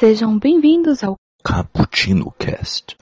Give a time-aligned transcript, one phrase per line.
[0.00, 1.14] Sejam bem-vindos ao
[1.44, 2.96] Cappuccino Cast.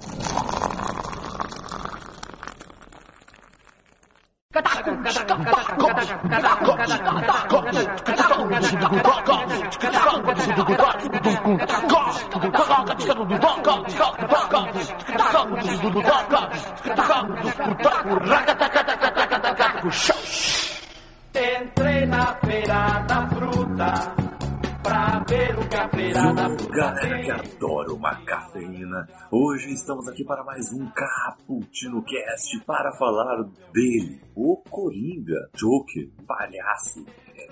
[21.32, 24.27] Entrei na feira da fruta
[24.88, 25.68] pra ver o
[26.70, 33.42] Galera que adora uma cafeína, hoje estamos aqui para mais um Cappuccino Cast para falar
[33.72, 37.04] dele, o Coringa, Joker, palhaço.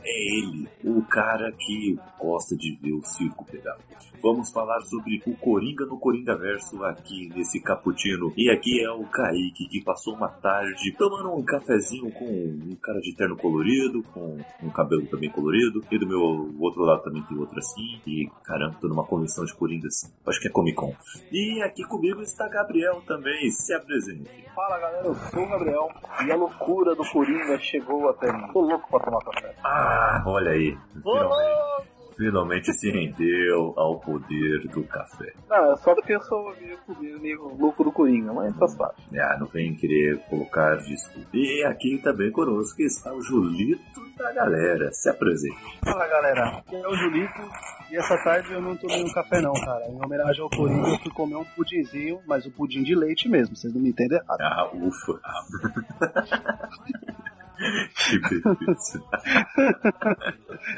[0.03, 3.77] É ele, o cara que gosta de ver o circo pegar.
[4.27, 8.35] Vamos falar sobre o Coringa no Coringa Verso aqui nesse cappuccino.
[8.37, 12.99] E aqui é o Kaique que passou uma tarde tomando um cafezinho com um cara
[12.99, 15.81] de terno colorido, com um cabelo também colorido.
[15.89, 18.01] E do meu outro lado também tem outro assim.
[18.05, 20.13] E caramba, tô numa convenção de Coringas.
[20.27, 20.93] Acho que é Comic Con.
[21.31, 23.49] E aqui comigo está Gabriel também.
[23.53, 24.29] Se apresente.
[24.57, 25.89] Fala galera, eu sou o Gabriel
[26.27, 28.53] e a loucura do Coringa chegou até mim.
[28.53, 29.55] Tô louco pra tomar café.
[29.63, 30.77] Ah, olha aí.
[31.05, 31.96] Ô, Finalmente, louco!
[32.17, 35.33] Finalmente se rendeu ao poder do café.
[35.49, 39.03] Não, é só porque eu sou meio, meio, meio louco do Coringa, mas faz parte.
[39.19, 41.29] Ah, não vem querer colocar desculpa.
[41.35, 44.91] E aqui também conosco está o Julito da galera.
[44.93, 45.57] Se apresente.
[45.85, 47.51] Fala galera, aqui é o Julito
[47.91, 49.87] e essa tarde eu não tomei um café não, cara.
[49.89, 53.55] Em homenagem ao Coringa eu fui comer um pudinzinho, mas o pudim de leite mesmo,
[53.55, 54.41] vocês não me entendem errado.
[54.41, 55.21] Ah, ufa.
[57.57, 59.03] que beleza.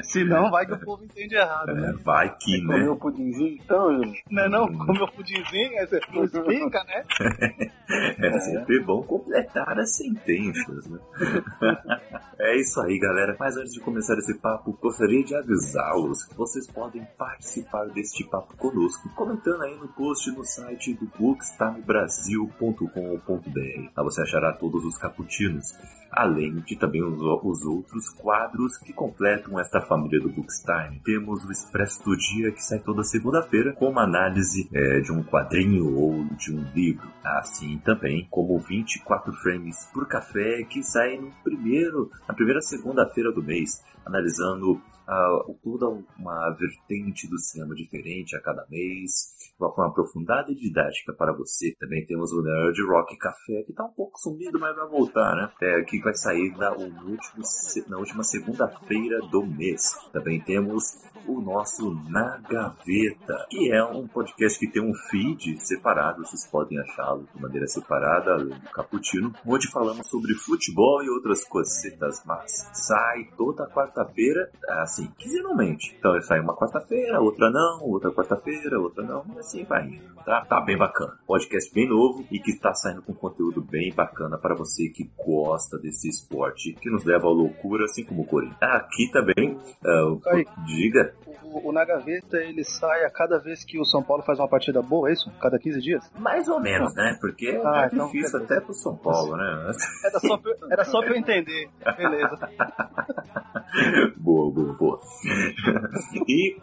[0.03, 1.93] Se não, vai que o povo entende errado, É, né?
[2.03, 2.73] vai que, né?
[2.73, 4.17] Comeu pudinzinho então, Julito?
[4.31, 4.67] Não é não?
[4.85, 7.03] Comeu pudinzinho, aí você explica, né?
[8.19, 10.99] É sempre bom completar as sentenças, né?
[12.39, 13.35] é isso aí, galera.
[13.39, 18.55] Mas antes de começar esse papo, gostaria de avisá-los que vocês podem participar deste papo
[18.57, 23.91] conosco, comentando aí no post no site do bookstimebrasil.com.br.
[23.95, 25.65] Lá você achará todos os caputinos,
[26.11, 31.01] além de também os, os outros quadros que completam esta família do Bookstime.
[31.03, 35.23] Temos o Expresso do Dia, que sai toda segunda-feira, com uma análise é, de um
[35.23, 37.07] quadrinho ou de um livro.
[37.23, 43.43] Assim também como 24 frames por café, que sai no primeiro, na primeira segunda-feira do
[43.43, 45.87] mês, analisando ah, toda
[46.19, 51.73] uma vertente do cinema diferente a cada mês, uma forma aprofundada e didática para você.
[51.79, 55.51] Também temos o Nerd Rock Café, que está um pouco sumido, mas vai voltar, né?
[55.61, 57.43] É, que vai sair na, último
[57.87, 59.81] na última segunda-feira do mês.
[60.11, 60.83] Também temos
[61.27, 66.79] o nosso Na Gaveta, que é um podcast que tem um feed separado, vocês podem
[66.79, 72.51] achá-lo de maneira separada, além do Caputino, onde falamos sobre futebol e outras cocetas más.
[72.73, 74.49] Sai toda quarta-feira,
[74.81, 75.95] assim, quinzenalmente.
[75.97, 80.45] Então sai uma quarta-feira, outra não, outra quarta-feira, outra não, e assim vai indo, tá?
[80.45, 81.17] Tá bem bacana.
[81.25, 85.77] Podcast bem novo e que está saindo com conteúdo bem bacana para você que gosta
[85.79, 88.57] desse esporte que nos leva à loucura, assim como o Corinthians.
[88.61, 90.45] Aqui também, ah, o- Aí.
[90.67, 91.13] diga,
[91.51, 94.47] O, o Na Gaveta, ele sai a cada vez que o São Paulo faz uma
[94.47, 95.31] partida boa, é isso?
[95.41, 96.11] Cada 15 dias?
[96.19, 97.17] Mais ou menos, né?
[97.19, 99.71] Porque Ah, é então, difícil até pro São Paulo, né?
[100.05, 101.67] Era só, pra, era só pra eu entender.
[101.97, 102.37] Beleza.
[104.17, 104.99] boa, boa, boa.
[106.27, 106.55] e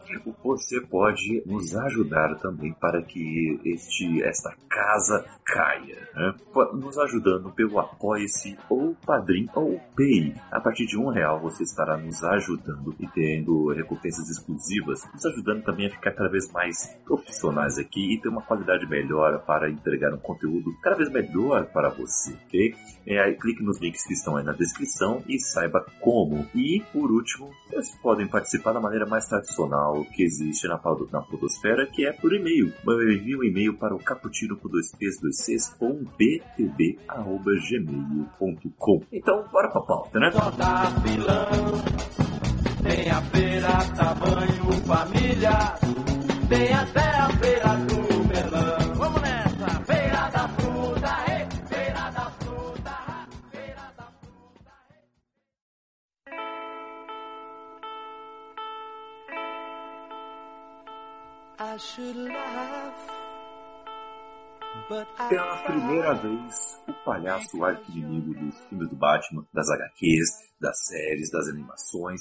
[0.44, 6.34] você pode nos ajudar também para que este, esta casa caia, né?
[6.74, 10.34] Nos ajudando pelo Apoie-se ou Padrim ou Pay.
[10.50, 15.62] A partir de um real você estará nos ajudando e tendo recompensas exclusivas, nos ajudando
[15.62, 20.12] também a ficar cada vez mais profissionais aqui e ter uma qualidade melhor para entregar
[20.12, 22.74] um conteúdo cada vez melhor para você, ok?
[23.06, 26.46] É, clique nos links que estão aí na descrição e saiba como.
[26.54, 30.80] E, por último, vocês podem participar da maneira mais tradicional que existe na,
[31.12, 32.65] na podosfera, que é por e-mail.
[32.86, 37.52] Eu envio um e-mail para o caputino com dois p's, dois c's, com btb, arroba
[37.68, 39.02] gmail.com.
[39.12, 40.30] Então, bora pra pauta, né?
[42.82, 45.58] Tem a feira tamanho família,
[46.48, 48.95] tem até a feira do melão.
[65.30, 70.28] Pela primeira vez, o palhaço arqui-inimigo dos filmes do Batman, das HQs,
[70.60, 72.20] das séries, das animações,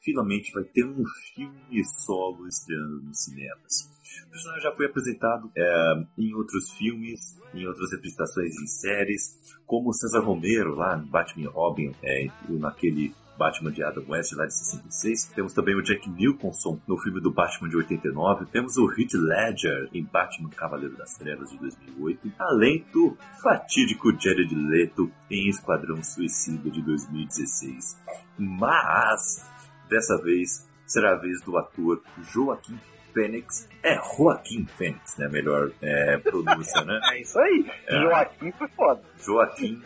[0.00, 3.88] finalmente vai ter um filme solo estreando nos cinemas.
[4.26, 9.22] O personagem já foi apresentado é, em outros filmes, em outras representações em séries,
[9.64, 14.46] como César Romero lá no Batman e Robin, é, naquele Batman de Adam West lá
[14.46, 15.32] de 66.
[15.34, 18.46] Temos também o Jack Nicholson no filme do Batman de 89.
[18.46, 22.32] Temos o Heath Ledger em Batman Cavaleiro das Trevas de 2008.
[22.38, 27.98] Além do fatídico Jared Leto em Esquadrão Suicida de 2016.
[28.38, 29.44] Mas,
[29.88, 32.02] dessa vez, será a vez do ator
[32.32, 32.78] Joaquim
[33.12, 33.68] Fênix.
[33.82, 35.28] É Joaquim Fênix, né?
[35.28, 37.00] Melhor é, pronúncia, né?
[37.12, 37.70] É isso aí.
[37.86, 38.00] É.
[38.00, 39.02] Joaquim foi foda.
[39.18, 39.80] Joaquim,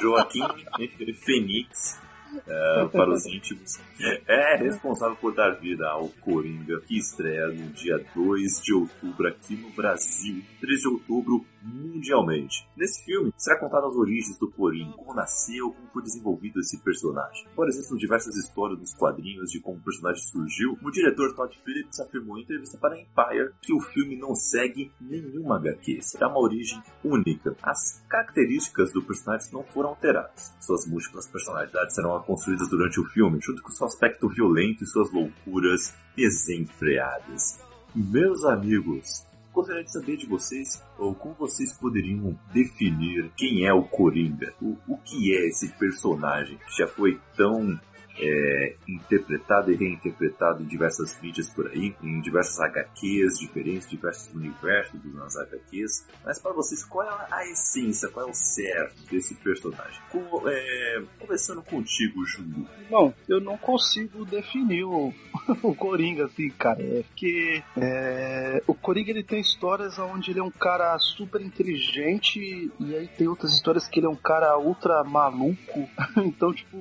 [0.00, 0.42] Joaquim
[1.24, 2.00] Fênix,
[2.46, 3.80] é, para os íntimos,
[4.26, 9.56] é responsável por dar vida ao Coringa, que estreia no dia 2 de outubro aqui
[9.56, 12.68] no Brasil, 3 de outubro mundialmente.
[12.76, 17.46] Nesse filme, será contada as origens do Coringa, como nasceu, como foi desenvolvido esse personagem.
[17.56, 22.00] Por exemplo, diversas histórias nos quadrinhos de como o personagem surgiu, o diretor Todd Phillips
[22.00, 26.40] afirmou em entrevista para a Empire que o filme não segue nenhuma HQ, será uma
[26.40, 27.56] origem única.
[27.62, 30.52] As características do personagem não foram alteradas.
[30.60, 35.10] Suas múltiplas personalidades serão construídas durante o filme, junto com seu aspecto violento e suas
[35.12, 37.60] loucuras desenfreadas.
[37.94, 43.84] Meus amigos, gostaria de saber de vocês, ou como vocês poderiam definir quem é o
[43.84, 44.52] Coringa?
[44.60, 47.78] O, o que é esse personagem que já foi tão
[48.18, 55.00] é, interpretado e reinterpretado em diversas mídias por aí, em diversas HQs diferentes, diversos universos
[55.14, 56.06] nas HQs.
[56.24, 60.00] Mas para vocês, qual é a essência, qual é o cerne desse personagem?
[60.10, 62.66] Com, é, começando contigo, Júlio.
[62.90, 65.12] Bom, eu não consigo definir o,
[65.62, 66.82] o Coringa assim, cara.
[66.82, 72.70] É porque é, o Coringa ele tem histórias onde ele é um cara super inteligente
[72.78, 75.88] e aí tem outras histórias que ele é um cara ultra maluco.
[76.16, 76.76] então, tipo,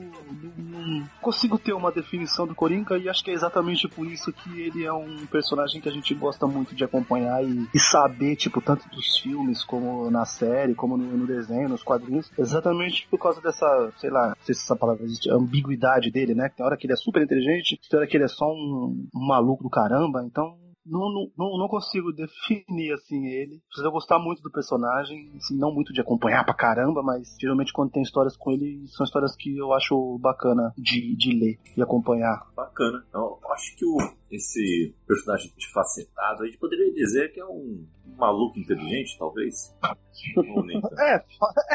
[0.57, 4.61] não consigo ter uma definição do Coringa e acho que é exatamente por isso que
[4.61, 8.61] ele é um personagem que a gente gosta muito de acompanhar e, e saber, tipo,
[8.61, 13.41] tanto dos filmes como na série, como no, no, desenho, nos quadrinhos, exatamente por causa
[13.41, 16.49] dessa, sei lá, não sei se essa palavra existe, ambiguidade dele, né?
[16.49, 19.27] Tem hora que ele é super inteligente, tem hora que ele é só um, um
[19.27, 23.61] maluco do caramba, então não, não, não consigo definir assim ele.
[23.67, 27.91] Precisa gostar muito do personagem, assim, não muito de acompanhar pra caramba, mas geralmente quando
[27.91, 32.47] tem histórias com ele, são histórias que eu acho bacana de, de ler e acompanhar.
[32.55, 33.05] Bacana.
[33.13, 33.97] Eu acho que o,
[34.31, 37.85] esse personagem facetado, a gente poderia dizer que é um
[38.17, 39.73] maluco inteligente, talvez?
[40.99, 41.15] é,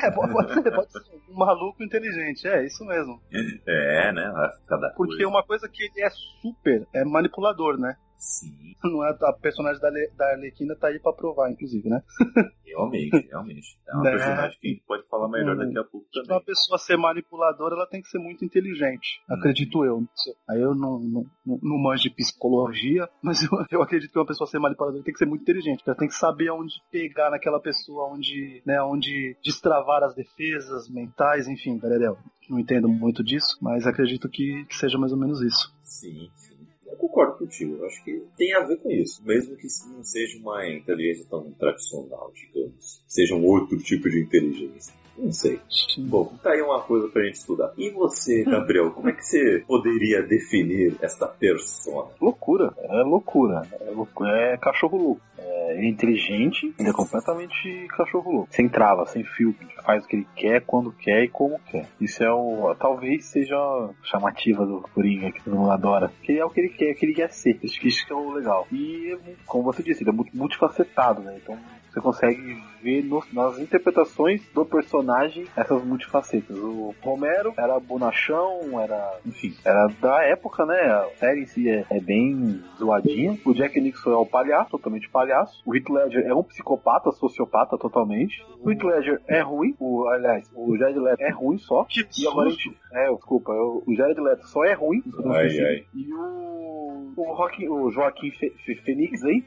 [0.06, 1.18] é, pode ser, pode ser.
[1.28, 3.20] Um maluco inteligente, é isso mesmo.
[3.66, 4.32] É, né?
[4.66, 5.28] Cada Porque coisa.
[5.28, 6.10] uma coisa que ele é
[6.40, 7.96] super é manipulador, né?
[8.18, 8.74] Sim.
[8.84, 12.02] Não é a personagem da, Le, da Arlequina tá aí pra provar, inclusive, né?
[12.64, 13.78] Realmente, realmente.
[13.88, 14.10] É uma Né?
[14.12, 15.58] personagem que a gente pode falar melhor Hum.
[15.58, 16.36] daqui a pouco Pra também.
[16.36, 19.20] uma pessoa ser manipuladora, ela tem que ser muito inteligente.
[19.28, 19.34] Hum.
[19.34, 20.04] Acredito eu.
[20.48, 24.26] Aí eu não, não, não, não manjo de psicologia, mas eu, eu acredito que uma
[24.26, 25.82] pessoa ser manipuladora tem que ser muito inteligente.
[25.86, 31.48] Ela tem que saber onde pegar naquela pessoa, onde, né, onde destravar as defesas mentais,
[31.48, 32.18] enfim, Garedel.
[32.48, 35.74] Não entendo muito disso, mas acredito que, que seja mais ou menos isso.
[35.82, 36.57] Sim, sim.
[36.98, 37.84] Concordo contigo.
[37.84, 39.22] Acho que tem a ver com isso.
[39.24, 43.02] Mesmo que não seja uma inteligência tão tradicional, digamos.
[43.06, 44.92] Seja um outro tipo de inteligência.
[45.18, 45.60] Não sei.
[45.98, 47.72] Bom, tá aí uma coisa pra gente estudar.
[47.76, 52.08] E você, Gabriel, como é que você poderia definir esta persona?
[52.20, 53.62] Loucura, é loucura.
[53.80, 55.20] É, loucura, é cachorro louco.
[55.38, 58.48] É, ele é inteligente, ele é completamente cachorro louco.
[58.50, 59.66] Sem trava, sem filtro.
[59.84, 61.86] Faz o que ele quer, quando quer e como quer.
[62.00, 62.74] Isso é o.
[62.76, 66.12] Talvez seja a chamativa do Coringa, que todo mundo adora.
[66.22, 67.58] Que é o que ele quer, que ele quer ser.
[67.64, 68.66] Acho que isso que é o legal.
[68.72, 69.16] E,
[69.46, 71.38] como você disse, ele é muito multifacetado, né?
[71.42, 71.58] Então
[71.98, 76.56] você consegue ver no- nas interpretações do personagem essas multifacetas.
[76.56, 80.74] O Romero era bonachão, era, enfim, era da época, né?
[80.80, 83.36] A série em si é, é bem zoadinha.
[83.44, 85.60] O Jack Nixon é o palhaço, totalmente palhaço.
[85.66, 88.42] O Heath Ledger é um psicopata, sociopata totalmente.
[88.60, 91.84] O Heath Ledger é ruim, o, aliás, o Jared Leto é ruim só.
[91.84, 95.02] Que E agora a gente, é, desculpa, o o Jared Leto só é ruim.
[95.26, 95.84] Ai, ai.
[95.94, 99.42] E o, o, Joaquim, o Joaquim Fe, Fe- Fênix aí,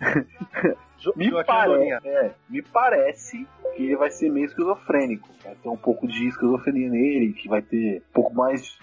[1.16, 2.00] me, pare- Bolinha.
[2.04, 3.46] é, me parece
[3.76, 5.28] que ele vai ser meio esquizofrênico.
[5.42, 8.78] Vai ter um pouco de esquizofrenia nele, que vai ter um pouco mais.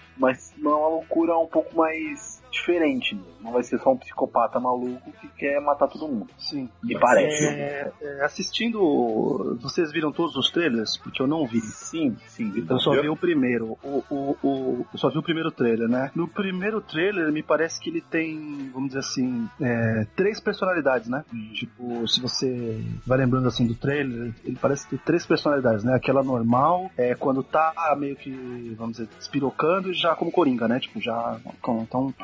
[0.58, 3.14] não é uma loucura um pouco mais diferente.
[3.14, 3.22] né?
[3.40, 6.28] Não vai ser só um psicopata maluco que quer matar todo mundo.
[6.38, 6.68] Sim.
[6.82, 7.44] Me parece.
[7.46, 9.58] É, é, assistindo.
[9.60, 10.96] Vocês viram todos os trailers?
[10.98, 11.60] Porque eu não vi.
[11.60, 12.52] Sim, sim.
[12.68, 13.76] Eu só vi o primeiro.
[13.82, 16.10] O, o, o, eu só vi o primeiro trailer, né?
[16.14, 21.24] No primeiro trailer, me parece que ele tem, vamos dizer assim, é, três personalidades, né?
[21.54, 25.94] Tipo, se você vai lembrando assim do trailer, ele parece ter três personalidades, né?
[25.94, 30.78] Aquela normal, é quando tá meio que, vamos dizer, despirocando e já como Coringa, né?
[30.78, 31.40] Tipo, já.
[31.82, 32.14] Então,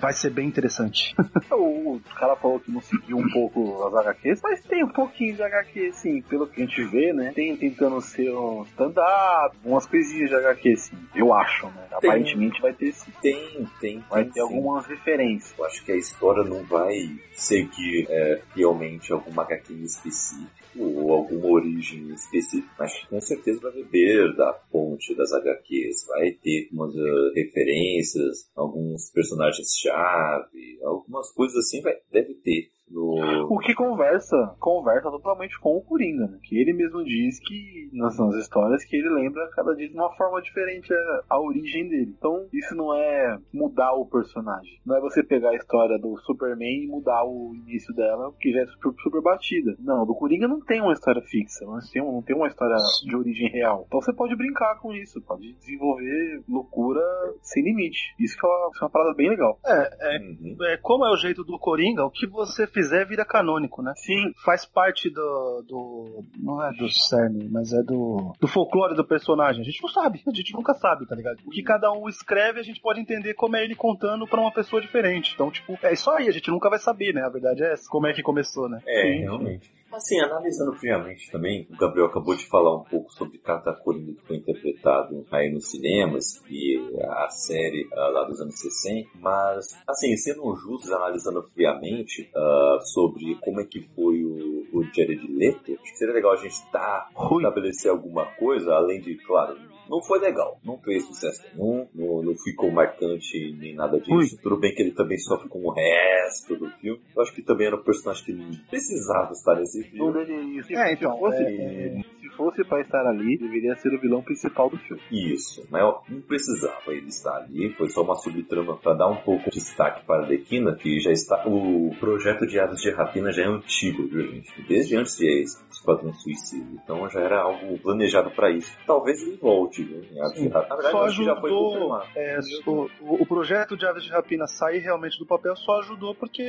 [0.00, 1.14] vai ser bem interessante.
[1.52, 5.42] O, cara falou que não seguiu um pouco as HQs, mas tem um pouquinho de
[5.42, 7.32] HQ, sim, pelo que a gente vê, né?
[7.34, 10.96] Tem tentando ser um stand-up, umas coisinhas de HQ, sim.
[11.14, 11.86] Eu acho, né?
[12.00, 12.10] Tem.
[12.10, 13.12] Aparentemente vai ter sim.
[13.20, 14.04] Tem, tem.
[14.08, 14.46] Vai tem ter sim.
[14.46, 15.54] algumas referências.
[15.58, 16.94] Eu acho que a história não vai
[17.32, 23.72] seguir é, fielmente alguma HQ em específico ou alguma origem específica, mas com certeza vai
[23.72, 31.80] beber da fonte das HQs, vai ter umas eh, referências, alguns personagens-chave, algumas coisas assim,
[31.82, 32.70] vai, deve ter.
[32.92, 33.46] No...
[33.50, 36.38] O que conversa, conversa totalmente com o Coringa, né?
[36.42, 40.12] Que ele mesmo diz que, nas, nas histórias, que ele lembra cada dia de uma
[40.14, 42.14] forma diferente a, a origem dele.
[42.16, 44.80] Então, isso não é mudar o personagem.
[44.84, 48.60] Não é você pegar a história do Superman e mudar o início dela, que já
[48.60, 49.74] é super, super batida.
[49.78, 53.16] Não, do Coringa não tem uma história fixa, não tem, não tem uma história de
[53.16, 53.84] origem real.
[53.86, 57.00] Então você pode brincar com isso, pode desenvolver loucura
[57.40, 58.14] sem limite.
[58.18, 59.58] Isso que é uma, isso é uma parada bem legal.
[59.64, 60.56] É, é, Uhum.
[60.66, 63.92] é, como é o jeito do Coringa, o que você fizer vira canônico, né?
[63.96, 65.64] Sim, Faz parte do.
[65.68, 68.32] do não é do cerne, mas é do.
[68.40, 69.62] do folclore do personagem.
[69.62, 71.38] A gente não sabe, a gente nunca sabe, tá ligado?
[71.46, 74.52] O que cada um escreve, a gente pode entender como é ele contando pra uma
[74.52, 75.32] pessoa diferente.
[75.34, 77.22] Então, tipo, é isso aí, a gente nunca vai saber, né?
[77.22, 78.80] A verdade é essa, como é que começou, né?
[78.86, 79.70] É, realmente.
[79.92, 84.26] Assim, analisando friamente também, o Gabriel acabou de falar um pouco sobre cada Coringa que
[84.26, 90.16] foi interpretado aí nos cinemas e a série ah, lá dos anos 60, mas, assim,
[90.16, 95.82] sendo justos, analisando friamente ah, sobre como é que foi o, o Jared Leto, acho
[95.82, 99.58] que seria legal a gente tá, estabelecer alguma coisa, além de, claro,
[99.88, 104.38] não foi legal, não fez sucesso nenhum, não, não ficou marcante nem nada disso.
[104.42, 107.00] Tudo bem que ele também sofre com o resto do filme.
[107.14, 110.26] Eu acho que também era um personagem que não precisava estar nesse não filme.
[110.26, 110.62] deveria.
[110.62, 114.76] Se, É, então, é, se fosse pra estar ali, deveria ser o vilão principal do
[114.78, 115.00] filme.
[115.10, 119.16] Isso, mas ó, não precisava ele estar ali, foi só uma subtrama para dar um
[119.16, 121.46] pouco de destaque para a Arlequina, que já está.
[121.46, 124.62] O projeto de Aves de Rapina já é antigo, viu, gente?
[124.68, 126.66] Desde antes de Esquadrão Suicida.
[126.82, 128.76] Então já era algo planejado para isso.
[128.86, 130.02] Talvez ele volte, viu?
[130.12, 130.68] Em Aves de Rapina.
[130.68, 131.72] Na verdade, Só eu acho que já foi ajudou.
[131.72, 132.06] confirmado.
[132.16, 132.72] É, o,
[133.02, 136.42] o- o projeto de Aves de Rapina sair realmente do papel só ajudou porque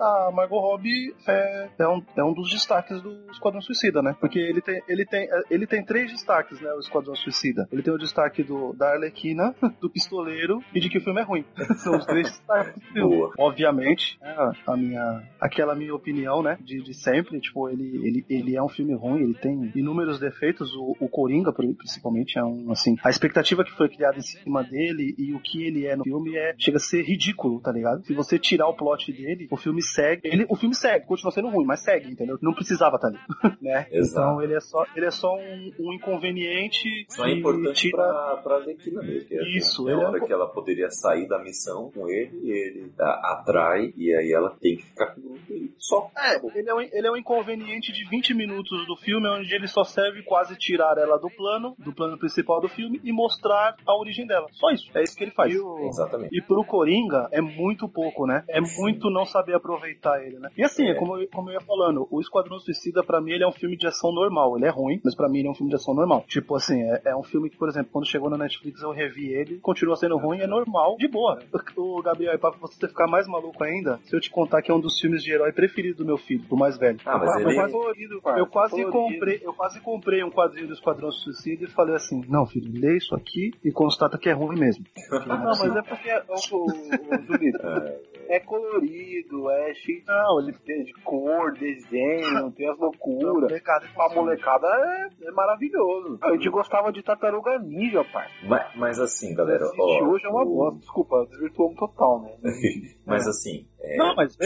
[0.00, 4.14] a Margot Robbie é, é, um, é um dos destaques do Esquadrão Suicida, né?
[4.20, 6.72] Porque ele tem, ele tem, ele tem três destaques, né?
[6.72, 7.68] O Esquadrão Suicida.
[7.72, 11.24] Ele tem o destaque do, da Arlequina, do Pistoleiro e de que o filme é
[11.24, 11.44] ruim.
[11.78, 13.16] São os três destaques do filme.
[13.16, 13.32] Boa.
[13.38, 14.34] Obviamente, é
[14.66, 16.58] a minha, aquela minha opinião, né?
[16.60, 20.74] De, de sempre, tipo, ele, ele, ele é um filme ruim, ele tem inúmeros defeitos.
[20.74, 24.62] O, o Coringa, pri- principalmente, é um, assim, a expectativa que foi criada em cima
[24.64, 28.04] dele e o que ele é no filme é, chega a ser ridículo, tá ligado?
[28.04, 31.48] Se você tirar o plot dele, o filme segue, ele, o filme segue, continua sendo
[31.48, 32.38] ruim, mas segue, entendeu?
[32.40, 33.18] Não precisava estar ali,
[33.60, 33.86] né?
[33.90, 34.30] Exato.
[34.30, 38.36] Então ele é só, ele é só um, um inconveniente Só é importante tira- pra,
[38.42, 39.28] pra Arlequina mesmo.
[39.28, 41.90] que é- Isso, é a ele é hora um- que ela poderia sair da missão
[41.92, 45.72] com ele, ele a- atrai, e aí ela tem que ficar com o grupo e
[45.76, 46.10] só.
[46.16, 49.66] É, ele é, um, ele é um inconveniente de 20 minutos do filme, onde ele
[49.68, 53.96] só serve quase tirar ela do plano, do plano principal do filme, e mostrar a
[53.98, 54.46] origem dela.
[54.52, 54.90] Só isso.
[54.96, 55.52] É isso que ele faz.
[55.52, 56.36] E o- Exatamente.
[56.36, 58.44] E pro Coringa é muito pouco, né?
[58.48, 60.48] É muito não saber aproveitar ele, né?
[60.56, 60.90] E assim, É.
[60.90, 60.94] é.
[60.94, 63.76] como, eu, como eu ia falando, o Esquadrão Suicida, pra mim, ele é um filme
[63.76, 64.56] de ação normal.
[64.56, 66.24] Ele é ruim, mas pra mim ele é um filme de ação normal.
[66.28, 69.32] Tipo assim, é, é um filme que, por exemplo, quando chegou na Netflix eu revi
[69.32, 71.38] ele, continua sendo ruim, é normal, de boa.
[71.76, 74.74] O Gabriel, e pra você ficar mais maluco ainda, se eu te contar que é
[74.74, 76.98] um dos filmes de herói preferido do meu filho, do mais velho.
[77.04, 78.92] Ah, mas eu, ele- quase, colorido, parça, eu quase colorido.
[79.18, 82.96] comprei, eu quase comprei um quadrinho do Esquadrão Suicida e falei assim, não, filho, lê
[82.96, 84.84] isso aqui e constata que é ruim mesmo.
[85.26, 87.58] Não, mas é porque o, o, Julito,
[88.28, 93.32] é colorido, é cheio Não, ele de, de cor, desenho, tem as loucuras.
[93.42, 96.18] molecada, A molecada é, é maravilhoso.
[96.22, 98.28] A gente gostava de tartaruga ninja, pai.
[98.48, 100.04] Mas, mas assim, galera, ó.
[100.08, 100.80] hoje é uma o- bosta.
[100.80, 102.30] Desculpa, desvirtuamos total, né?
[103.06, 104.36] Mas assim, é, Não, mas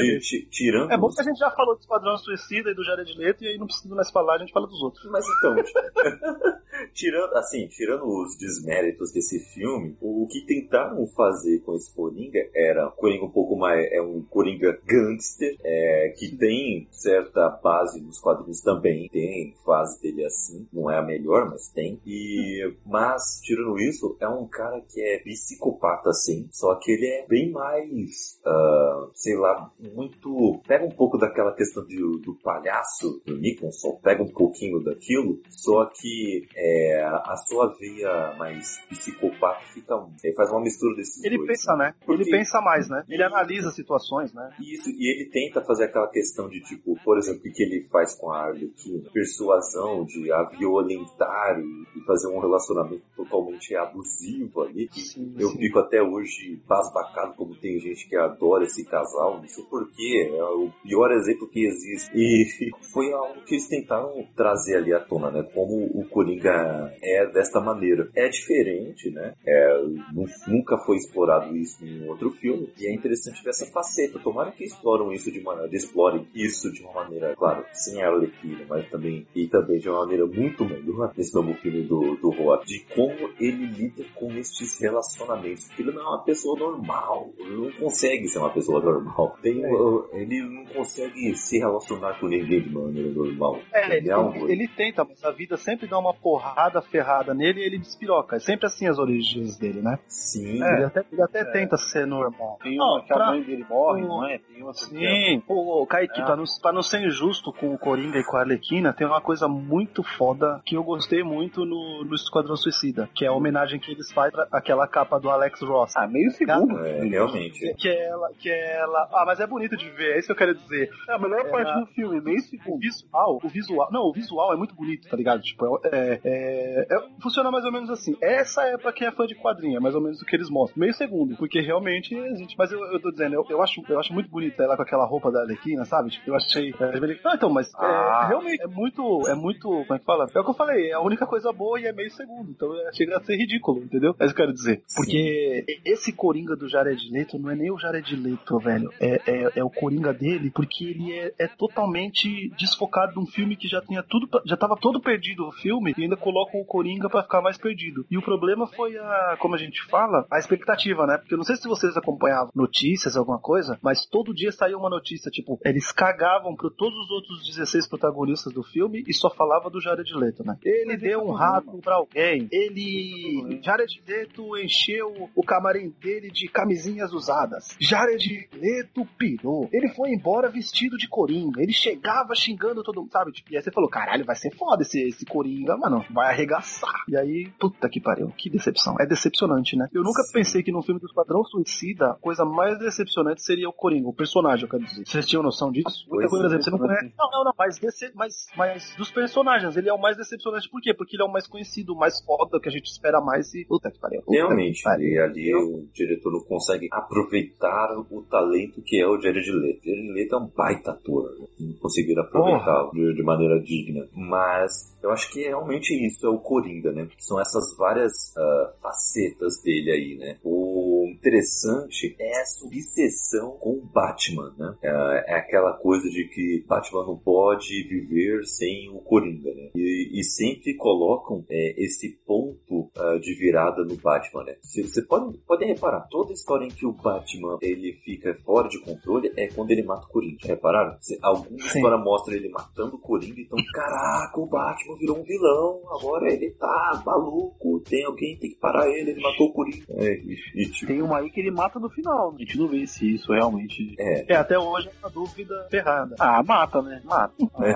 [0.50, 0.92] tirando.
[0.92, 3.48] É bom que a gente já falou do Esquadrão Suicida e do Jared Leto e
[3.48, 5.04] aí não precisa mais falar, a gente fala dos outros.
[5.10, 5.56] Mas então,
[6.94, 12.88] tirando, assim, tirando os desméritos desse filme, o que tentaram fazer com esse Coringa era
[12.88, 18.20] um Coringa um pouco mais, é um Coringa gangster, é, que tem certa base nos
[18.20, 22.00] quadrinhos também, tem fase dele assim, não é a melhor, mas tem.
[22.06, 27.26] E, mas, tirando isso, é um cara que é psicopata sim, só que ele é
[27.26, 33.36] bem mais, ah, sei lá, muito, pega um pouco daquela questão de, do palhaço do
[33.38, 39.94] Nicholson, pega um pouquinho daquilo, só que é, a sua veia mais psicopata fica.
[40.22, 41.48] É, faz uma mistura desses Ele dois.
[41.48, 41.94] pensa, né?
[42.04, 43.02] Porque- Ele pensa mais, né?
[43.08, 44.50] Ele analisa situações, né?
[44.60, 48.14] Isso, e ele tenta fazer aquela questão de tipo, por exemplo, o que ele faz
[48.18, 49.08] com a Arlequina?
[49.12, 54.88] Persuasão de a violentar e, fazer um relacionamento totalmente abusivo ali.
[54.88, 55.58] Que Sim, eu sim.
[55.58, 60.42] fico até hoje basbacado como tem gente que adora esse casal, não sei porquê, é
[60.44, 62.10] o pior exemplo que existe.
[62.14, 62.46] E
[62.92, 65.42] foi algo que eles tentaram trazer ali à tona, né?
[65.54, 68.08] Como o Coringa é desta maneira.
[68.14, 69.34] É diferente, né?
[69.46, 72.72] É, nu- nunca foi explorado isso em outro filme.
[72.78, 74.18] E é interessante ver essa faceta.
[74.18, 78.88] Tomara que exploram isso de explorem isso de uma maneira, claro, sem a Arlequina, mas
[78.88, 82.80] também e também de uma maneira muito melhor nesse novo filme do, do Roa, de
[82.94, 85.66] como ele lida com estes relacionamentos.
[85.66, 87.30] Porque ele não é uma pessoa normal.
[87.38, 89.03] Ele não consegue ser uma pessoa normal.
[89.42, 93.58] Tem, uh, ele não consegue se relacionar com ninguém de maneira normal.
[93.72, 97.34] É, ele, é um- ele- ele tenta, mas a vida sempre dá uma porrada ferrada
[97.34, 98.36] nele e ele despiroca.
[98.36, 99.98] É sempre assim as origens dele, né?
[100.06, 101.44] Sim, Ele até, ele até É.
[101.44, 102.58] tenta ser normal.
[102.62, 104.38] Tem Não, uma que a pra- mãe dele morre, o- não é?
[104.38, 106.24] Tem uma assim que é- Sim, ô, ô, Kaique, É.
[106.24, 109.20] pra, não, pra não ser injusto com o Coringa e com a Arlequina, tem uma
[109.20, 113.78] coisa muito foda que eu gostei muito no, no Esquadrão Suicida, que é a homenagem
[113.80, 115.92] que eles fazem pra aquela capa do Alex Ross.
[115.96, 116.78] Ah, meio segundo.
[116.84, 117.58] é, realmente.
[117.60, 118.93] Que, que é ela, que é ela.
[119.12, 120.90] Ah, mas é bonito de ver, é isso que eu quero dizer.
[121.08, 122.78] É a melhor É, parte do filme, meio O segundo.
[122.80, 125.42] visual, o visual, não, o visual é muito bonito, tá ligado?
[125.42, 128.16] Tipo, é, é- é- funciona mais ou menos assim.
[128.20, 130.48] Essa é pra quem é fã de quadrinho, é mais ou menos o que eles
[130.50, 130.80] mostram.
[130.80, 132.54] Meio segundo, porque realmente existe.
[132.58, 135.04] Mas eu, eu tô dizendo, eu, eu acho, eu acho muito bonita ela com aquela
[135.04, 136.10] roupa da Arlequina, sabe?
[136.10, 136.74] Tipo, eu achei.
[136.78, 138.26] É, não, então, mas é, Ah.
[138.28, 140.26] realmente é muito, é muito, como é que fala?
[140.34, 142.50] É o que eu falei, é a única coisa boa e é meio segundo.
[142.50, 144.14] Então é, chega a ser ridículo, entendeu?
[144.18, 144.82] É isso que eu quero dizer.
[144.96, 148.83] Porque esse Coringa do Jared Leto não é nem o Jared Leto, velho.
[149.00, 153.56] É, é, é o Coringa dele, porque ele é, é totalmente desfocado de um filme
[153.56, 157.08] que já tinha tudo, já tava todo perdido o filme e ainda colocam o Coringa
[157.08, 158.06] pra ficar mais perdido.
[158.10, 161.18] E o problema foi a, como a gente fala, a expectativa, né?
[161.18, 164.90] Porque eu não sei se vocês acompanhavam notícias, alguma coisa, mas todo dia saía uma
[164.90, 169.70] notícia, tipo, eles cagavam pra todos os outros 16 protagonistas do filme e só falava
[169.70, 170.56] do Jared Leto, né?
[170.64, 173.60] Ele deu um rato pra alguém, ele.
[173.62, 177.76] Jared Leto encheu o camarim dele de camisinhas usadas.
[177.80, 179.68] Jared Leto pirou.
[179.70, 181.62] Ele foi embora vestido de coringa.
[181.62, 183.30] Ele chegava xingando todo mundo, sabe?
[183.32, 186.04] Tipo, e aí você falou: caralho, vai ser foda esse, esse coringa, mano.
[186.10, 187.04] Vai arregaçar.
[187.08, 188.32] E aí, puta que pariu.
[188.36, 188.96] Que decepção.
[188.98, 189.88] É decepcionante, né?
[189.92, 190.32] Eu nunca Sim.
[190.32, 194.14] pensei que no filme do Esquadrão Suicida, a coisa mais decepcionante seria o coringa, o
[194.14, 195.04] personagem, eu quero dizer.
[195.06, 196.06] Vocês tinham noção disso?
[196.08, 196.26] Por é.
[196.26, 197.12] exemplo, você não conhece.
[197.18, 197.52] Não, não, não.
[197.58, 200.70] Mas, desse, mas, mas dos personagens, ele é o mais decepcionante.
[200.70, 200.94] Por quê?
[200.94, 203.66] Porque ele é o mais conhecido, o mais foda, que a gente espera mais e.
[203.66, 204.22] Puta que pariu.
[204.22, 205.08] Puta Realmente, que pariu.
[205.08, 208.53] e ali o diretor não consegue aproveitar o talento
[208.84, 209.84] que é o Jared Leto.
[209.84, 211.46] Jared Leto é um baita ator, né?
[211.60, 214.06] não conseguir aproveitá-lo de, de maneira digna.
[214.14, 217.08] Mas eu acho que realmente isso é o Coringa, né?
[217.18, 220.36] São essas várias ah, facetas dele aí, né?
[220.42, 224.74] O interessante é essa obsessão com o Batman, né?
[224.82, 229.70] É, é aquela coisa de que Batman não pode viver sem o Coringa, né?
[229.74, 234.56] E, e sempre colocam é, esse ponto ah, de virada no Batman, né?
[234.62, 238.80] Se você pode, pode reparar, toda história em que o Batman ele fica fora de
[238.80, 240.38] controle é quando ele mata o Coringa.
[240.44, 240.96] Repararam?
[241.00, 241.78] Se, alguma Sim.
[241.78, 246.50] história mostra ele matando o Coringa, então, caraca, o Batman virou um vilão, agora ele
[246.50, 249.84] tá maluco, tem alguém tem que parar ele, ele matou o Coringa.
[249.90, 252.32] É, e, e, tipo, Tem uma aí que ele mata no final.
[252.36, 253.94] A gente não vê se isso realmente.
[253.98, 256.14] é, É, até hoje é uma dúvida ferrada.
[256.20, 257.00] Ah, mata, né?
[257.04, 257.34] Mata.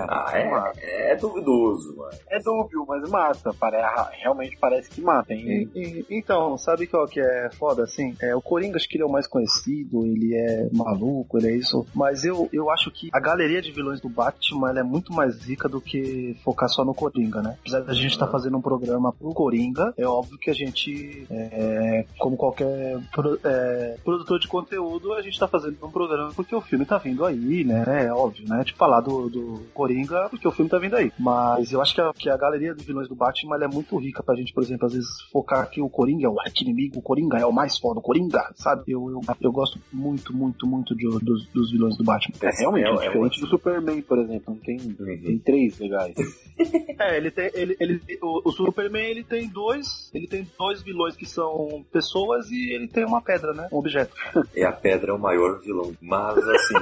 [0.08, 0.78] ah, mata.
[0.80, 2.10] é, é duvidoso, mano.
[2.30, 3.52] É dúbio, mas mata.
[3.54, 3.78] Pare-
[4.22, 5.68] Realmente parece que mata, hein?
[5.74, 8.14] E- e- então, sabe qual que é foda, assim?
[8.20, 11.56] É, o Coringa acho que ele é o mais conhecido, ele é maluco, ele é
[11.56, 11.84] isso.
[11.94, 15.42] Mas eu, eu acho que a galeria de vilões do Batman ela é muito mais
[15.44, 17.56] rica do que focar só no Coringa, né?
[17.60, 22.04] Apesar da gente estar fazendo um programa pro Coringa, é óbvio que a gente, é,
[22.18, 26.60] como qualquer pro- é, produtor de conteúdo, a gente tá fazendo um programa porque o
[26.60, 27.84] filme tá vindo aí, né?
[28.06, 28.62] É óbvio, né?
[28.64, 31.12] Tipo, falar do, do Coringa porque o filme tá vindo aí.
[31.18, 33.96] Mas eu acho que a, que a galeria de vilões do Batman ela é muito
[33.96, 37.02] rica pra gente, por exemplo, às vezes focar que o Coringa é o arqui-inimigo, o
[37.02, 38.82] Coringa é o mais foda, o Coringa, sabe?
[38.88, 42.34] Eu, eu, eu gosto muito, muito, muito de, dos, dos vilões do Batman.
[42.42, 43.46] É realmente É, é diferente ótimo.
[43.46, 44.54] do Superman, por exemplo.
[44.54, 44.94] Não tem, Uhum.
[45.22, 46.14] tem três legais.
[47.00, 47.48] É, ele tem.
[47.54, 50.10] Ele, ele, o, o Superman ele tem dois.
[50.12, 53.68] Ele tem dois vilões que são pessoas e ele tem uma pedra, né?
[53.72, 54.14] Um objeto.
[54.54, 55.94] É a pedra é o maior vilão.
[56.00, 56.74] Mas assim.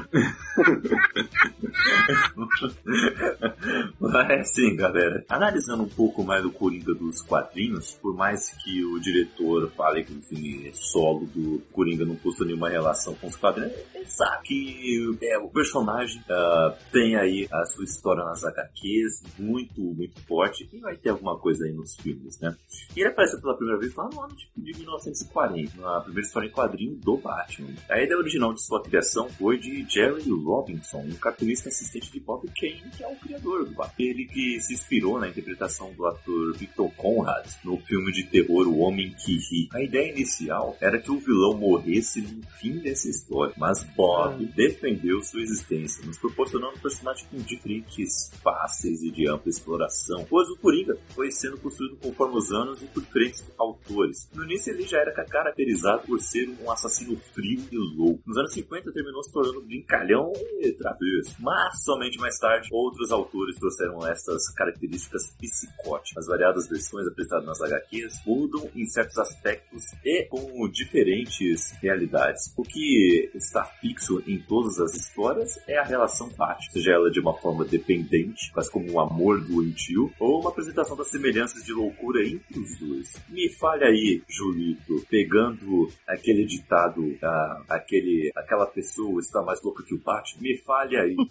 [4.00, 5.24] Mas assim, galera.
[5.29, 10.12] Analisando um pouco mais o Coringa dos quadrinhos, por mais que o diretor fale que
[10.12, 14.40] o filme é solo do Coringa não possui nenhuma relação com os quadrinhos, é começar,
[14.42, 20.68] que é, o personagem ah, tem aí a sua história nas HQs, muito, muito forte,
[20.72, 22.57] e vai ter alguma coisa aí nos filmes, né?
[22.94, 26.49] E ele apareceu pela primeira vez lá no ano tipo, de 1940, na primeira história
[26.49, 27.75] em quadrinho do Batman.
[27.90, 32.47] A ideia original de sua criação foi de Jerry Robinson, um cartunista assistente de Bob
[32.59, 33.95] Kane, que é o criador do Batman.
[33.99, 38.79] Ele que se inspirou na interpretação do ator Victor Conrad no filme de terror O
[38.79, 39.69] Homem que Ri.
[39.73, 45.23] A ideia inicial era que o vilão morresse no fim dessa história, mas Bob defendeu
[45.23, 50.57] sua existência, nos proporcionando um personagem com diferentes faces e de ampla exploração, pois o
[50.57, 54.29] Coringa foi sendo construído conforme os anos e por diferentes autores.
[54.35, 58.22] No início ele já era caracterizado por ser um assassino frio e louco.
[58.26, 63.56] Nos anos 50 terminou se tornando brincalhão e travesso, mas somente mais tarde outros autores
[63.59, 66.24] trouxeram essas características psicóticas.
[66.24, 72.52] As variadas versões apresentadas nas HQs mudam em certos aspectos e com diferentes realidades.
[72.56, 77.20] O que está fixo em todas as histórias é a relação Batman, seja ela de
[77.20, 82.24] uma forma dependente, quase como um amor doentio, ou uma apresentação das semelhanças de loucura
[82.24, 83.12] entre os dois.
[83.28, 89.94] Me fale aí, Julito, pegando aquele ditado, ah, aquele, aquela pessoa está mais louca que
[89.94, 91.16] o Batman, me fale aí.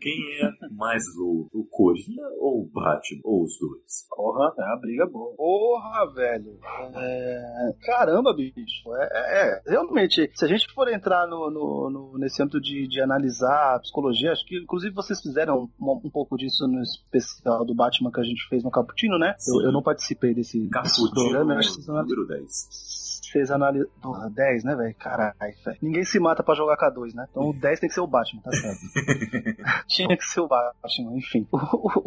[0.00, 3.20] Quem é mais louco, o Coringa ou o Batman?
[3.24, 4.06] Ou os dois?
[4.08, 5.34] Porra, é uma briga boa.
[5.34, 6.56] Porra, velho.
[6.94, 8.94] É, Caramba, bicho.
[8.94, 9.62] É, é- é.
[9.66, 13.80] Realmente, se a gente for entrar no, no- no- nesse âmbito de, de analisar a
[13.80, 18.20] psicologia, acho que inclusive vocês fizeram um, um pouco disso no especial do Batman que
[18.20, 19.34] a gente fez no Caputino, né?
[19.48, 22.02] Eu, eu não participei desse, desse Caputino programa, que vocês analisaram.
[22.22, 22.50] número 10.
[23.32, 23.87] Vocês analisam.
[24.02, 24.94] Porra, 10, né, velho?
[24.96, 25.78] Caralho, velho.
[25.82, 27.26] Ninguém se mata pra jogar K2, né?
[27.30, 28.80] Então o 10 tem que ser o Batman, tá certo?
[29.88, 31.46] Tinha que ser o Batman, enfim.
[31.52, 31.58] O,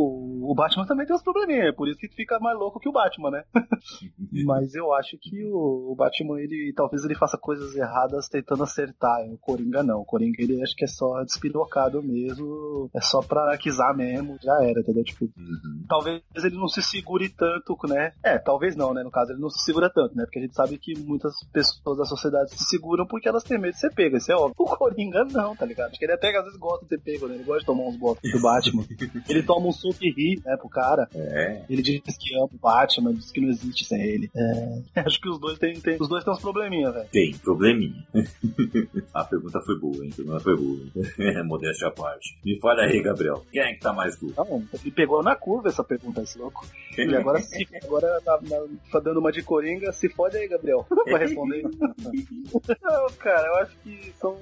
[0.04, 2.90] o- o Batman também tem uns probleminha, é por isso que fica mais louco que
[2.90, 3.44] o Batman, né?
[4.46, 9.22] Mas eu acho que o, o Batman, ele talvez ele faça coisas erradas tentando acertar.
[9.32, 10.02] O Coringa não.
[10.02, 12.90] O Coringa, ele acho que é só despirocado mesmo.
[12.94, 14.38] É só pra anarquizar mesmo.
[14.42, 15.04] Já era, entendeu?
[15.04, 15.86] Tipo, Uhum.
[15.88, 18.14] talvez ele não se segure tanto, né?
[18.24, 19.04] É, talvez não, né?
[19.04, 20.24] No caso, ele não se segura tanto, né?
[20.26, 23.74] Porque a gente sabe que muitas pessoas da sociedade se seguram porque elas têm medo
[23.74, 24.56] de ser pegas, isso é óbvio.
[24.72, 25.90] O Coringa não, tá ligado?
[25.90, 27.36] Acho que ele até às vezes gosta de ser pego, né?
[27.36, 28.84] Ele gosta de tomar uns golpes do Batman.
[29.30, 31.08] ele toma um soco e ri, né, pro cara.
[31.14, 31.64] É.
[31.70, 34.30] Ele diz que ama o Batman, diz que não existe sem ele.
[34.36, 37.08] É, acho que os dois têm, têm- os dois têm uns probleminha, velho.
[37.12, 38.04] Tem, probleminha.
[39.14, 40.10] a pergunta foi boa, hein?
[40.12, 41.44] A pergunta foi boa.
[41.44, 42.38] Modéstia à parte.
[42.46, 43.44] Me fala aí, Gabriel.
[43.52, 44.44] Quem é que tá mais louco?
[44.44, 46.66] Não, ele pegou na curva essa pergunta, esse louco.
[46.98, 50.86] E agora, se, agora tá, tá- tá dando uma de Coringa, se fode aí, Gabriel.
[51.10, 51.51] Vai responder.
[52.82, 54.38] Não, cara, eu acho que são,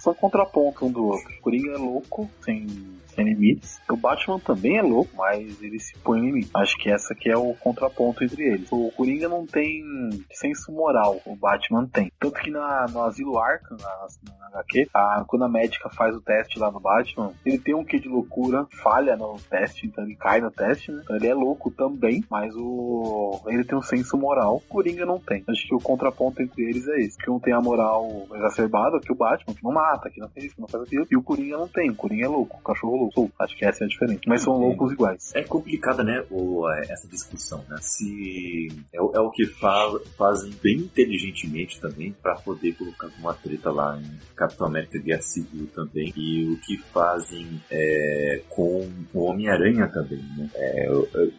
[0.00, 1.32] são contrapontos um do outro.
[1.38, 2.66] O Coringa é louco, sem,
[3.14, 3.80] sem limites.
[3.90, 6.50] O Batman também é louco, mas ele se põe em limite.
[6.54, 8.68] Acho que essa que é o contraponto entre eles.
[8.70, 9.82] O Coringa não tem
[10.30, 12.10] senso moral, o Batman tem.
[12.18, 14.06] Tanto que na, no Asilo Arkham, na,
[14.38, 17.84] na HQ, a, quando a médica faz o teste lá no Batman, ele tem um
[17.84, 21.00] quê de loucura, falha no teste, então ele cai no teste, né?
[21.02, 24.56] Então ele é louco também, mas o ele tem um senso moral.
[24.56, 25.44] O Coringa não tem.
[25.48, 27.18] Acho que o contraponto entre eles é esse.
[27.18, 30.46] Que um tem a moral exacerbada, que o Batman, que não mata, que não faz
[30.46, 31.06] isso, que não faz aquilo.
[31.10, 31.90] E o Coringa não tem.
[31.90, 33.20] O Coringa é louco, o cachorro louco.
[33.20, 33.34] Louco.
[33.40, 34.20] Acho que essa é a diferença.
[34.26, 35.32] Mas são loucos iguais.
[35.34, 37.76] É complicada, né, o, é, essa discussão, né?
[37.80, 43.34] Se é, o- é o que fa- fazem bem inteligentemente também pra poder colocar uma
[43.34, 49.20] treta lá em Capitão América Guerra Civil também e o que fazem é, com o
[49.24, 50.48] Homem-Aranha também, né?
[50.54, 50.88] É,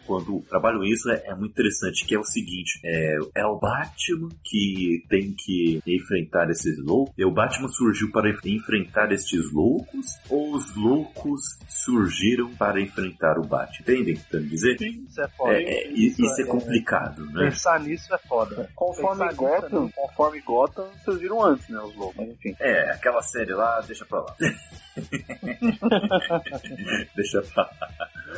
[0.06, 4.28] quando trabalham isso é, é muito interessante que é o seguinte, é, é o Batman
[4.44, 10.06] que tem que enfrentar esses loucos, e o Batman surgiu para enf- enfrentar estes loucos
[10.30, 13.74] ou os loucos surgiram para enfrentar o Batman?
[13.80, 14.76] Entendem o que eu dizer?
[14.80, 15.54] Isso é foda.
[15.54, 17.44] É, é, i- isso é complicado, né?
[17.50, 18.68] Pensar nisso é foda.
[18.74, 21.80] Conforme Pensar Gotham, nisso conforme Gotham, vocês viram antes, né?
[21.80, 22.24] Os loucos.
[22.26, 22.54] Enfim.
[22.60, 24.34] É, aquela série lá, deixa pra lá.
[27.14, 27.88] deixa pra lá.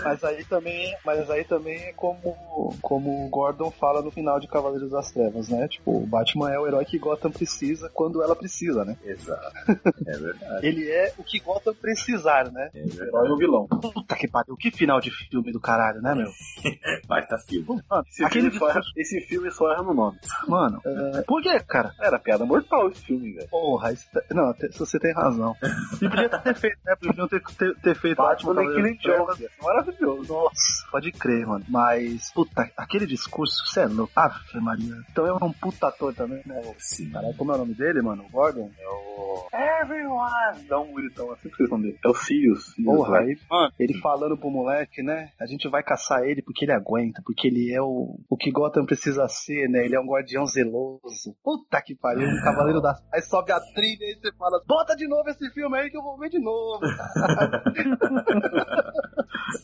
[0.05, 4.47] Mas aí também, mas aí também é como, como o Gordon fala no final de
[4.47, 5.67] Cavaleiros das Trevas, né?
[5.69, 8.97] Tipo, o Batman é o herói que Gotham precisa quando ela precisa, né?
[9.05, 9.53] Exato.
[10.07, 10.67] É verdade.
[10.67, 12.71] Ele é o que Gotham precisar, né?
[12.75, 13.29] É O herói verdade.
[13.29, 13.67] e o vilão.
[13.69, 16.31] Puta que pariu, que final de filme do caralho, né, meu?
[17.07, 17.67] Baita filme.
[17.89, 20.19] Mano, Esse, aquele filme só esse filme só erra no nome.
[20.49, 21.93] mano, é, por que, cara?
[22.01, 23.49] Era piada mortal esse filme, velho.
[23.49, 25.55] Porra, isso tá- não, te- você tem razão.
[26.03, 26.95] E podia ter feito, né?
[26.97, 29.39] Podiam ter, ter, ter feito Batman nem Killing das Trevas.
[29.39, 29.51] Joke.
[29.63, 30.07] Maravilhoso.
[30.07, 30.33] maravilhoso.
[30.33, 31.65] Nossa, pode crer, mano.
[31.69, 34.13] Mas, puta, aquele discurso, você é louco.
[34.17, 34.95] Ave Maria.
[35.11, 36.43] Então é um puta ator também, né?
[36.79, 37.11] Sim.
[37.11, 38.25] Caralho, como é o nome dele, mano?
[38.25, 38.71] O Gordon?
[38.79, 39.47] É o.
[39.83, 40.65] Everyone!
[40.69, 41.99] Dá um gritão assim que vocês vão ver.
[42.05, 42.75] É o Sirius.
[42.85, 45.31] Porra, aí, mano, ele falando pro moleque, né?
[45.41, 48.85] A gente vai caçar ele porque ele aguenta, porque ele é o, o que Gotham
[48.87, 49.85] precisa ser, né?
[49.85, 51.35] Ele é um guardião zeloso.
[51.43, 52.95] Puta que pariu, um cavaleiro da.
[53.13, 56.03] Aí sobe a trilha e você fala: bota de novo esse filme aí que eu
[56.03, 56.81] vou ver de novo.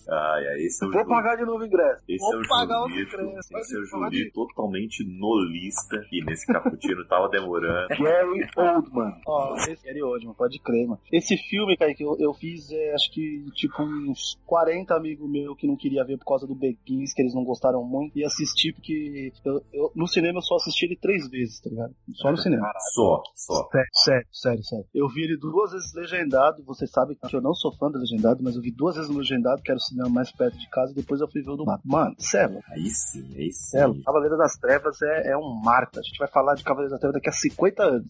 [0.09, 1.17] Ai, ai, esse é o Vou Júlio.
[1.17, 2.03] pagar de novo o ingresso.
[2.09, 3.17] Esse Vou é o pagar os Julito.
[3.21, 3.51] ingressos.
[3.51, 5.97] Esse é o Julito totalmente nolista.
[6.13, 7.89] E nesse cappuccino tava demorando.
[7.89, 9.13] Gary Oldman.
[9.27, 11.01] Ó, esse Gary Oldman, pode crer, mano.
[11.13, 15.57] Esse filme, cara, que eu, eu fiz, é, acho que, tipo, uns 40 amigos meus
[15.57, 18.73] que não queria ver por causa do Beguins, que eles não gostaram muito, e assisti
[18.73, 21.95] porque eu, eu- no cinema eu só assisti ele três vezes, tá ligado?
[22.15, 22.71] Só no cinema.
[22.95, 23.69] Só, só.
[23.71, 24.87] Sério, sério, sério, sério.
[24.95, 28.43] Eu vi ele duas vezes legendado, vocês sabem que eu não sou fã do legendado,
[28.43, 30.93] mas eu vi duas vezes no legendado, que era o cinema mais perto de casa,
[30.93, 31.83] e depois eu fui ver o do Mato.
[31.85, 33.71] Mano, sério, Aí sim, aí sim.
[33.79, 35.99] Celo, Cavaleiro das Trevas é, é um marco.
[35.99, 38.07] A gente vai falar de Cavaleiro das Trevas daqui a 50 anos.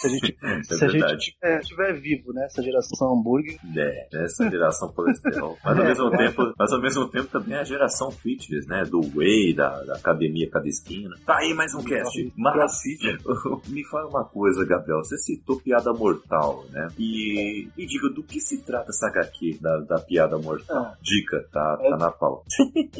[0.00, 1.18] Se a gente, É se a gente verdade.
[1.18, 2.44] tiver, tiver vivo, né?
[2.46, 3.58] Essa geração hambúrguer.
[3.76, 5.56] É, essa geração colesterol.
[5.64, 6.16] Mas ao É, mesmo é.
[6.16, 8.84] tempo, mas ao mesmo tempo também é a geração fitness, né?
[8.84, 11.14] Do Whey, da, da academia cada esquina.
[11.26, 12.32] Tá aí mais um cast.
[12.36, 12.72] Mas
[13.68, 14.98] me fala uma coisa, Gabriel.
[14.98, 16.88] Você citou piada mortal, né?
[16.98, 20.94] E me diga do que se trata essa HQ da, da piada mortal.
[21.02, 22.44] Dica, tá, tá na pauta.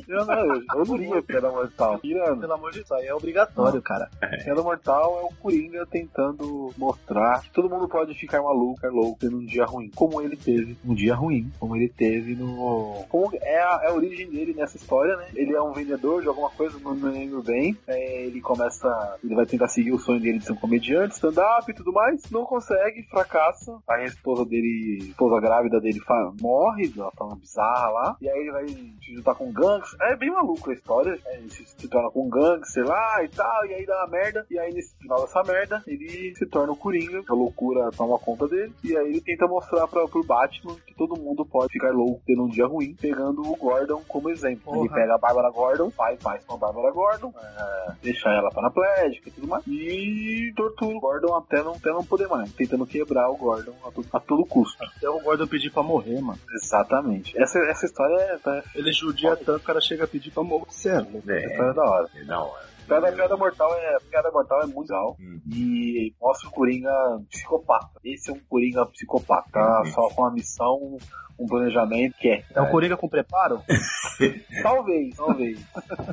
[0.08, 1.98] Eu não, eu, eu não ligo Piada Mortal.
[2.00, 2.40] Tirando.
[2.40, 4.08] Pelo amor de Deus, aí é obrigatório, cara.
[4.44, 9.18] Piada Mortal é o Coringa tentando mostrar que todo mundo pode ficar maluco, é louco,
[9.20, 9.90] tendo um dia ruim.
[9.94, 11.50] Como ele teve um dia ruim.
[11.60, 13.04] Como ele teve no.
[13.08, 15.28] Como é a, é a origem dele nessa história, né?
[15.34, 17.76] Ele é um vendedor de alguma coisa, não me lembro bem.
[17.86, 19.16] É, ele começa.
[19.22, 22.28] Ele vai tentar seguir o sonho dele de ser um comediante, stand-up e tudo mais.
[22.30, 23.78] Não consegue, fracassa.
[23.88, 26.00] Aí a esposa dele, a esposa grávida dele
[26.40, 28.16] morre de uma forma bizarra lá.
[28.20, 29.94] E aí ele vai se juntar com gangues.
[30.00, 31.18] É bem maluco a história.
[31.26, 33.66] É, ele se, se torna com gangues, sei lá, e tal.
[33.66, 34.45] E aí dá uma merda.
[34.50, 37.22] E aí nesse final dessa merda, ele se torna o Coringa.
[37.28, 38.72] A loucura toma conta dele.
[38.84, 42.44] E aí ele tenta mostrar pra, pro Batman que todo mundo pode ficar louco tendo
[42.44, 44.74] um dia ruim, pegando o Gordon como exemplo.
[44.76, 45.00] Ele Porra.
[45.00, 49.32] pega a Bárbara Gordon, faz mais com a Bárbara Gordon, é, deixa ela paraplégica e
[49.32, 49.64] tudo mais.
[49.66, 52.52] E tortura o Gordon até não, até não poder mais.
[52.52, 54.82] Tentando quebrar o Gordon a, to- a todo custo.
[54.96, 56.38] Até o Gordon pedir pra morrer, mano.
[56.54, 57.36] Exatamente.
[57.40, 60.66] Essa, essa história é, tá- Ele judia tanto, o cara chega a pedir pra morrer.
[60.70, 61.22] Sério.
[61.28, 62.08] É, história é da hora.
[62.14, 62.75] é da hora.
[62.86, 65.40] Piada, piada mortal é piada mortal é muito legal Uhum.
[65.52, 66.90] e mostra o Coringa
[67.30, 67.90] psicopata.
[68.04, 69.82] Esse é um Coringa psicopata, tá?
[69.84, 69.92] Uhum.
[69.92, 70.96] só com uma missão,
[71.38, 72.42] um planejamento que é.
[72.54, 73.60] É o Coringa com preparo?
[74.62, 75.60] Talvez, talvez,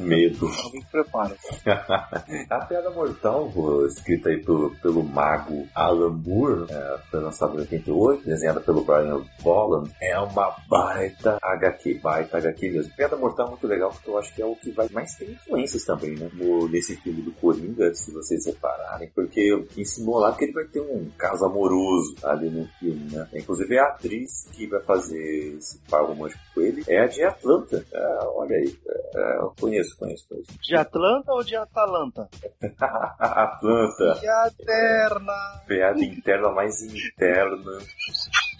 [0.01, 0.39] Medo.
[0.61, 1.35] talvez prepara.
[2.49, 3.49] A Piada Mortal,
[3.87, 9.21] escrita aí pelo, pelo mago Alan Moore, é, foi lançada em 88, desenhada pelo Brian
[9.41, 12.93] Bolland, é uma baita HQ, baita HQ mesmo.
[12.93, 15.31] Piada Mortal é muito legal, porque eu acho que é o que vai mais ter
[15.31, 20.45] influências também, né, no, nesse filme do Coringa, se vocês repararem, porque ensinou lá que
[20.45, 23.27] ele vai ter um caso amoroso ali no filme, né.
[23.33, 27.85] Inclusive a atriz que vai fazer esse par romântico com ele é a de Atlanta.
[27.91, 28.77] É, olha aí,
[29.15, 30.51] é, eu conheço, conheço, conheço.
[30.61, 32.29] De Atlanta ou de Atalanta?
[33.19, 34.19] Atlanta.
[34.19, 35.33] De Aterna.
[35.67, 37.79] piada interna mais interna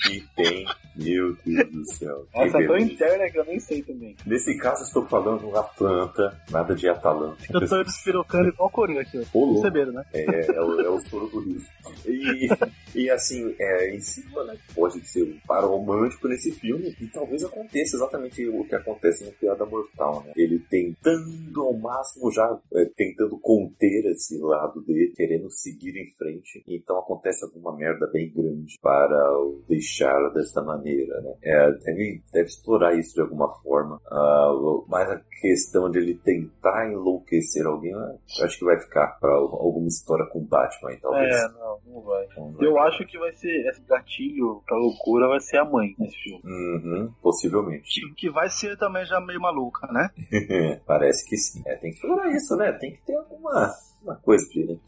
[0.04, 0.66] que tem.
[0.96, 2.28] Meu Deus do céu.
[2.36, 4.16] Essa é tão interna que eu nem sei também.
[4.28, 7.38] Nesse caso, estou falando Atlanta, nada de Atalanta.
[7.52, 9.24] Eu tô despirocando igual o Coringa aqui, ó.
[9.34, 9.62] Ô, louco.
[9.62, 10.06] Perceberam, né?
[10.13, 11.66] É, é, o, é o soro do riso.
[12.06, 12.48] E,
[12.94, 14.56] e assim, é, em cima, né?
[14.76, 16.96] Pode ser um par romântico nesse filme.
[17.02, 20.34] E talvez aconteça exatamente o que acontece no Piada Mortal, né?
[20.36, 26.63] Ele tentando ao máximo já, é, tentando conter esse lado dele, querendo seguir em frente.
[26.68, 29.92] Então acontece alguma merda bem grande para o deixar
[30.34, 31.34] desta maneira, né?
[31.43, 33.99] É, deve, deve explorar isso de alguma forma.
[34.10, 34.51] Ah,
[34.88, 39.88] mas a questão de ele tentar enlouquecer alguém, eu acho que vai ficar para alguma
[39.88, 41.36] história com Batman, talvez.
[41.36, 42.27] É, não, não vai.
[42.38, 42.67] Não vai.
[42.67, 46.41] Eu acho que vai ser esse gatilho pra loucura vai ser a mãe nesse filme.
[46.45, 48.01] Uhum, possivelmente.
[48.15, 50.10] Que vai ser também já meio maluca, né?
[50.86, 51.62] Parece que sim.
[51.65, 52.71] É, tem que explorar isso, né?
[52.73, 53.71] Tem que ter alguma,
[54.04, 54.80] alguma coisa ele.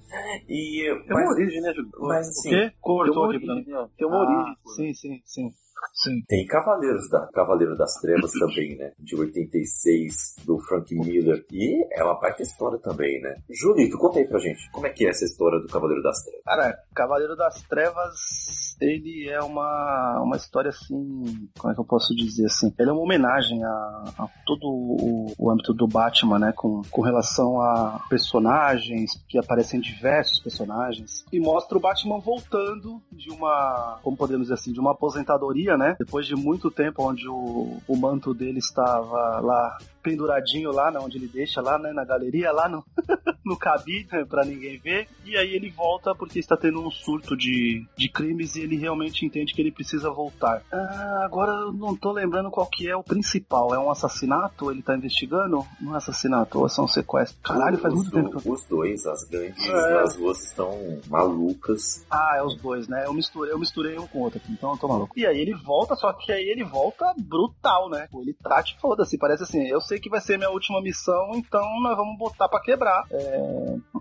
[0.47, 1.91] E, Tem uma mas, origem, né, Júlio?
[1.99, 2.49] mas O assim,
[2.81, 3.63] Cortou uma aqui pra mim.
[3.97, 4.57] Tem uma Ah, origem.
[4.75, 5.53] Sim, sim, sim.
[5.93, 6.21] Sim.
[6.27, 8.91] Tem Cavaleiros da Cavaleiro das Trevas também, né?
[8.99, 11.45] De 86, do Frank Miller.
[11.51, 13.35] E é uma baita história também, né?
[13.49, 14.69] Julito, conta aí pra gente.
[14.71, 16.43] Como é que é essa história do Cavaleiro das Trevas?
[16.43, 22.15] Cara, Cavaleiro das Trevas, ele é uma, uma história assim, como é que eu posso
[22.15, 22.73] dizer assim?
[22.77, 26.53] Ele é uma homenagem a, a todo o, o âmbito do Batman, né?
[26.55, 33.29] Com, com relação a personagens, que aparecem diversos personagens, e mostra o Batman voltando de
[33.31, 35.95] uma, como podemos dizer assim, de uma aposentadoria, né?
[35.97, 41.17] Depois de muito tempo onde o, o manto dele estava lá penduradinho lá, né, onde
[41.17, 42.85] ele deixa lá, né, na galeria, lá no,
[43.45, 45.07] no cabide, pra ninguém ver.
[45.23, 49.25] E aí ele volta porque está tendo um surto de, de crimes e ele realmente
[49.25, 50.61] entende que ele precisa voltar.
[50.71, 53.73] Ah, agora eu não tô lembrando qual que é o principal.
[53.73, 54.71] É um assassinato?
[54.71, 55.65] Ele tá investigando?
[55.79, 57.37] Não é assassinato, ou é só um sequestro?
[57.43, 58.53] Caralho, faz os, muito tempo que eu...
[58.53, 59.93] Os dois, as gangues É.
[59.93, 62.05] das ruas estão malucas.
[62.09, 63.05] Ah, é os dois, né?
[63.05, 65.13] Eu misturei, eu misturei um com o outro aqui, então eu tô maluco.
[65.17, 68.07] E aí ele volta, só que aí ele volta brutal, né?
[68.13, 69.17] Ele trate foda-se.
[69.17, 72.61] Parece assim, eu sei que vai ser minha última missão, então nós vamos botar pra
[72.61, 73.03] quebrar.
[73.11, 73.34] É,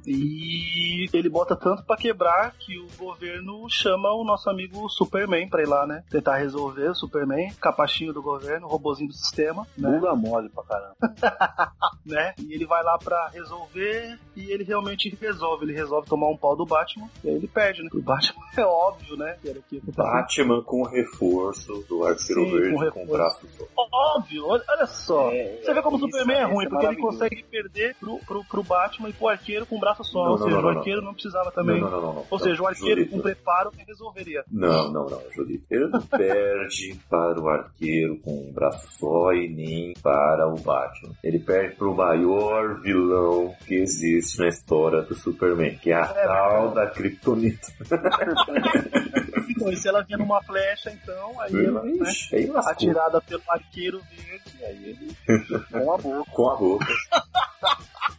[0.06, 5.62] E ele bota tanto pra quebrar que o governo chama o nosso amigo Superman pra
[5.62, 6.04] ir lá, né?
[6.10, 9.90] Tentar resolver o Superman, capachinho do governo, robozinho do sistema, né?
[9.90, 10.96] Bunda mole pra caramba.
[12.04, 12.34] né?
[12.38, 15.64] E ele vai lá pra resolver e ele realmente resolve.
[15.64, 17.88] Ele resolve tomar um pau do Batman e aí ele perde, né?
[17.92, 19.36] O Batman é óbvio, né?
[19.40, 19.82] Que era aqui.
[19.94, 23.64] Batman com reforço do Arqueiro Sim, Verde com com, braço só.
[23.76, 25.30] Óbvio, olha, olha só.
[25.30, 28.62] É, Você vê como o Superman é ruim, porque ele consegue perder pro, pro, pro
[28.62, 30.24] Batman e pro arqueiro com um braço só.
[30.24, 31.80] Não, Ou não, seja, não, o arqueiro não, precisava também.
[31.80, 32.26] Não, não, não, não.
[32.30, 34.44] Ou seja, o arqueiro com preparo que resolveria.
[34.50, 35.64] Não, não, não, Julito.
[35.70, 41.14] Ele não perde para o arqueiro com um braço só e nem para o Batman.
[41.22, 46.04] Ele perde para o maior vilão que existe na história do Superman, que é a
[46.04, 47.68] É tal da Kryptonita.
[49.46, 51.92] Então, e se ela vinha numa flecha, então, aí ela, né?
[52.00, 52.72] Lascou.
[52.72, 55.16] Atirada pelo arqueiro verde, aí ele
[55.70, 56.30] com a boca.
[56.32, 56.86] Com a boca.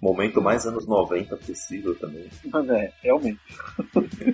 [0.01, 2.29] Momento mais anos 90 possível também.
[2.51, 3.39] Mas é, realmente.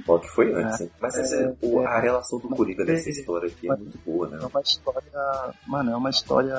[0.08, 0.91] Ó, que foi antes, hein?
[1.00, 1.86] Mas É, essa- o- é.
[1.86, 3.12] a relação do Coringa nessa É.
[3.12, 4.39] história aqui é muito boa, né?
[4.41, 5.02] É uma história.
[5.67, 6.56] Mano, é uma história.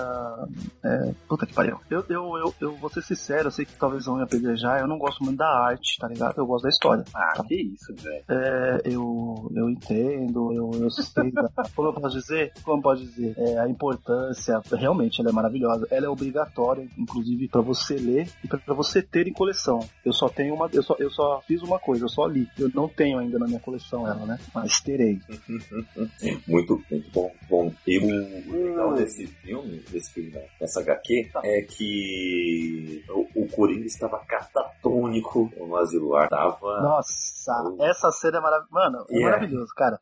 [0.85, 1.79] É, puta que pariu.
[1.91, 4.81] Eu, eu, eu, eu vou ser sincero, eu sei que talvez vão me apedrejar.
[4.81, 6.35] Eu não gosto muito da arte, tá ligado?
[6.39, 7.05] Eu gosto da história.
[7.15, 8.25] Ah, que isso, velho.
[8.29, 11.03] É, eu, eu entendo, eu, eu sei.
[11.33, 12.53] da- como eu posso dizer?
[12.63, 13.35] Como eu posso dizer?
[13.37, 15.87] É, a importância, realmente, ela é maravilhosa.
[15.91, 19.81] Ela é obrigatória, inclusive, pra você ler e pra pra você ter em coleção.
[20.05, 20.69] Eu só tenho uma.
[20.73, 22.49] Eu só, eu só fiz uma coisa, eu só li.
[22.59, 24.39] Eu não tenho ainda na minha coleção ela, né?
[24.55, 25.21] Mas terei.
[26.47, 27.73] Muito, muito bom, bom.
[27.87, 33.49] E o, o legal desse filme, desse filme, né, dessa HQ, é que o, o
[33.49, 36.29] Coringa estava catatônico no asilar.
[36.29, 36.81] Tava.
[36.83, 38.69] Nossa, essa cena é maravilhosa.
[38.73, 39.37] Mano, é Yeah.
[39.37, 40.01] maravilhoso, cara.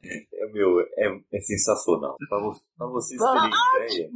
[0.52, 2.16] Meu, é, é sensacional.
[2.28, 3.50] Pra, vo- pra vocês terem
[3.86, 4.10] ideia.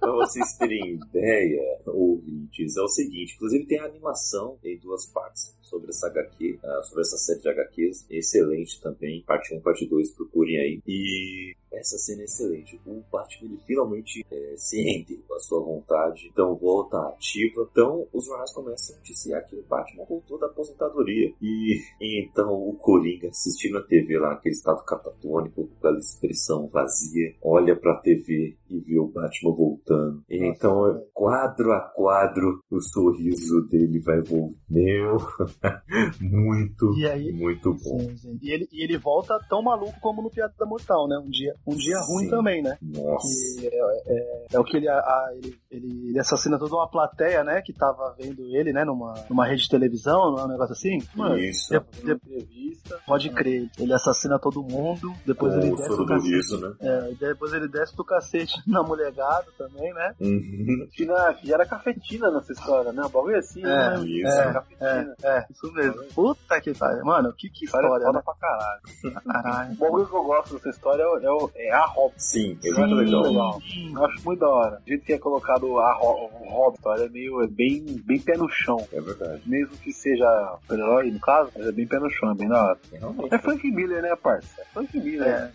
[0.00, 5.56] Pra vocês terem ideia, ouvintes, é o seguinte: inclusive tem a animação em duas partes
[5.62, 9.22] sobre essa HQ, ah, sobre essa série de HQs, excelente também.
[9.26, 10.80] Parte 1, parte 2, procurem aí.
[10.86, 12.80] E essa cena é excelente.
[12.86, 17.68] O Batman ele finalmente é, se rende à sua vontade, então volta ativa.
[17.70, 21.32] Então os jornais começam a noticiar que o Batman voltou da aposentadoria.
[21.40, 26.66] E, e então o Coringa assistindo a TV lá, aquele estado catatônico, com aquela expressão
[26.68, 30.22] vazia, olha pra TV e vê o Batman voltando.
[30.28, 34.56] E então, quadro a quadro, o sorriso dele vai voltar.
[34.68, 35.16] Meu,
[36.20, 37.32] muito, E aí?
[37.32, 37.98] muito bom.
[38.00, 38.38] Sim, sim.
[38.42, 41.18] E, ele, e ele volta tão maluco como no Piada Mortal, né?
[41.18, 42.30] Um dia, um dia ruim Sim.
[42.30, 42.76] também, né?
[42.82, 43.26] Nossa.
[43.62, 47.62] É, é- é o que ele, a- ele, ele, ele assassina toda uma plateia, né?
[47.62, 48.84] Que tava vendo ele, né?
[48.84, 50.98] Numa, numa rede de televisão, é um negócio assim?
[51.14, 51.68] Mano, Isso.
[51.70, 52.98] de- Entrevista.
[53.06, 53.68] pode crer.
[53.78, 56.34] Ele assassina todo mundo, depois ele o desce do cacete.
[56.34, 56.74] riso, né?
[56.80, 60.14] É, e depois ele desce do cacete na molegada também, né?
[60.20, 60.88] Uhum.
[60.92, 63.02] Tinha, que era cafetina nessa história, né?
[63.04, 64.00] O bagulho assim, É, né?
[64.04, 64.26] isso.
[64.26, 65.16] É, É, cafetina.
[65.24, 66.02] é, isso mesmo.
[66.14, 67.04] Puta que pariu.
[67.04, 68.24] Mano, que, que História história, foda né?
[68.24, 69.22] pra caralho.
[69.24, 69.72] Caralho.
[69.72, 72.14] O bagulho que eu gosto dessa história é, o- é, o- é a Robin.
[72.16, 72.78] Sim, é Sim.
[72.80, 73.22] muito legal.
[73.22, 73.62] legal.
[73.94, 74.80] Eu acho muito da hora.
[74.84, 78.36] O jeito que é colocado a Ro- o Robin, é meio é bem, bem pé
[78.36, 78.86] no chão.
[78.92, 79.42] É verdade.
[79.46, 80.26] Mesmo que seja
[80.62, 82.78] super-herói, no caso, mas é bem pé no chão, é bem da hora.
[82.92, 83.34] Realmente.
[83.34, 84.60] É Frank Miller, né, parça?
[84.60, 85.26] É Frank Miller.
[85.28, 85.52] É, né?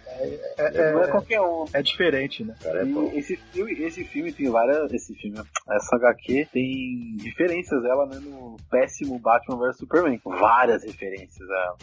[0.58, 1.66] é, Não é é, qualquer um.
[1.74, 2.56] é diferente, né?
[2.62, 4.92] Cara é E esse filme, esse filme tem várias.
[4.94, 10.20] Esse filme, essa HQ tem referências ela né, no péssimo Batman vs Superman.
[10.26, 11.78] Várias referências a ela.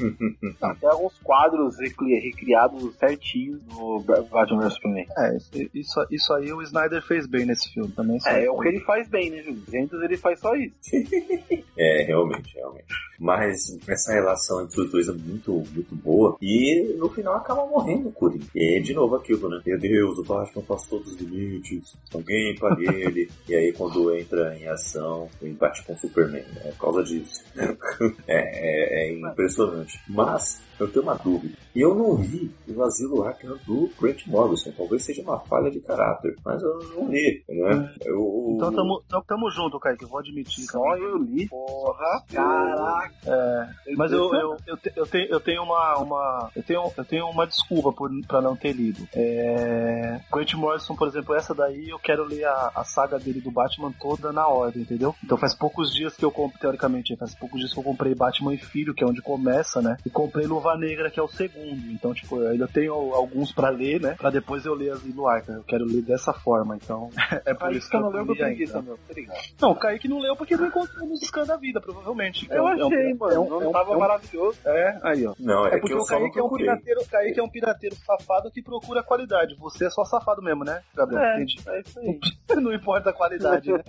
[0.73, 5.07] Até alguns quadros recri- recriados certinhos no Ba- Batman vs Superman.
[5.17, 5.37] É,
[5.75, 8.19] isso, isso, aí o Snyder fez bem nesse filme também.
[8.27, 9.63] É, é o que ele faz bem, né, Júlio?
[9.69, 10.75] Ventos ele faz só isso.
[11.81, 12.87] É, realmente, realmente.
[13.21, 16.37] Mas essa relação entre os dois é muito, muito boa.
[16.43, 18.47] E no final acaba morrendo o Coringa.
[18.53, 19.61] E de novo aquilo, né?
[19.65, 21.97] Meu Deus, o Batman passou todos os limites.
[22.13, 23.31] Alguém pague ele.
[23.49, 26.43] e aí quando entra em ação, o embate com o Superman.
[26.65, 27.45] É por causa disso.
[28.27, 30.01] é, é- é impressionante.
[30.09, 31.55] Mas eu tenho uma dúvida.
[31.75, 34.73] Eu não li o Asilo Arkham do Grant Morrison.
[34.77, 37.93] Talvez seja uma falha de caráter, mas eu não li, né?
[38.05, 40.65] Eu, Então tamo, tamo, tamo junto, Kaique, eu vou admitir.
[40.65, 41.03] Só também.
[41.05, 41.49] eu li.
[41.49, 43.13] Porra, Caraca.
[43.27, 47.05] É, mas eu, eu, eu, te- eu tenho, eu tenho uma, uma eu tenho, eu
[47.05, 49.07] tenho uma desculpa por, pra não ter lido.
[49.15, 53.51] É, Grant Morrison, por exemplo, essa daí eu quero ler a, a saga dele do
[53.51, 55.15] Batman toda na ordem, entendeu?
[55.25, 58.55] Então faz poucos dias que eu comprei, teoricamente, faz poucos dias que eu comprei Batman
[58.55, 59.97] e Filho, que é onde começa, né?
[60.05, 61.91] E comprei Luva Negra, que é o segundo.
[61.93, 64.15] Então, tipo, eu ainda tenho alguns pra ler, né?
[64.19, 65.53] Pra depois eu ler as do Arca.
[65.53, 67.11] Eu quero ler dessa forma, então
[67.47, 68.99] é por isso que você eu não li por preguiça, meu.
[68.99, 69.39] Tá ligado?
[69.61, 72.47] Não, o Kaique não leu porque não encontrou nos scans da vida, provavelmente.
[72.51, 73.33] Eu É um- é um- achei, mano.
[73.35, 74.59] é um- não é um- tava maravilhoso.
[74.65, 75.35] É, aí, ó.
[75.39, 77.97] Não, é, É que porque o Kaique é, um pirateiro, o Kaique é um pirateiro
[77.97, 79.55] safado que procura qualidade.
[79.59, 81.23] Você é só safado mesmo, né, Gabriel?
[81.23, 81.59] É, Entendi.
[81.67, 82.19] é isso aí.
[82.61, 83.83] Não importa a qualidade, né?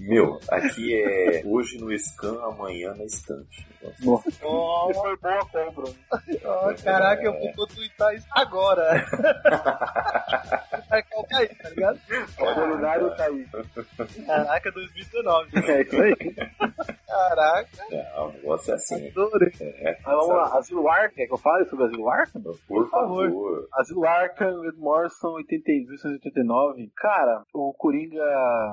[0.00, 3.66] Meu, aqui é hoje no scan, amanhã na estante.
[4.04, 5.46] Oh, Foi boa
[5.78, 5.92] compra.
[6.44, 9.04] oh, caraca, eu vou tweetar isso agora.
[10.88, 12.00] Vai o Kaique, tá ligado?
[12.36, 13.46] Qualidade tá aí.
[14.26, 15.50] Caraca, 2019.
[15.70, 16.16] É isso aí.
[17.06, 19.08] Caraca, Não, o negócio é assim.
[19.08, 19.52] adorei.
[19.60, 22.42] É, Mas vamos lá, Asilo Arkham, quer que eu fale sobre Asilo Arkham?
[22.42, 23.26] Por favor.
[23.26, 23.68] favor.
[23.74, 26.90] Asilo Arkham, Ed Morrison, 80 1989.
[26.96, 28.24] Cara, o Coringa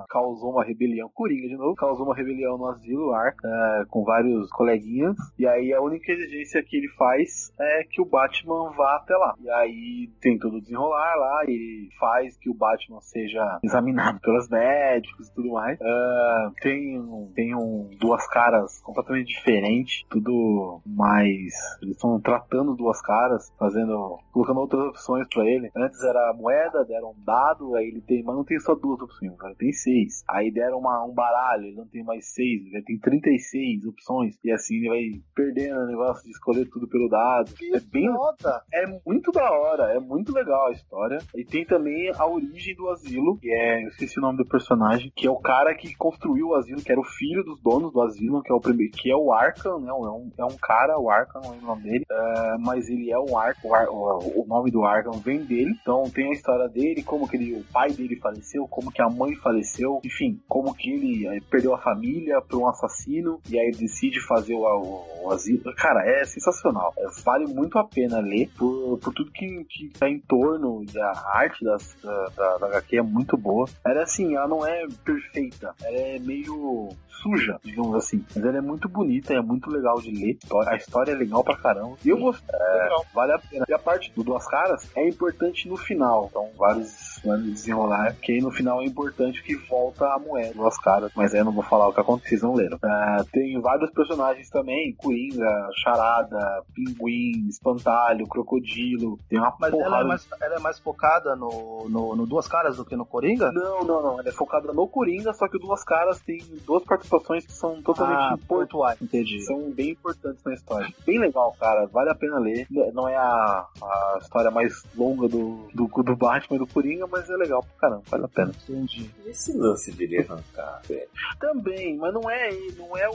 [0.10, 1.10] causou uma rebelião.
[1.14, 5.16] Coringa, de novo, causou uma rebelião no Asilo Arkham, é, com vários coleguinhas.
[5.38, 9.36] E aí a única exigência que ele faz é que o Batman vá até lá.
[9.40, 14.50] E aí tem todo o desenrolar lá, ele faz que o Batman seja examinado pelos
[14.50, 15.80] médicos e tudo mais.
[15.82, 16.96] Ah, tem
[17.34, 21.54] tem um, duas caras completamente diferentes, tudo mais.
[21.82, 24.20] Eles estão tratando duas caras, fazendo.
[24.32, 25.70] colocando outras opções pra ele.
[25.76, 28.24] Antes era moeda, deram um dado, aí ele tem.
[28.24, 30.24] Mas não tem só duas opções, cara, tem seis.
[30.28, 34.38] Aí deram uma, um baralho, ele não tem mais seis, ele tem 36 opções.
[34.44, 37.52] E assim ele vai perdendo o negócio de escolher tudo pelo dado.
[37.74, 38.62] É bem foda.
[38.74, 41.18] é muito da hora, é muito legal a história.
[41.36, 45.12] E tem também a origem do asilo, que é, eu esqueci o nome do personagem,
[45.16, 48.02] que é o cara que construiu o asilo, que era o filho dos donos do
[48.02, 49.90] asilo, que é o primeiro, que é o Arkham, né?
[49.90, 53.12] É um, é um cara, o Arkham, não lembro o nome dele, é, mas ele
[53.12, 55.72] é um Arkham, o, Ar- o, o nome do Arkham vem dele.
[55.82, 59.10] Então tem a história dele, como que ele, o pai dele faleceu, como que a
[59.10, 63.68] mãe faleceu, enfim, como que ele eh, perdeu a família para um assassino e aí
[63.68, 65.62] ele decide fazer o, o, o asilo.
[65.76, 66.65] Cara, é sensacional.
[66.98, 71.00] É, vale muito a pena ler por, por tudo que, que tá em torno e
[71.00, 73.68] a arte das, da, da, da HQ é muito boa.
[73.86, 76.90] Ela é assim, ela não é perfeita, ela é meio
[77.22, 78.24] suja, digamos assim.
[78.36, 80.38] Mas ela é muito bonita, é muito legal de ler.
[80.68, 81.98] A história é legal pra caramba.
[82.04, 82.56] E eu gostei.
[82.56, 83.66] É, vale a pena.
[83.68, 86.28] E a parte do Duas Caras é importante no final.
[86.30, 86.90] Então, vários
[87.26, 91.12] vários desenrolar, que aí no final é importante que volta a moeda, duas caras.
[91.16, 92.78] Mas aí eu não vou falar o que aconteceu, vocês não leram.
[92.84, 99.20] Ah, tem vários personagens também, Coringa, Charada, Pinguim, Espantalho, Crocodilo.
[99.30, 102.48] Tem uma Mas porrada ela é, mais, ela é mais focada no, no, no Duas
[102.48, 103.52] Caras do que no Coringa?
[103.52, 104.20] Não, não, não.
[104.20, 107.82] Ela é focada no Coringa, só que o Duas Caras tem duas participações que são
[107.82, 109.42] totalmente Ah, pontuais, entendi.
[109.42, 110.88] São bem importantes na história.
[111.06, 111.86] Bem legal, cara.
[111.88, 112.68] Vale a pena ler.
[112.94, 117.15] Não é a, a história mais longa do, do, do Batman e do Coringa, mas
[117.30, 118.04] é legal pra caramba.
[118.10, 118.52] Vale a pena.
[118.68, 119.10] Entendi.
[119.26, 121.08] Esse lance de ele arrancar, velho.
[121.40, 123.14] Também, mas não é ele, não é o,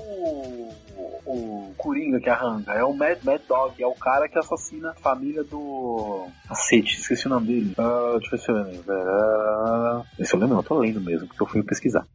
[0.96, 4.90] o, o Coringa que arranca, é o Mad, Mad Dog, é o cara que assassina
[4.90, 6.26] a família do.
[6.48, 7.74] Cacete, esqueci o nome dele.
[7.78, 8.92] Ah, deixa eu ver se eu lembro.
[8.92, 12.06] Ah, esse eu lembro, não, eu tô lendo mesmo, porque eu fui pesquisar.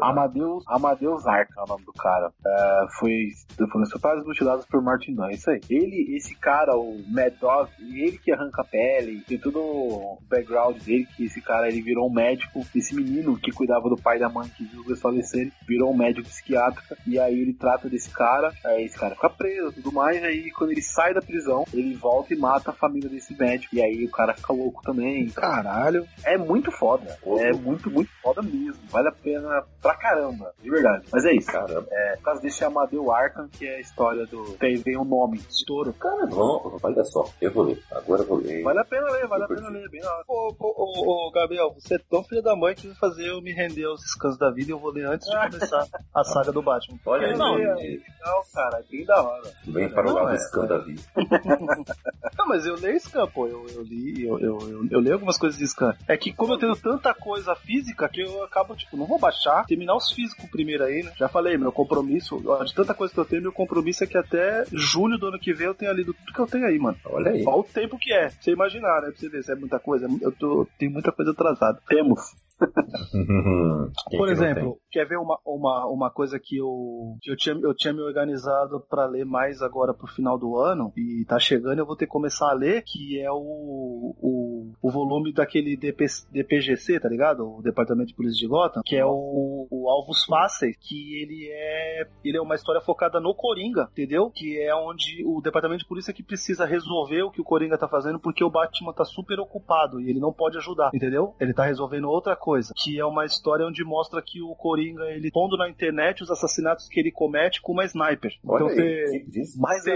[0.00, 2.32] Amadeus, Amadeus Arca é o nome do cara.
[2.46, 3.28] Ah, foi,
[3.70, 3.86] foram
[4.24, 5.60] mutilados por Martin Dunn, isso aí.
[5.68, 10.80] Ele, esse cara, o Mad Dog, ele que arranca a pele, tem todo o background
[10.82, 14.20] dele, que esse cara ele virou um médico, esse menino que cuidava do pai e
[14.20, 18.10] da mãe que viu eles falecerem, virou um médico psiquiátrico, e aí ele trata desse
[18.10, 21.64] cara, aí esse cara fica preso e tudo mais, aí quando ele sai da prisão,
[21.72, 25.28] ele volta e mata a família desse médico, e aí o cara fica louco também.
[25.30, 26.06] Caralho.
[26.24, 31.06] É muito foda, é muito, muito foda mesmo, vale a pena pra caramba, de verdade.
[31.12, 31.50] Mas é isso.
[31.50, 31.86] Caramba.
[31.90, 34.44] É, por causa desse Amadeu Arkham, que é a história do.
[34.58, 35.92] Tem, tem um nome, estouro.
[35.94, 37.82] Cara, vamos, olha só, eu vou ler.
[37.90, 38.62] Agora eu vou ler.
[38.62, 40.24] Vale a pena ler, vale a pena ler, bem na hora.
[40.28, 43.40] Ô, ô, ô, ô, Gabriel, você é tão filho da mãe que vai fazer eu
[43.40, 46.52] me render aos scans da vida e eu vou ler antes de começar a saga
[46.52, 46.98] do Batman.
[47.06, 49.52] Olha aí, Não, é legal, cara, é bem da hora.
[49.66, 50.38] vem para o lado é.
[50.38, 51.02] scan da vida.
[52.38, 53.46] Não, mas eu leio scan, pô.
[53.46, 55.94] Eu, eu li, eu, eu, eu, eu leio algumas coisas de scan.
[56.08, 59.64] É que como eu tenho tanta coisa física que eu acabo, tipo, não vou baixar,
[59.66, 61.12] terminar os físicos primeiro aí, né?
[61.16, 64.18] Já falei, meu compromisso, ó, de tanta coisa que eu tenho, meu compromisso é que
[64.18, 66.98] até julho do ano que vem eu tenha lido tudo que eu tenho aí, mano.
[67.06, 67.44] Olha aí.
[67.46, 69.10] Olha o tempo que é, pra você imaginar, né?
[69.10, 70.06] Pra você ver se é muita coisa.
[70.20, 71.80] Eu tô, tenho muita coisa atrasada.
[71.88, 72.20] Temos.
[74.16, 77.92] Por exemplo, quer ver uma, uma, uma coisa que eu, que eu, tinha, eu tinha
[77.92, 81.96] me organizado pra ler mais agora pro final do ano, e tá chegando, eu vou
[81.96, 87.08] ter que começar a ler, que é o, o, o volume daquele DP, DPGC, tá
[87.08, 87.58] ligado?
[87.58, 92.06] O Departamento de Polícia de Gotham, que é o, o Alvos Fáceis, que ele é,
[92.24, 94.30] ele é uma história focada no Coringa, entendeu?
[94.30, 97.88] Que é onde o Departamento de Polícia que precisa resolver o que o Coringa tá
[97.88, 101.34] fazendo, porque o Batman tá super ocupado e ele não pode ajudar, entendeu?
[101.40, 102.43] Ele tá resolvendo outra coisa,
[102.76, 106.88] que é uma história onde mostra que o Coringa, ele pondo na internet os assassinatos
[106.88, 108.32] que ele comete com uma sniper.
[108.46, 109.58] Olha então aí, você?
[109.58, 109.90] Mais Você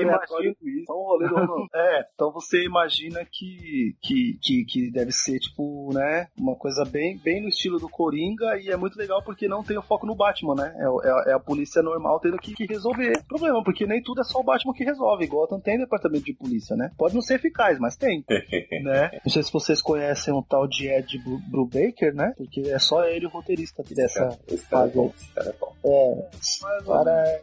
[0.62, 0.92] isso.
[0.92, 1.66] Um Ronaldo.
[1.74, 7.18] é, então você imagina que, que, que, que deve ser, tipo, né, uma coisa bem,
[7.18, 10.14] bem no estilo do Coringa e é muito legal porque não tem o foco no
[10.14, 10.74] Batman, né?
[10.78, 14.03] É, o- é a- é a polícia normal tendo que, que resolver problema, porque nem
[14.03, 15.26] tudo é só o Batman que resolve.
[15.26, 16.90] Gotham tem departamento de polícia, né?
[16.96, 18.24] Pode não ser eficaz, mas tem,
[18.82, 19.11] né?
[19.24, 22.34] Não sei se vocês conhecem um tal de Ed Bru- Brubaker, né?
[22.39, 25.72] Porque é só ele o roteirista dessa, Esse cara é esse cara é bom.
[25.84, 26.28] é,
[26.80, 27.43] o cara é,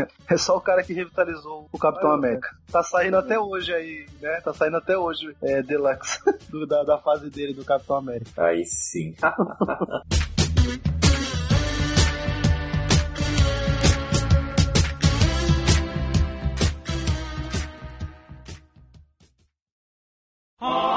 [0.00, 0.08] é.
[0.34, 2.48] É só o cara que revitalizou o Capitão América.
[2.72, 4.40] Tá saindo até hoje aí, né?
[4.40, 6.18] Tá saindo até hoje é, Deluxe
[6.50, 8.44] do- da, da fase dele do Capitão América.
[8.44, 9.14] Aí sim.
[20.60, 20.89] Mas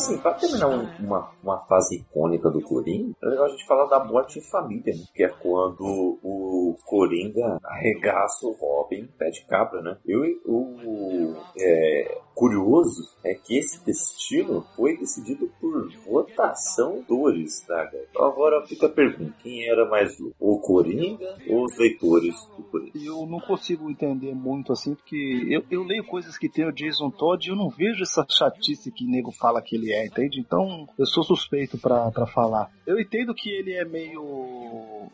[0.00, 3.86] assim, pra terminar um- uma, uma fase icônica do Coringa, é legal a gente falar
[3.86, 5.04] da morte em família, né?
[5.14, 9.96] Que é quando o Coringa arregaça o Robin, pé de cabra, né?
[10.06, 18.06] Eu, o é, curioso é que esse destino foi decidido por votação dores, tá, galera?
[18.10, 20.36] Então agora fica a pergunta, quem era mais louco?
[20.40, 22.92] O Coringa ou os leitores do Coringa?
[22.98, 27.10] Eu não consigo entender muito assim, porque eu, eu leio coisas que tem o Jason
[27.10, 30.40] Todd e eu não vejo essa chatice que nego fala que ele é, entende?
[30.40, 32.70] Então eu sou suspeito pra, pra falar.
[32.86, 34.20] Eu entendo que ele é meio.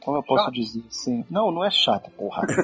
[0.03, 0.55] Como eu posso Chato.
[0.55, 1.25] dizer assim?
[1.31, 2.43] Não, não é chato, porra.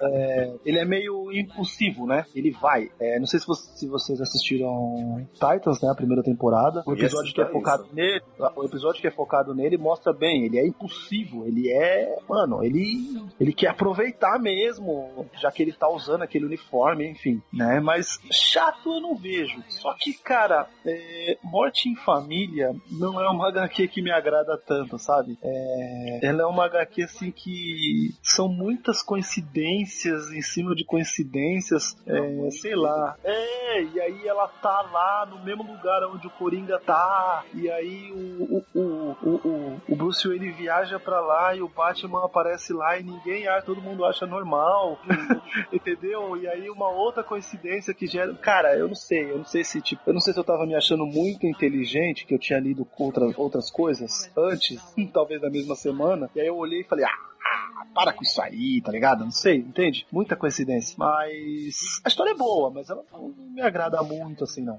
[0.00, 2.24] É, ele é meio impulsivo, né?
[2.34, 2.90] Ele vai.
[3.00, 5.90] É, não sei se, vo- se vocês assistiram Titans, né?
[5.90, 6.82] A primeira temporada.
[6.86, 7.94] O episódio que é citar focado isso.
[7.94, 8.22] nele.
[8.56, 10.44] O episódio que é focado nele mostra bem.
[10.44, 11.46] Ele é impulsivo.
[11.46, 12.18] Ele é.
[12.28, 13.22] Mano, ele.
[13.40, 15.26] Ele quer aproveitar mesmo.
[15.40, 17.40] Já que ele tá usando aquele uniforme, enfim.
[17.52, 17.80] Né?
[17.80, 19.62] Mas chato eu não vejo.
[19.68, 21.03] Só que, cara, é,
[21.42, 25.38] Morte em Família não é uma HQ que me agrada tanto, sabe?
[25.42, 32.50] É, ela é uma HQ assim que são muitas coincidências em cima de coincidências, é,
[32.50, 33.16] sei lá.
[33.24, 38.10] É, e aí ela tá lá no mesmo lugar onde o Coringa tá, e aí
[38.12, 42.72] o, o, o, o, o- o Bruce Wayne viaja pra lá e o Batman aparece
[42.72, 44.98] lá e ninguém acha, todo mundo acha normal,
[45.72, 46.36] entendeu?
[46.36, 48.34] E aí uma outra coincidência que gera.
[48.34, 50.66] Cara, eu não sei, eu não sei se tipo, eu não sei se eu tava
[50.66, 54.80] me achando muito inteligente, que eu tinha lido outra, outras coisas antes,
[55.12, 57.33] talvez na mesma semana, e aí eu olhei e falei, ah,
[57.94, 59.24] para com isso aí, tá ligado?
[59.24, 60.06] Não sei, entende?
[60.10, 60.96] Muita coincidência.
[60.98, 64.76] Mas a história é boa, mas ela não me agrada muito assim, não.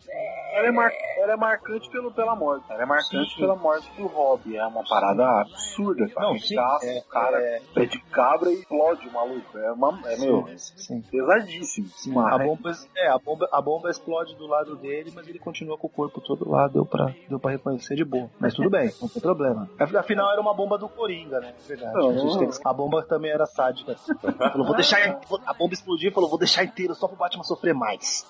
[0.53, 0.91] Ela é, mar...
[1.17, 2.65] ela é marcante pelo, pela morte.
[2.69, 3.41] Ela é marcante Sim.
[3.41, 4.57] pela morte do Hobby.
[4.57, 6.07] É uma parada absurda.
[6.09, 6.27] cara.
[6.29, 9.57] Não, sim, Arregaça é- o cara é- pé de cabra e explode o maluco.
[9.57, 9.99] É, uma...
[10.05, 11.01] é meu, Sim.
[11.01, 11.87] pesadíssimo.
[11.89, 15.77] Sim, a bomba, é, a bomba, a bomba explode do lado dele, mas ele continua
[15.77, 18.29] com o corpo todo lá, deu pra, deu pra reconhecer de boa.
[18.39, 19.69] Mas tudo bem, não tem problema.
[19.79, 21.53] Afinal, era uma bomba do Coringa, né?
[21.65, 21.93] É verdade.
[21.95, 22.39] Não, A, gente não.
[22.63, 23.95] A bomba também era sádica.
[24.51, 25.19] Falou, vou deixar.
[25.45, 28.25] A bomba explodiu e falou, vou deixar inteiro só pro Batman sofrer mais.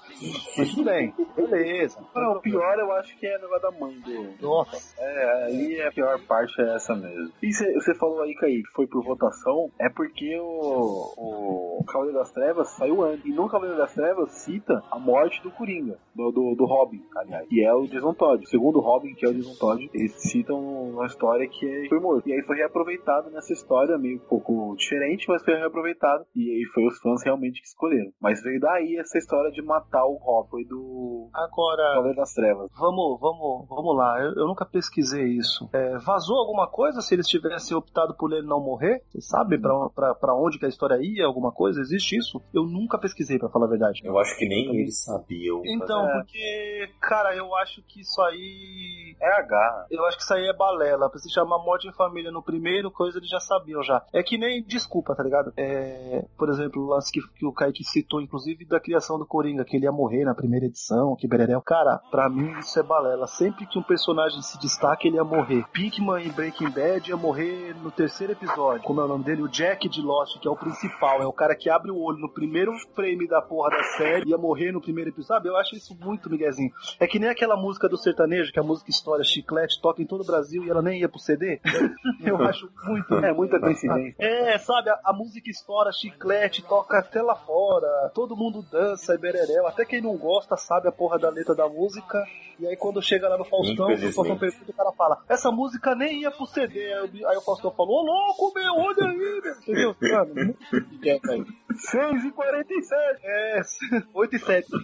[0.57, 1.99] Mas tudo bem, beleza.
[2.15, 4.41] Não, o pior eu acho que é o negócio da mãe do.
[4.41, 4.95] Nossa.
[4.97, 7.31] É, aí a pior parte é essa mesmo.
[7.41, 12.31] E você falou aí, Kaique, que foi por votação, é porque o, o Cavaleiro das
[12.31, 13.25] Trevas saiu antes.
[13.25, 17.47] E no Cavaleiro das Trevas cita a morte do Coringa, do, do, do Robin, aliás,
[17.47, 18.43] que é o Jason Todd.
[18.43, 21.99] O segundo Robin, que é o Jason Todd, eles citam uma história que ele foi
[21.99, 22.27] morto.
[22.27, 26.25] E aí foi reaproveitado nessa história, meio um pouco diferente, mas foi reaproveitado.
[26.35, 28.11] E aí foi os fãs realmente que escolheram.
[28.21, 32.69] Mas veio daí essa história de matar o Robin do Agora, Cavaleiro das Trevas.
[32.77, 34.19] vamos, vamos, vamos lá.
[34.21, 35.69] Eu, eu nunca pesquisei isso.
[35.73, 39.01] É, vazou alguma coisa se eles tivessem optado por ele não morrer?
[39.09, 41.25] Você sabe pra, pra, pra onde que a história ia?
[41.25, 41.79] Alguma coisa?
[41.81, 42.41] Existe isso?
[42.53, 44.01] Eu nunca pesquisei, pra falar a verdade.
[44.03, 45.61] Eu acho que nem eles sabiam.
[45.65, 46.13] Então, É.
[46.13, 49.15] porque, cara, eu acho que isso aí.
[49.21, 49.87] É H.
[49.91, 51.09] Eu acho que isso aí é balela.
[51.09, 54.03] Pra se chamar Morte em Família no primeiro, coisa eles já sabiam já.
[54.13, 55.51] É que nem, desculpa, tá ligado?
[55.57, 59.65] É, por exemplo, o lance que, que o Kaique citou, inclusive, da criação do Coringa,
[59.65, 61.61] que ele ia morrer na primeira edição, que Bererel.
[61.61, 63.27] Cara, pra mim isso é balela.
[63.27, 65.65] Sempre que um personagem se destaca, ele ia morrer.
[65.71, 68.83] Pinkman em Breaking Bad ia morrer no terceiro episódio.
[68.83, 69.41] Como é o nome dele?
[69.41, 71.21] O Jack de Lost, que é o principal.
[71.21, 74.37] É o cara que abre o olho no primeiro frame da porra da série, ia
[74.37, 75.25] morrer no primeiro episódio.
[75.25, 75.49] Sabe?
[75.49, 76.71] Eu acho isso muito miguezinho.
[76.99, 80.05] É que nem aquela música do sertanejo, que é a música História Chiclete, toca em
[80.05, 81.59] todo o Brasil e ela nem ia pro CD.
[82.23, 83.15] Eu acho muito.
[83.15, 83.84] É muita coincidência.
[84.19, 89.17] É, sabe, a, a música estoura, chiclete, toca até lá fora, todo mundo dança, é
[89.17, 92.23] bererel, até quem não gosta sabe a porra da letra da música,
[92.59, 94.11] e aí quando chega lá no Faustão, o.
[94.13, 98.01] Faustão pergunta, o cara fala, essa música nem ia pro CD, aí o- Faustão falou,
[98.01, 99.95] ô louco, meu, olha aí, meu, entendeu?
[100.01, 100.59] Mano, muito
[101.01, 101.45] velho.
[101.91, 103.19] 6h47.
[103.23, 103.61] É,
[104.13, 104.67] 8 e 7.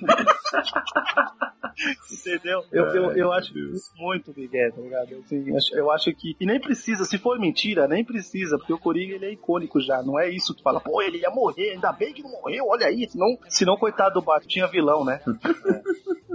[2.12, 2.64] Entendeu?
[2.72, 3.54] Eu, eu, eu acho
[3.98, 5.16] muito Miguel, tá ligado?
[5.24, 6.36] Assim, eu acho- eu acho que.
[6.40, 10.04] E nem precisa, se for mentira, nem precisa, porque o Coringa ele é icônico já.
[10.04, 12.88] Não é isso que fala, pô, ele ia morrer, ainda bem que não morreu, olha
[12.88, 13.10] aí.
[13.10, 15.22] Senão, senão coitado do Batman, tinha vilão, né?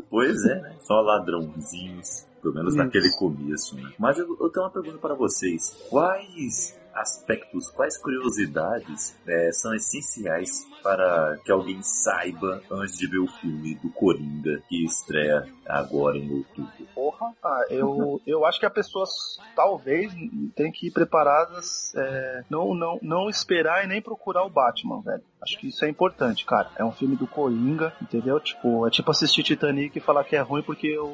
[0.09, 0.77] Pois é, né?
[0.81, 2.83] Só ladrãozinhos, pelo menos Isso.
[2.83, 3.93] naquele começo, né?
[3.99, 5.77] Mas eu, eu tenho uma pergunta para vocês.
[5.91, 13.27] Quais aspectos, quais curiosidades eh, são essenciais para que alguém saiba antes de ver o
[13.27, 16.73] filme do Coringa que estreia agora em outubro?
[17.19, 19.11] Porra, ah, eu, eu acho que as pessoas
[19.55, 20.13] talvez
[20.55, 25.23] tem que ir preparadas, é, não, não, não esperar e nem procurar o Batman, velho.
[25.43, 26.71] Acho que isso é importante, cara.
[26.77, 28.41] É um filme do Coringa, entendeu?
[28.41, 31.07] Tipo, é tipo assistir Titanic e falar que é ruim porque o,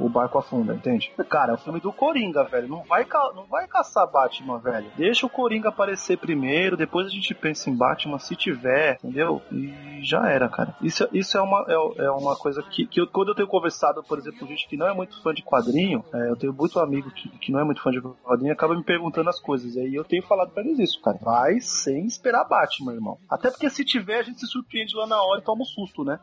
[0.00, 1.10] o barco afunda, entende?
[1.28, 2.68] Cara, é um filme do Coringa, velho.
[2.68, 4.86] Não vai, ca- não vai caçar Batman, velho.
[4.96, 9.42] Deixa o Coringa aparecer primeiro, depois a gente pensa em Batman se tiver, entendeu?
[9.50, 10.76] E já era, cara.
[10.82, 14.02] Isso, isso é, uma, é, é uma coisa que, que eu- quando eu tenho conversado,
[14.04, 16.78] por exemplo, com gente que não é muito fã de quadrinho, é, eu tenho muito
[16.78, 19.74] amigo que, que não é muito fã de quadrinho, acaba me perguntando as coisas.
[19.74, 21.18] E aí eu tenho falado pra eles isso, cara.
[21.20, 23.18] Vai sem esperar Batman, irmão.
[23.28, 26.04] Até porque se tiver, a gente se surpreende lá na hora e toma um susto,
[26.04, 26.18] né?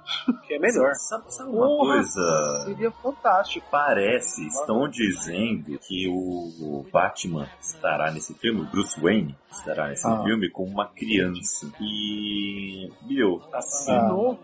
[0.47, 0.93] Que é melhor.
[0.95, 2.63] Sabe, sabe uma Porra, coisa?
[2.65, 3.65] Seria fantástico.
[3.71, 10.23] Parece, estão dizendo que o Batman estará nesse filme, o Bruce Wayne estará nesse Ah.
[10.23, 11.71] filme como uma criança.
[11.79, 14.07] E, meu, assim, Ah.
[14.07, 14.39] Novo.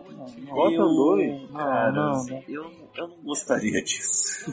[0.70, 1.50] Eu, 2.
[1.52, 4.50] cara, Não, não, assim, Eu, eu não gostaria disso.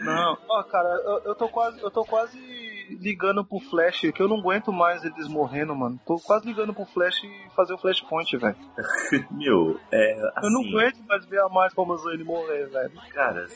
[0.00, 2.38] Não, ó, cara, eu, eu tô quase, eu tô quase
[2.98, 5.98] ligando pro Flash, que eu não aguento mais eles morrendo, mano.
[6.06, 8.56] Tô quase ligando pro Flash e fazer o Flashpoint, velho.
[9.30, 12.92] Meu, é, assim, eu não aguento mais ver a mais como ele morrer, velho.
[13.12, 13.46] cara,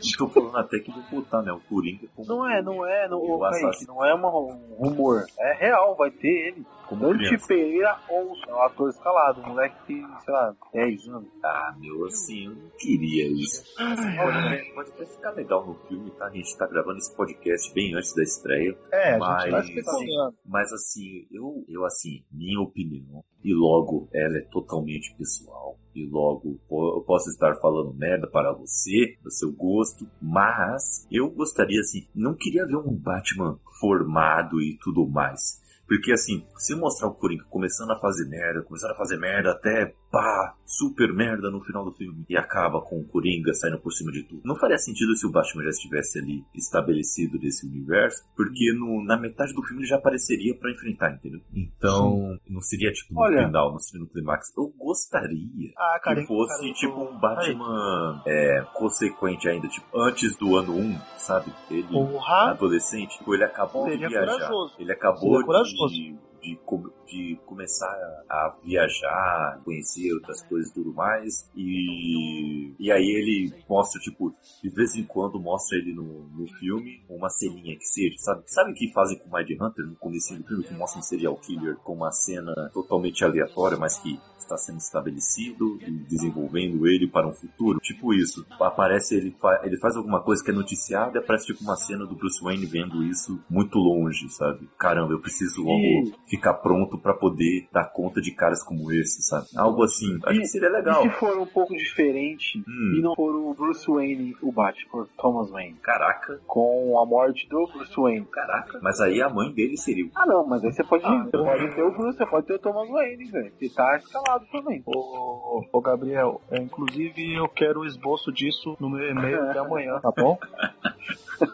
[0.00, 3.18] estou falando até que vou botar, né, o Coringa como, Não é, não é, não,
[3.18, 3.94] O assassino.
[3.94, 5.24] não é um rumor.
[5.38, 6.66] É real, vai ter ele.
[6.98, 7.46] Como Dante criança.
[7.48, 11.28] Pereira ou é um ator escalado, um moleque que sei lá, 10 anos.
[11.44, 13.62] Ah, meu, assim, eu não queria isso.
[13.78, 16.26] Assim, pode, pode até ficar legal no filme, tá?
[16.26, 18.76] A gente tá gravando esse podcast bem antes da estreia.
[18.92, 20.36] É, a Mas- gente tá especulando.
[20.46, 26.58] Mas assim, eu, eu assim, minha opinião, e logo ela é totalmente pessoal, e logo
[26.70, 32.34] eu posso estar falando merda para você, do seu gosto, mas eu gostaria assim, não
[32.34, 35.60] queria ver um Batman formado e tudo mais.
[35.92, 39.94] Porque assim, se mostrar o Coringa começando a fazer merda, começando a fazer merda até
[40.12, 44.12] pá, super merda no final do filme e acaba com o Coringa saindo por cima
[44.12, 44.42] de tudo.
[44.44, 49.16] Não faria sentido se o Batman já estivesse ali estabelecido nesse universo, porque no- na
[49.18, 51.40] metade do filme ele já apareceria pra enfrentar, entendeu?
[51.54, 54.52] Então, não seria tipo no Olha- final, não seria no clímax.
[54.56, 60.36] Eu gostaria Ah, cara, que fosse cara, tipo um Batman é, consequente ainda, tipo, antes
[60.36, 61.52] do ano 1, sabe?
[61.70, 62.50] Ele Porra!
[62.50, 64.26] adolescente, tipo, ele acabou de viajar.
[64.26, 64.74] corajoso.
[64.78, 65.88] Ele acabou corajoso.
[65.88, 66.58] de, de,
[67.06, 67.86] de começar
[68.28, 71.48] a viajar, conhecer outras coisas e tudo mais.
[71.56, 77.02] E, e aí ele mostra, tipo, de vez em quando mostra ele no, no filme
[77.08, 78.42] uma ceninha que seja, sabe?
[78.46, 81.36] Sabe o que fazem com Mind Hunter no começo do filme, que mostra um serial
[81.36, 84.18] killer com uma cena totalmente aleatória, mas que
[84.54, 87.78] está sendo estabelecido e desenvolvendo ele para um futuro?
[87.80, 88.46] Tipo isso.
[88.60, 92.06] Aparece, ele, fa ele faz alguma coisa que é noticiada e aparece tipo uma cena
[92.06, 94.68] do Bruce Wayne vendo isso muito longe, sabe?
[94.78, 95.78] Caramba, eu preciso logo
[96.08, 99.46] E- ficar pronto para poder dar conta de caras como esse, sabe?
[99.56, 100.18] Algo assim.
[100.24, 101.06] Acho que seria legal.
[101.06, 102.94] E se for um pouco diferente Hum.
[102.98, 107.48] e não for o Bruce Wayne, o Batman, for Thomas Wayne, Caraca, com a morte
[107.48, 108.26] do Bruce Wayne.
[108.26, 108.78] caraca.
[108.82, 111.30] Mas aí a mãe dele seria o Ah não, mas aí você pode, Ah, você
[111.38, 113.52] pode ter o Bruce, você pode ter o Thomas Wayne, velho.
[113.58, 114.82] Que tá escalado também.
[114.86, 119.98] Ô, ô, Gabriel, é, inclusive eu quero o esboço disso no meu e-mail até amanhã,
[120.00, 120.38] tá bom?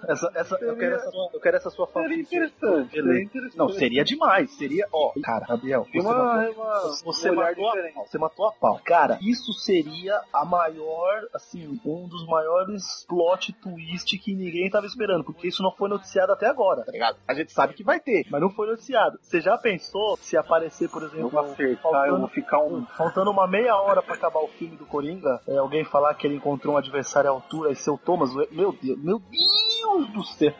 [0.07, 2.21] Essa, essa, eu, quero essa sua, eu quero essa sua Seria fanfic.
[2.37, 2.91] interessante.
[2.91, 3.57] Seria interessante.
[3.57, 4.51] Não, seria demais.
[4.57, 8.53] Seria, ó, cara, Gabriel, você, Uma, matou, uma, você, um matou a você matou a
[8.53, 8.81] pau.
[8.85, 15.25] Cara, isso seria a maior, assim, um dos maiores plot twist que ninguém tava esperando,
[15.25, 17.17] porque isso não foi noticiado até agora, tá ligado?
[17.27, 19.19] A gente sabe que vai ter, mas não foi noticiado.
[19.23, 22.78] Você já pensou se aparecer, por Eu exemplo, vou acertar, eu vou ficar um.
[22.97, 26.37] Faltando uma meia hora pra acabar o filme do Coringa, é, alguém falar que ele
[26.37, 30.55] encontrou um adversário à altura e seu Thomas, meu Deus, meu Deus do céu.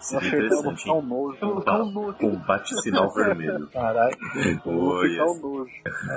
[0.00, 1.06] Seria Acertar, eu vou interessante, um hein?
[1.08, 1.58] nojo.
[1.60, 2.18] Ficar um nojo.
[2.18, 3.68] Combate sinal vermelho.
[3.70, 5.70] Caralho, Eu vou Oi, um nojo.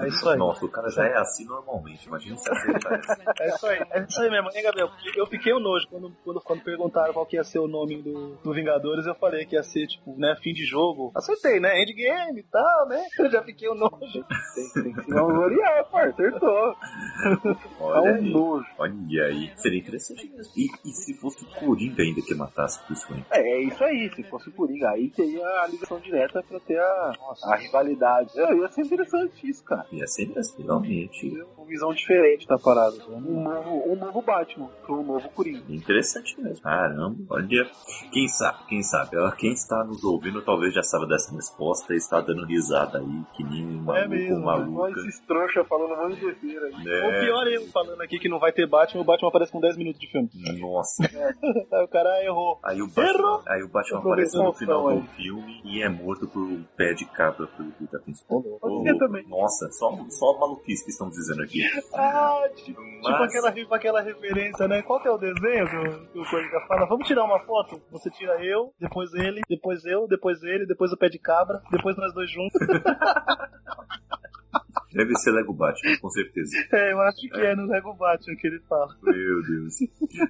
[0.04, 0.38] é isso aí.
[0.38, 2.08] Nossa, o cara já é assim normalmente.
[2.08, 3.22] Imagina se acertar essa.
[3.40, 4.90] É isso aí, é isso aí mesmo, hein, Gabriel?
[5.16, 8.36] Eu fiquei um nojo quando, quando, quando perguntaram qual que ia ser o nome do,
[8.44, 11.12] do Vingadores, eu falei que ia ser, tipo, né, fim de jogo.
[11.16, 11.82] Acertei, né?
[11.82, 13.04] Endgame e tal, né?
[13.18, 13.92] Eu já fiquei um nojo.
[14.54, 16.76] Tem, tem que se vangloriar, pô, acertou.
[16.76, 16.76] É
[17.80, 18.34] Olha um aí.
[18.34, 18.66] nojo.
[18.78, 19.52] Olha aí.
[19.56, 20.54] Seria interessante mesmo.
[20.58, 23.26] E, e se fosse o Coringa ainda que matasse o Bruce Wayne?
[23.32, 26.80] É, é isso aí, se fosse o Coringa, aí teria a ligação direta pra ter
[26.80, 27.14] a,
[27.46, 28.40] a rivalidade.
[28.40, 29.86] É, ia ser interessante isso, cara.
[29.92, 31.42] Ia ser mesmo, realmente.
[31.58, 32.96] Uma visão diferente da parada.
[33.10, 35.64] Um novo, um novo Batman para um novo Coringa.
[35.70, 36.62] Interessante mesmo.
[36.64, 37.70] Caramba, olha.
[38.12, 39.12] Quem sabe, quem sabe?
[39.38, 43.44] Quem está nos ouvindo talvez já saiba dessa resposta e está dando risada aí, que
[43.44, 45.00] nem um maluco mesmo, ou Olha maluca.
[45.02, 46.74] esses trouxa falando um monte de besteira aí.
[46.74, 46.78] O
[47.12, 47.20] Né?
[47.22, 49.78] pior é eu falando aqui que não vai ter Batman, o Batman aparece com 10
[49.78, 50.30] minutos de filme.
[50.60, 51.04] Nossa,
[51.72, 52.60] Aí o cara errou.
[52.64, 53.42] aí o Batman, Errou.
[53.48, 57.06] aí o Batman aparece no final do filme e é morto por um pé de
[57.06, 57.72] cabra pelo
[58.84, 59.28] ser também.
[59.28, 61.62] Nossa, só, só maluquice que estamos dizendo aqui.
[61.94, 64.82] Ah, tipo, Mas- aquela, tipo aquela referência, né?
[64.82, 65.68] Qual que é o desenho
[66.12, 66.86] que o Coringa fala?
[66.88, 67.82] Vamos tirar uma foto?
[67.92, 71.96] Você tira eu, depois ele, depois eu, depois ele, depois o pé de cabra, depois
[71.98, 72.60] nós dois juntos.
[74.94, 76.52] Deve ser Lego Batman, com certeza.
[76.72, 78.96] É, eu acho que é no Lego Batman que ele fala.
[79.04, 79.76] Meu Deus.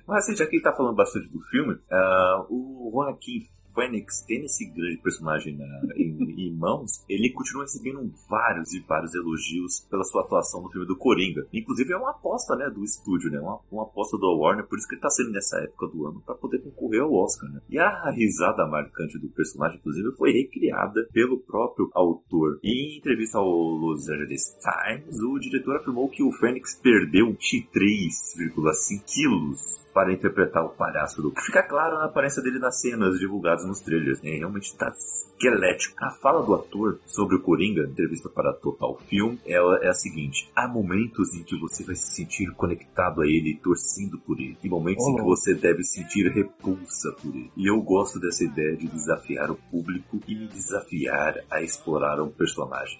[0.08, 4.46] Mas assim, já que ele tá falando bastante do filme, ah, o Joaquim Phoenix tendo
[4.46, 10.04] esse grande personagem na- em, em mãos, ele continua recebendo vários e vários elogios pela
[10.04, 11.46] sua atuação no filme do Coringa.
[11.54, 14.88] Inclusive é uma aposta, né, do estúdio, né, uma, uma aposta do Warner, por isso
[14.88, 17.62] que ele tá sendo nessa época do ano para poder concorrer ao Oscar, né.
[17.70, 22.60] E a risada marcante do personagem, inclusive, foi recriada pelo próprio autor.
[22.64, 29.82] Em entrevista ao Los Angeles Times, o diretor afirmou que o Fênix perdeu 23,5 quilos
[29.94, 34.22] para interpretar o palhaço do fica claro na aparência dele nas cenas divulgadas nos trailers,
[34.22, 34.32] né?
[34.32, 34.92] Realmente tá
[35.42, 35.96] esquelético.
[36.00, 39.56] A fala do ator sobre o Coringa, entrevista para Total Film, é,
[39.86, 44.20] é a seguinte: há momentos em que você vai se sentir conectado a ele, torcendo
[44.20, 47.52] por ele, e momentos em que você deve sentir repulsa por ele.
[47.58, 52.30] E eu gosto dessa ideia de desafiar o público e me desafiar a explorar um
[52.30, 53.00] personagem.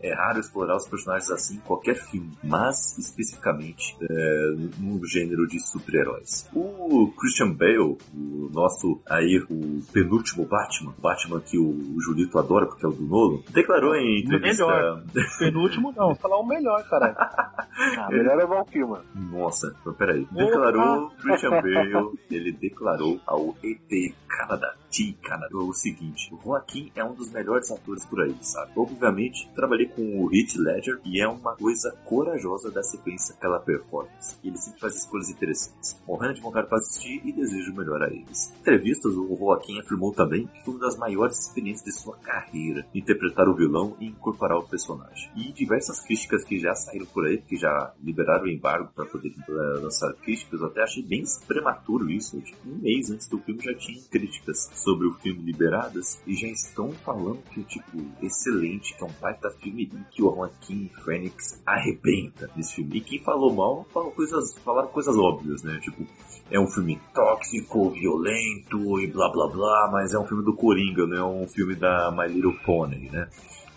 [0.00, 5.58] É raro explorar os personagens assim em qualquer filme, mas especificamente é, no gênero de
[5.60, 6.48] super-heróis.
[6.54, 12.38] O Christian Bale, o nosso aí, o penúltimo Batman, o Batman que o, o Julito
[12.38, 14.66] adora porque é o do Nolan, declarou em entrevista.
[14.66, 15.02] Melhor.
[15.38, 17.16] Penúltimo não, falar o melhor, caralho.
[17.18, 19.00] Ah, melhor é Val Kilmer.
[19.14, 20.26] Nossa, mas peraí.
[20.30, 24.74] Declarou Christian Bale, ele declarou ao ET Canadá.
[24.90, 25.56] T Canadá.
[25.56, 28.72] O seguinte, o Joaquim é um dos melhores atores por aí, sabe?
[28.76, 33.60] Obviamente, trabalhei com o Heath Ledger e é uma coisa corajosa da sequência que ela
[33.60, 34.36] performance.
[34.42, 36.00] Ele sempre faz escolhas interessantes.
[36.06, 38.52] Morrendo de vontade para assistir e desejo o melhor a eles.
[38.56, 42.86] Em entrevistas, o Joaquim afirmou também que foi uma das maiores experiências de sua carreira
[42.94, 45.30] interpretar o vilão e incorporar o personagem.
[45.36, 49.32] E diversas críticas que já saíram por aí, que já liberaram o embargo para poder
[49.48, 52.40] eh, lançar críticas, eu até achei bem prematuro isso.
[52.40, 56.48] Tipo, um mês antes do filme já tinha críticas sobre o filme liberadas e já
[56.48, 61.60] estão falando que, tipo, excelente, que é um baita filme e que o Joaquim Phoenix
[61.66, 62.98] arrebenta nesse filme.
[62.98, 65.78] E quem falou mal, falou coisas, falaram coisas óbvias, né?
[65.82, 66.06] Tipo,
[66.50, 71.06] é um filme tóxico, violento e blá blá blá, mas é um filme do Coringa,
[71.06, 73.28] não é um filme da My Little Pony, né?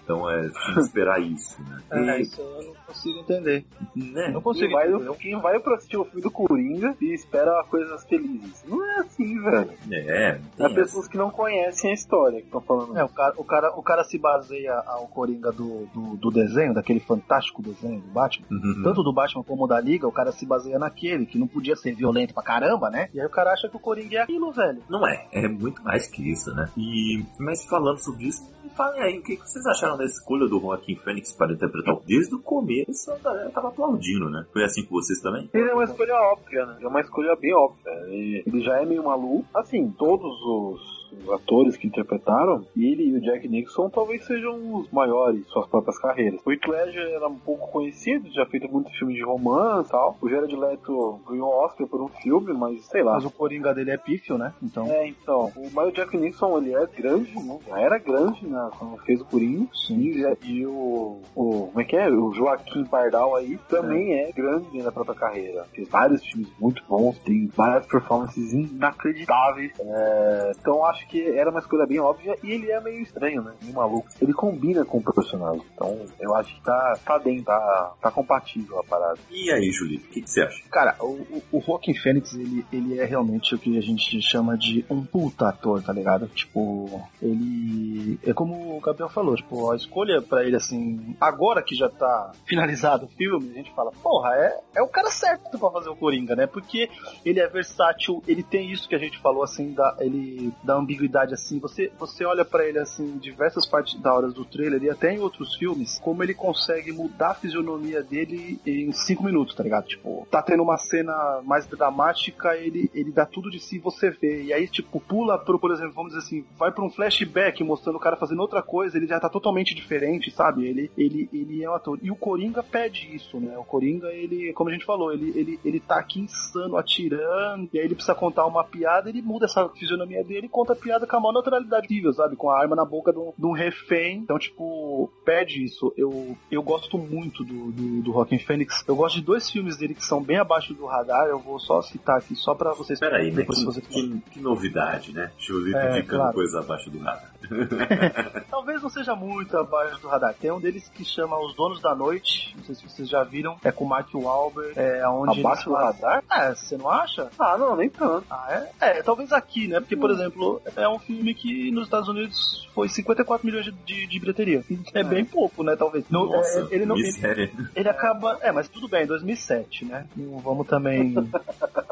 [0.04, 0.50] Então é
[0.80, 1.82] esperar isso, né?
[1.92, 3.66] É, E, isso eu não consigo entender.
[3.96, 4.28] né?
[4.28, 5.16] Não Quem consigo vai, entender.
[5.18, 8.64] quem vai pra assistir o filme do Coringa e espera coisas felizes.
[8.68, 9.70] Não é assim, velho.
[9.92, 12.98] É, É tem pessoas que não conhecem a história que estão falando.
[12.98, 16.74] É, o cara, o, cara, o cara se baseia ao Coringa do, do, do desenho,
[16.74, 18.46] daquele fantástico desenho do Batman.
[18.52, 18.82] Uhum.
[18.84, 21.94] Tanto do Batman como da Liga, o cara se baseia naquele, que não podia ser
[21.96, 23.10] violento pra caramba, né?
[23.14, 24.82] E aí o cara acha que o Coringa é aquilo, velho.
[24.90, 26.70] Não é, é muito mais que isso, né?
[26.78, 28.44] E, mas falando sobre isso,
[28.76, 31.96] falem aí, o que vocês acharam da escolha do Joaquim Fênix para interpretar?
[32.06, 34.46] Desde o começo a galera tava aplaudindo, né?
[34.52, 35.50] Foi assim com vocês também?
[35.54, 36.78] Ele é uma escolha óbvia, né?
[36.82, 37.92] É uma escolha bem óbvia.
[38.08, 39.46] Ele já é meio maluco.
[39.54, 44.90] Assim, todos os os atores que interpretaram, ele e o Jack Nixon talvez sejam os
[44.92, 46.40] maiores suas próprias carreiras.
[46.46, 50.18] O Heath Ledger era um pouco conhecido, já feito muito filme de romance e tal.
[50.22, 53.14] O Jared Leto ganhou Oscar por um filme, mas sei lá.
[53.14, 54.54] Mas o Coringa dele é pífio, né?
[54.62, 54.86] Então.
[54.88, 57.60] É, então, o mas o Jack Nixon, ele é grande, né?
[57.68, 58.70] Já era grande, né?
[58.78, 59.68] Quando fez o Coringa.
[59.74, 60.14] Sim.
[60.44, 62.10] E o, o, como é que é?
[62.10, 65.66] O Joaquim Pardal aí também é, grande na própria carreira.
[65.74, 69.72] Fez vários filmes muito bons, tem várias performances inacreditáveis.
[69.80, 73.54] É, então acho que era uma escolha bem óbvia e ele é meio estranho, né?
[73.62, 74.08] Meio maluco.
[74.22, 75.62] Ele combina com o personagem.
[75.74, 79.20] Então eu acho que tá, tá dentro, tá, tá compatível a parada.
[79.30, 80.64] E aí, Julito, o que, que você acha?
[80.70, 84.58] Cara, o, o, o Joaquin Phoenix, ele, ele é realmente o que a gente chama
[84.58, 86.28] de um puta ator, tá ligado?
[86.28, 88.20] Tipo, ele.
[88.24, 92.32] É como o Gabriel falou, tipo, a escolha pra ele, assim, agora que já tá
[92.46, 95.96] finalizado o filme, a gente fala, porra, é, é o cara certo pra fazer o
[95.96, 96.48] Coringa, né?
[96.48, 96.90] Porque
[97.26, 101.34] ele é versátil, ele tem isso que a gente falou, assim, da, ele, da ambiguidade,
[101.34, 101.60] assim.
[101.60, 105.14] Você, você olha pra ele, assim, em diversas partes da horas do trailer e até
[105.14, 109.88] em outros filmes, como ele consegue mudar a fisionomia dele em cinco minutos, tá ligado?
[109.88, 114.44] Tipo, tá tendo uma cena mais dramática, ele, ele dá tudo de si você vê.
[114.44, 117.96] E aí, tipo, pula pro, por exemplo, vamos dizer assim, vai pra um flashback mostrando
[117.96, 120.66] o cara fazendo outra coisa, ele já tá totalmente diferente, sabe?
[120.66, 121.98] Ele, ele, ele é um ator.
[122.02, 123.58] E o Coringa pede isso, né?
[123.58, 127.80] O Coringa, ele, como a gente falou, ele, ele, ele tá aqui insano, atirando, e
[127.80, 131.16] aí ele precisa contar uma piada, ele muda essa fisionomia dele e conta piada com
[131.18, 132.36] a maior naturalidade possível, sabe?
[132.36, 134.18] Com a arma na boca de um, de um refém.
[134.20, 135.94] Então, tipo, pede isso.
[135.98, 138.84] Eu, eu gosto muito do, do, do Rockin' Phoenix.
[138.88, 141.28] Eu gosto de dois filmes dele que são bem abaixo do radar.
[141.28, 143.00] Eu vou só citar aqui, só pra vocês...
[143.00, 143.44] Peraí, né?
[143.44, 145.32] Que, vocês que- que novidade, né?
[145.38, 146.34] Julito É, indicando claro.
[146.36, 147.33] coisa abaixo do nada.
[148.50, 150.34] Talvez não seja muito abaixo do radar.
[150.34, 152.54] Tem um deles que chama Os Donos da Noite.
[152.58, 153.58] Não sei se vocês já viram.
[153.64, 154.74] É com o Mark Wahlberg.
[154.80, 156.24] É onde Abaixo do radar?
[156.32, 157.30] É, você não acha?
[157.40, 158.26] Ah, não, nem tanto.
[158.30, 158.48] Ah,
[158.80, 158.98] é?
[159.00, 159.80] É, talvez aqui, né?
[159.80, 164.08] Porque, por exemplo, é um filme que nos Estados Unidos foi 54 milhões de, de,
[164.08, 164.64] de bilheteria.
[164.94, 165.76] É, bem pouco, né?
[165.76, 166.06] Talvez.
[166.10, 166.96] Não, Nossa, é, ele não.
[166.98, 168.38] Ele, ele acaba.
[168.42, 170.06] É, mas tudo bem, 2007, né?
[170.16, 171.14] Não vamos também.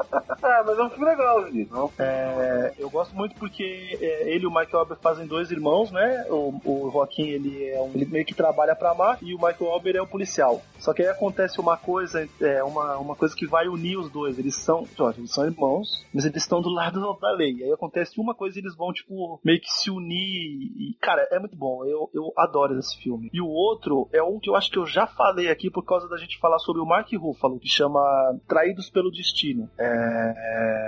[0.52, 1.46] Ah, mas é um filme legal.
[1.70, 5.92] Não, É, eu gosto muito porque é, ele e o Michael Wahlberg fazem dois irmãos,
[5.92, 6.26] né?
[6.30, 9.70] O, o Joaquim, ele, é um, ele meio que trabalha pra mar e o Michael
[9.70, 10.62] Wahlberg é um policial.
[10.78, 14.38] Só que aí acontece uma coisa, é, uma, uma coisa que vai unir os dois.
[14.38, 17.64] Eles são, ó, eles são irmãos, mas eles estão do lado da lei.
[17.64, 20.18] Aí acontece uma coisa e eles vão, tipo, meio que se unir.
[20.18, 21.86] E, cara, é muito bom.
[21.86, 23.30] Eu, eu adoro esse filme.
[23.32, 26.10] E o outro é um que eu acho que eu já falei aqui por causa
[26.10, 28.02] da gente falar sobre o Mark Ruffalo, que chama
[28.48, 29.70] Traídos pelo Destino.
[29.78, 30.41] É.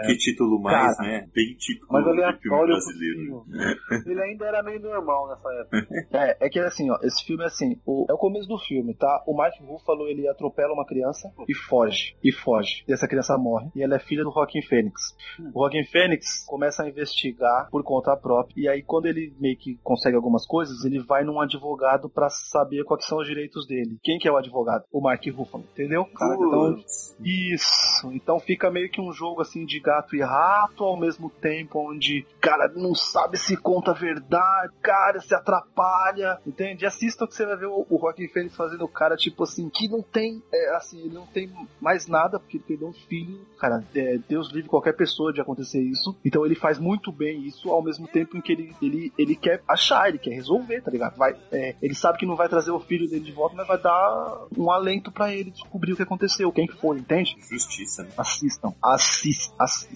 [0.05, 1.09] Que título mais, Cara.
[1.09, 1.29] né?
[1.33, 3.43] Bem típico mas aleatório brasileiro.
[3.45, 3.45] possível.
[4.11, 5.87] Ele ainda era meio normal nessa época.
[6.13, 8.93] É, é que assim, ó, esse filme é assim, o- é o começo do filme,
[8.93, 9.23] tá?
[9.27, 12.83] O Mark Ruffalo, ele atropela uma criança e foge, e foge.
[12.87, 15.15] E essa criança morre, e ela é filha do Joaquin Phoenix.
[15.53, 19.77] O Joaquin Phoenix começa a investigar por conta própria, e aí quando ele meio que
[19.83, 23.97] consegue algumas coisas, ele vai num advogado pra saber quais são os direitos dele.
[24.03, 24.83] Quem que é o advogado?
[24.91, 26.05] O Mark Ruffalo, entendeu?
[26.05, 26.77] Caraca, então,
[27.23, 28.11] isso.
[28.13, 32.25] Então fica meio que um jogo assim de gato e rato ao mesmo tempo, onde
[32.41, 36.85] cara não sabe se conta a verdade, cara se atrapalha, entende?
[36.85, 39.87] Assista que você vai ver o, o Joaquin Phoenix fazendo o cara tipo assim que
[39.87, 43.45] não tem, é, assim, ele não tem mais nada porque ele perdeu um filho.
[43.59, 46.15] Cara, é, Deus livre qualquer pessoa de acontecer isso.
[46.25, 49.61] Então ele faz muito bem isso ao mesmo tempo em que ele ele, ele quer
[49.67, 51.17] achar, ele quer resolver, tá ligado?
[51.17, 53.77] Vai, é, ele sabe que não vai trazer o filho dele de volta, mas vai
[53.77, 57.35] dar um alento pra ele descobrir o que aconteceu, quem que foi, entende?
[57.49, 58.09] Justiça, né?
[58.17, 59.32] Assistam, assistam,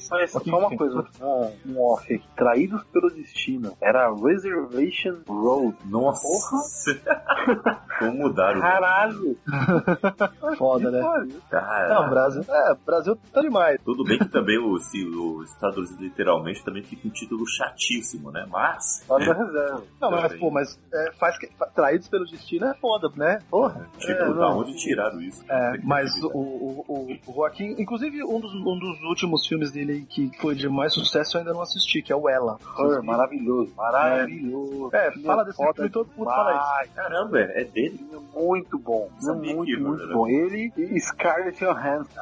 [0.10, 2.28] Mas Joaquin só uma coisa, um, um off aqui.
[2.36, 3.76] Traídos pelo Destino.
[3.82, 5.78] Era Reservation Road.
[5.86, 7.00] Nossa!
[8.00, 8.62] Como mudaram o?
[8.62, 9.38] Caralho!
[10.58, 11.02] Foda, né?
[11.50, 12.44] Cara, Não, Brasil.
[12.48, 13.80] É, Brasil tá demais.
[13.84, 18.32] Tudo bem que também o, se, os Estados Unidos literalmente também fica um título chatíssimo,
[18.32, 18.46] né?
[18.50, 19.04] Mas.
[19.10, 19.84] Reserva.
[20.00, 23.40] Não, mas, pô, mas é, faz que, traídos pelo destino é foda, né?
[23.50, 23.90] Porra.
[23.98, 24.60] Tipo, É, da não.
[24.60, 25.44] onde tiraram isso?
[25.50, 29.17] É, mas o, o, o, o Joaquim, inclusive um dos, um dos últimos
[29.48, 32.30] filmes dele aí que foi de mais sucesso eu ainda não assisti, que é o
[32.30, 32.58] Ela.
[32.78, 34.90] Her, maravilhoso, maravilhoso.
[34.94, 36.94] É, Filme fala desse foda filme e todo mundo fala isso.
[36.94, 37.98] Caramba, é dele?
[37.98, 39.10] Filme muito bom.
[39.20, 40.28] Sabia muito, que, muito mano, bom.
[40.28, 42.20] Ele e Scarlett Johansson.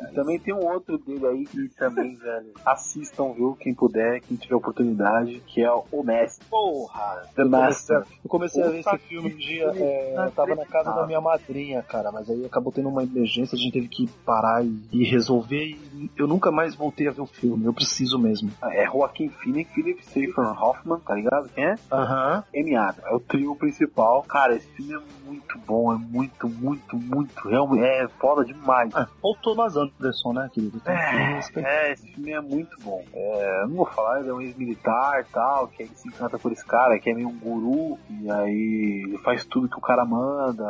[0.00, 3.56] E também tem um outro dele aí que também, velho, assistam, viu?
[3.58, 6.46] Quem puder, quem tiver oportunidade, que é o Mestre.
[6.48, 7.22] Porra!
[7.34, 8.02] The Eu comecei, Master.
[8.24, 11.20] eu comecei a ver esse filme um dia, é, eu tava na casa da minha
[11.20, 15.04] madrinha, cara, mas aí acabou tendo uma emergência, a gente teve que parar e, e
[15.04, 15.64] resolver.
[15.64, 17.64] E eu nunca mais voltei a ver o filme.
[17.64, 18.50] Eu preciso mesmo.
[18.62, 21.48] É Joaquim Phoenix, Philip Seymour Hoffman, tá ligado?
[21.54, 21.74] Quem é?
[21.92, 22.44] Aham.
[22.54, 23.04] Amy Adams.
[23.06, 24.22] É o trio principal.
[24.22, 27.48] Cara, esse filme é muito bom, é muito, muito, muito.
[27.48, 28.94] Realmente, é foda demais.
[28.94, 30.80] Ah, ou Thomas Anderson, né, querido?
[30.84, 31.68] Respeitar.
[31.68, 33.02] É, esse filme é muito bom.
[33.12, 36.38] É, eu não vou falar, ele é um ex-militar e tal, que aí se encanta
[36.38, 39.80] por esse cara, que é meio um guru, e aí ele faz tudo que o
[39.80, 40.64] cara manda,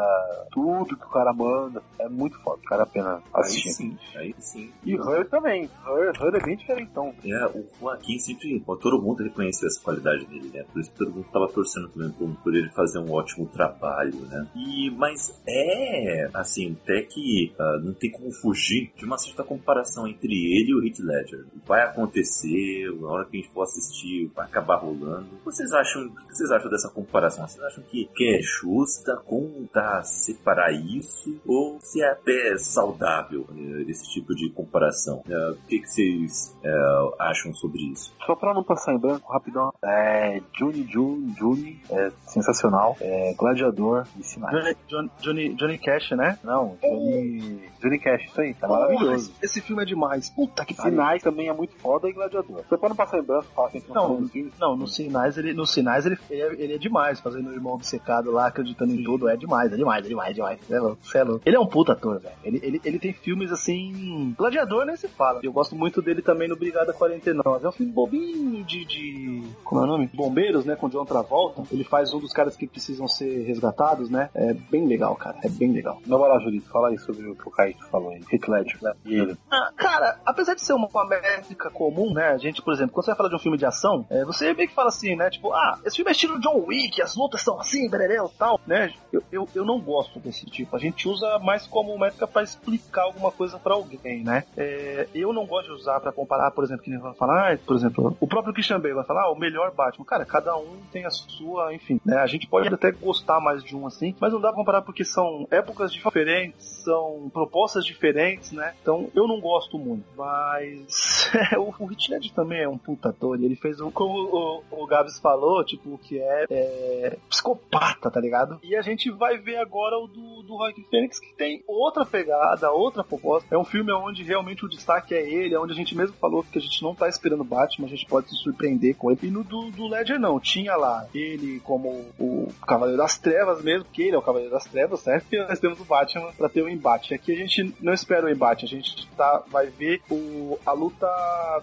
[0.51, 1.83] tudo que o cara manda.
[1.99, 3.71] É muito foda, cara, a pena Aí assistir.
[3.73, 4.73] sim, aí sim.
[4.85, 5.44] E Her também.
[5.47, 7.15] Her, Her é bem diferentão.
[7.25, 10.65] É, o Joaquim sempre, todo mundo reconheceu essa qualidade dele, né?
[10.73, 14.47] Por isso que todo mundo tava torcendo também por, ele fazer um ótimo trabalho, né?
[14.55, 20.07] E, mas é, assim, até que ah, não tem como fugir de uma certa comparação
[20.07, 21.47] entre ele e o Heath Ledger.
[21.67, 25.29] Vai acontecer, na hora que a gente for assistir, vai acabar rolando.
[25.45, 27.47] Vocês acham, o que vocês acham dessa comparação?
[27.47, 29.17] Vocês acham que, que é justa?
[29.25, 29.69] Como
[30.05, 31.41] separar isso?
[31.47, 35.23] Ou se é até saudável eh, esse tipo de comparação?
[35.35, 38.15] Eh, o que, que vocês eh, acham sobre isso?
[38.25, 39.73] Só pra não passar em branco, rapidão.
[39.83, 40.41] É.
[40.57, 42.97] Juni Juni, Juni é sensacional.
[43.01, 44.55] É Gladiador e Sinais.
[44.55, 46.39] Johnny, Johnny, Johnny, Johnny Cash, né?
[46.45, 47.63] Não, Johnny.
[47.81, 49.31] Johnny Cash, isso aí, tá maravilhoso.
[49.31, 50.31] Porra, Esse filme é demais.
[50.31, 50.93] Puta que pariu.
[50.93, 52.63] Sinais também é muito foda e Gladiador.
[52.69, 54.29] Você pode não passar em branco, fala assim, Não,
[54.59, 57.75] não, nos sinais ele, nos sinais ele, ele, é, ele é demais, fazendo o irmão
[57.75, 60.61] obcecado lá, acreditando em tudo, é demais, é demais, é demais, é demais.
[60.67, 61.43] Cê é louco, é louco.
[61.45, 62.35] Ele é um puta ator, velho.
[62.43, 64.35] Ele, ele, ele tem filmes assim.
[64.37, 65.24] Gladiador nem se fala.
[65.43, 67.65] Eu gosto muito dele também no Brigada 49.
[67.65, 68.85] É um filme bobinho de.
[68.85, 70.11] de como é o nome?
[70.15, 70.77] Bombeiros, né?
[70.77, 71.63] Com John Travolta.
[71.73, 74.31] Ele faz um dos caras que precisam ser resgatados, né?
[74.35, 75.39] É bem legal, cara.
[75.43, 76.01] É bem legal.
[76.07, 78.21] Não vai lá, Julito, fala aí sobre o que o Kaique falou aí.
[78.33, 78.93] Heath Ledger, né?
[79.05, 79.37] E ele.
[79.51, 82.29] Ah, cara, apesar de ser uma, uma métrica comum, né?
[82.29, 84.53] A gente, por exemplo, quando você vai falar de um filme de ação, é, você
[84.55, 85.31] meio que fala assim, né?
[85.31, 88.93] Tipo, ah, esse filme é estilo John Wick, as lutas são assim, bererel tal, né?
[89.13, 90.75] Eu, eu, eu não gosto desse tipo.
[90.77, 94.45] A gente usa mais como métrica pra explicar alguma coisa pra alguém, né?
[94.57, 97.59] É, eu não gosto de usar pra comparar, por exemplo, que nem vai falar, ah,
[97.59, 100.05] por exemplo, o próprio Christian Bale vai falar, ah, o melhor Batman.
[100.05, 102.19] Cara, cada um tem a sua, enfim, né?
[102.19, 105.05] A gente pode até gostar mais de um assim, mas não dá pra comparar porque
[105.05, 108.75] são épocas diferentes, são propostas diferentes, né?
[108.83, 113.57] Então eu não gosto muito, mas o, o Ledger também é um puta ator ele
[113.57, 118.59] fez um, como o, o Gabs falou, tipo, que é, é psicopata, tá ligado?
[118.63, 122.71] E a gente vai ver agora o do, do Joaquin Phoenix que tem outra pegada,
[122.71, 123.55] outra proposta.
[123.55, 126.45] É um filme onde realmente o destaque é ele, é onde a gente mesmo falou
[126.45, 129.21] que a gente não tá esperando Batman, a gente pode se surpreender com ele.
[129.25, 133.87] E no do, do Ledger não, tinha lá ele como o Cavaleiro das Trevas mesmo,
[133.93, 135.27] que ele é o Cavaleiro das Trevas, certo?
[135.33, 137.15] E nós temos o Batman pra ter o embate.
[137.15, 141.07] Aqui a gente não espera o embate, a gente tá, vai ver o, a luta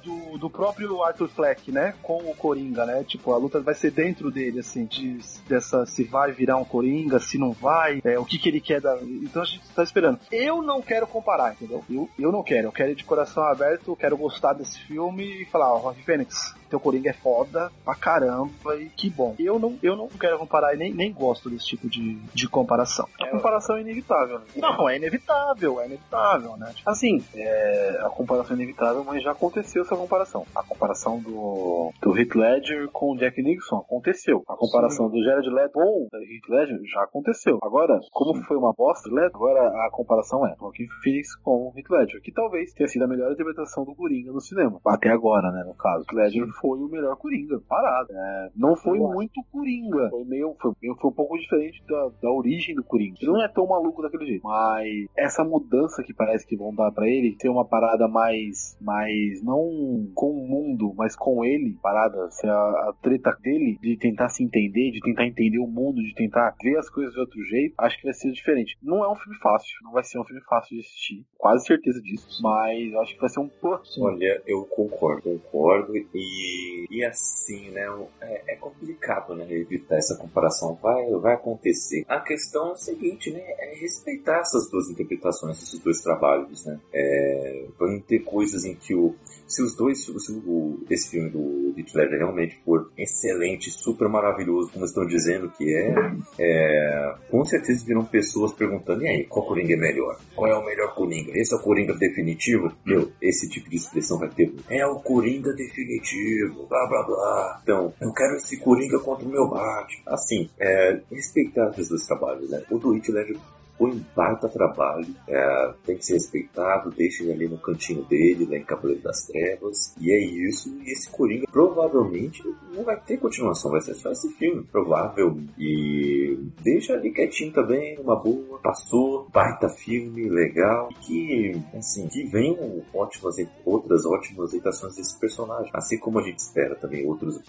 [0.03, 1.93] do, do próprio Arthur Fleck, né?
[2.01, 3.03] Com o Coringa, né?
[3.03, 7.19] Tipo, a luta vai ser dentro dele, assim, de, dessa se vai virar um Coringa,
[7.19, 8.97] se não vai, é, o que que ele quer da.
[9.01, 10.19] Então a gente tá esperando.
[10.31, 11.83] Eu não quero comparar, entendeu?
[11.89, 15.45] Eu, eu não quero, eu quero de coração aberto, eu quero gostar desse filme e
[15.45, 19.35] falar, ó, Rock Fênix, teu Coringa é foda pra caramba e que bom.
[19.37, 23.07] Eu não, eu não quero comparar e nem, nem gosto desse tipo de, de comparação.
[23.19, 24.45] A comparação é inevitável, né?
[24.55, 26.71] Não, é inevitável, é inevitável, né?
[26.73, 30.45] Tipo, Assim, é, a comparação é inevitável, mas já aconteceu essa comparação.
[30.55, 34.43] A comparação do, do Heath Ledger com o Jack Nixon aconteceu.
[34.47, 37.59] A comparação do Jared Leto com o Heath Ledger já aconteceu.
[37.61, 41.89] Agora, como foi uma bosta, Leto, agora a comparação é Joaquin Phoenix com o Heath
[41.89, 44.79] Ledger, que talvez tenha sido a melhor interpretação do Coringa no cinema.
[44.85, 46.05] Até agora, né, no caso.
[46.13, 48.09] Ledger foi o melhor Coringa, parado.
[48.11, 49.13] É, não foi Eu acho.
[49.15, 50.09] muito Coringa.
[50.09, 53.17] Foi meio, foi, foi um pouco diferente da, da origem do Coringa.
[53.21, 54.43] Ele não é tão maluco daquele jeito.
[54.43, 59.43] Mas essa mudança que parece que vão dar pra ele, ser uma parada mais, mais
[59.43, 62.53] não com o mundo, mas com ele, parada, ser a,
[62.89, 66.77] a treta dele, de tentar se entender, de tentar entender o mundo, de tentar ver
[66.77, 68.77] as coisas de outro jeito, acho que vai ser diferente.
[68.81, 72.01] Não é um filme fácil, não vai ser um filme fácil de assistir, quase certeza
[72.01, 75.97] disso, mas eu acho que vai ser um pô, Olha, eu concordo, concordo.
[75.97, 77.87] E, e assim, né?
[78.21, 79.45] É, é complicado, né?
[79.49, 80.75] Evitar essa comparação.
[80.75, 82.05] Vai, vai acontecer.
[82.07, 83.41] A questão é o seguinte, né?
[83.41, 86.79] É respeitar essas duas interpretações, esses dois trabalhos, né?
[86.93, 89.15] É, vão ter coisas em que o.
[89.51, 90.03] Se os dois.
[90.03, 90.11] Se
[90.45, 95.75] o, esse filme do Heath Ledger realmente for excelente, super maravilhoso, como estão dizendo que
[95.75, 95.93] é,
[96.39, 100.17] é, com certeza virão pessoas perguntando: e aí, qual Coringa é melhor?
[100.33, 101.31] Qual é o melhor Coringa?
[101.35, 102.71] Esse é o Coringa definitivo?
[102.85, 104.53] Meu, esse tipo de expressão vai ter.
[104.69, 107.59] É o Coringa definitivo, blá blá blá.
[107.63, 110.03] Então, eu quero esse Coringa contra o meu Batman.
[110.07, 112.63] Assim, é, respeitar esses dois trabalhos, né?
[112.71, 113.37] O do Heath Ledger
[113.81, 118.45] foi um baita trabalho, é, tem que ser respeitado, deixa ele ali no cantinho dele,
[118.45, 122.43] lá em Cavaleiro das Trevas, e é isso, e esse Coringa provavelmente
[122.75, 127.97] não vai ter continuação, vai ser só esse filme, provável, e deixa ali quietinho também,
[127.97, 134.95] numa boa, passou, baita filme, legal, e que, assim, que venham ótimas, outras ótimas imitações
[134.95, 137.41] desse personagem, assim como a gente espera também outros,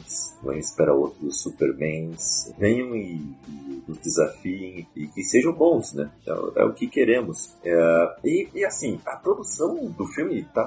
[0.48, 6.10] a gente espera outros Supermans, venham e, e nos desafiem e que sejam bons, né?
[6.26, 7.56] É, é o que queremos.
[7.64, 10.64] É, e, e, assim, a produção do filme tá,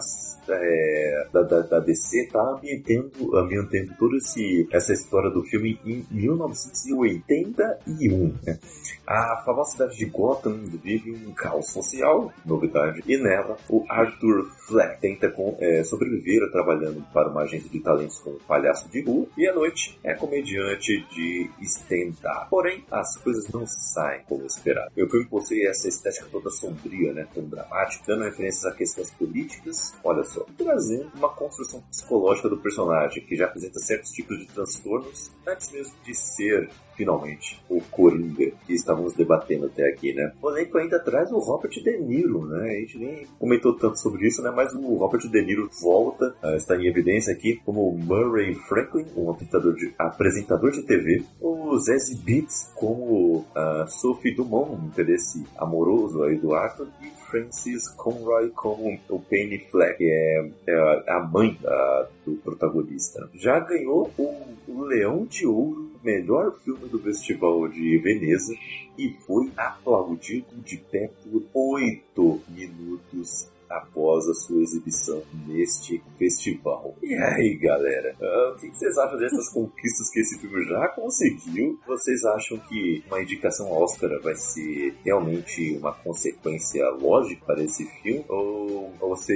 [0.49, 6.05] é, da, da, da, DC tá ambientando, ambientando toda esse, essa história do filme em
[6.11, 8.35] 1981.
[8.45, 8.59] Né?
[9.07, 14.99] A famosa cidade de Gotham vive um caos social, novidade, e nela o Arthur Fleck
[14.99, 19.47] tenta com, é, sobreviver trabalhando para uma agência de talentos como palhaço de rua e
[19.47, 22.49] à noite é comediante de stand-up.
[22.49, 24.91] Porém, as coisas não saem como esperado.
[24.97, 29.93] O filme possui essa estética toda sombria, né, tão dramática, dando referências a questões políticas,
[30.01, 35.29] olha só, trazendo uma construção psicológica do personagem que já apresenta certos tipos de transtornos
[35.45, 40.31] antes mesmo de ser finalmente, o Coringa que estávamos debatendo até aqui, né?
[40.41, 42.69] O elenco ainda traz o Robert De Niro, né?
[42.69, 44.51] A gente nem comentou tanto sobre isso, né?
[44.55, 49.73] Mas o Robert De Niro volta, está em evidência aqui, como Murray Franklin, um apresentador
[49.75, 56.37] de, apresentador de TV, o Zazie Beetz como uh, Sophie Dumont, um interesse amoroso aí
[56.37, 62.07] do Arthur, e Francis Conroy como o Penny Fleck, que é, é a mãe uh,
[62.25, 63.29] do protagonista.
[63.33, 68.53] Já ganhou o Leão de Ouro melhor filme do Festival de Veneza
[68.95, 76.95] e foi aplaudido de pé por oito minutos após a sua exibição neste festival.
[77.01, 81.79] E aí, galera, uh, o que vocês acham dessas conquistas que esse filme já conseguiu?
[81.87, 88.25] Vocês acham que uma indicação Oscar vai ser realmente uma consequência lógica para esse filme?
[88.29, 89.35] Ou, ou você,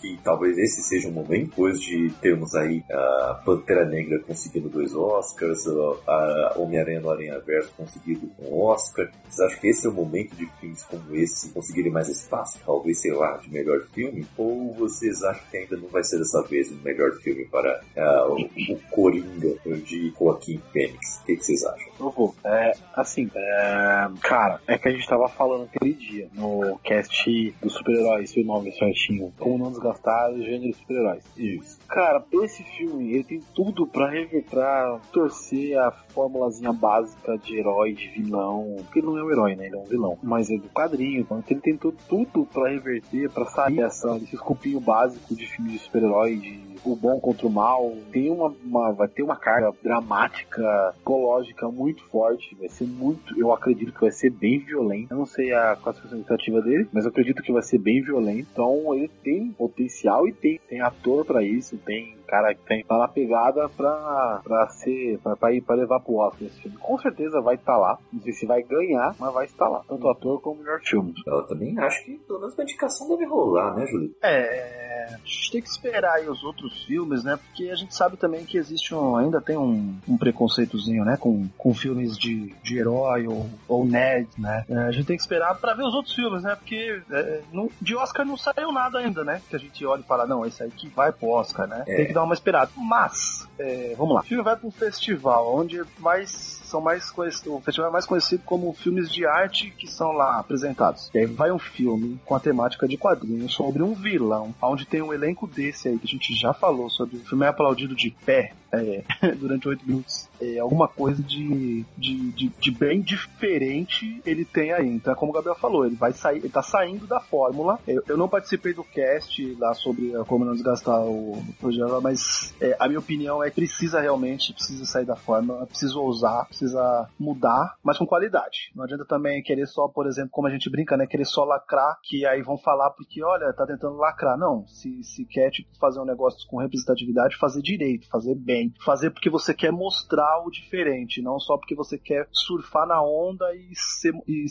[0.00, 4.68] que talvez esse seja o um momento, depois de termos aí a Pantera Negra conseguindo
[4.68, 5.66] dois Oscars,
[6.06, 10.36] a Homem-Aranha no Aranha Verso conseguindo um Oscar, vocês acham que esse é o momento
[10.36, 12.60] de filmes como esse conseguirem mais espaço?
[12.64, 14.26] Talvez, sei lá, de melhor filme?
[14.36, 18.32] Ou vocês acham que ainda não vai ser dessa vez o melhor filme para uh,
[18.32, 19.54] o, o, Coringa
[19.84, 21.20] de Joaquim Fênix?
[21.20, 21.92] O que, que vocês acham?
[22.00, 22.34] Eu vou.
[22.44, 27.74] É, assim, é, cara, é que a gente tava falando aquele dia no cast dos
[27.74, 31.24] super-heróis, o nome certinho, como não desgastar o gênero super-heróis.
[31.36, 31.78] Isso.
[31.88, 37.92] Cara, esse filme, ele tem tudo pra, rever, pra torcer a formulazinha básica de herói,
[37.92, 39.66] de vilão, porque ele não é um herói, né?
[39.66, 40.18] Ele é um vilão.
[40.22, 43.46] Mas é do quadrinho, então ele tentou tudo pra reverter, pra
[43.78, 47.92] essa, esse escopinho básico de filme de super-herói, de o bom contra o mal.
[48.12, 52.54] Tem uma, uma, vai ter uma carga dramática, psicológica muito forte.
[52.56, 55.12] Vai ser muito, eu acredito que vai ser bem violento.
[55.12, 58.48] Eu não sei a classificação expectativa dele, mas eu acredito que vai ser bem violento.
[58.52, 62.98] Então ele tem potencial e tem, tem ator para isso, tem cara que tem, tá
[62.98, 66.76] na pegada pra, pra ser, pra, pra ir pra levar pro Oscar esse filme.
[66.76, 67.98] Com certeza vai estar tá lá.
[68.12, 69.82] Não sei se vai ganhar, mas vai estar lá.
[69.88, 71.14] Tanto ator como melhor filme.
[71.26, 74.14] Eu também acho que pelo menos uma indicação deve rolar, né, Júlio?
[74.22, 77.36] É, a gente tem que esperar aí os outros filmes, né?
[77.36, 81.16] Porque a gente sabe também que existe um, ainda tem um, um preconceitozinho, né?
[81.16, 84.64] Com, com filmes de, de herói ou, ou nerd, né?
[84.68, 86.54] É, a gente tem que esperar pra ver os outros filmes, né?
[86.54, 89.40] Porque é, não, de Oscar não saiu nada ainda, né?
[89.48, 91.84] Que a gente olha e fala, não, esse aí que vai pro Oscar, né?
[91.86, 91.96] É.
[91.96, 92.70] Tem que dar uma esperada.
[92.76, 94.20] Mas, é, vamos lá.
[94.20, 98.04] O filme vai para um festival onde mais são mais conhecidos, o festival é mais
[98.04, 101.10] conhecido como filmes de arte que são lá apresentados.
[101.14, 105.00] E aí vai um filme com a temática de quadrinhos sobre um vilão, onde tem
[105.00, 107.16] um elenco desse aí que a gente já falou sobre.
[107.16, 109.02] O filme é aplaudido de pé é,
[109.36, 110.27] durante oito minutos.
[110.40, 114.88] É alguma coisa de, de, de, de, bem diferente ele tem aí.
[114.88, 117.78] Então, é como o Gabriel falou, ele vai sair, ele tá saindo da fórmula.
[117.86, 122.76] Eu, eu não participei do cast lá sobre como não desgastar o projeto, mas é,
[122.78, 127.76] a minha opinião é que precisa realmente, precisa sair da fórmula, precisa ousar, precisa mudar,
[127.82, 128.70] mas com qualidade.
[128.74, 131.06] Não adianta também querer só, por exemplo, como a gente brinca, né?
[131.06, 134.38] Querer só lacrar, que aí vão falar porque, olha, tá tentando lacrar.
[134.38, 138.72] Não, se, se quer tipo, fazer um negócio com representatividade, fazer direito, fazer bem.
[138.84, 143.54] Fazer porque você quer mostrar o diferente, não só porque você quer surfar na onda
[143.54, 144.14] e ser.
[144.26, 144.46] E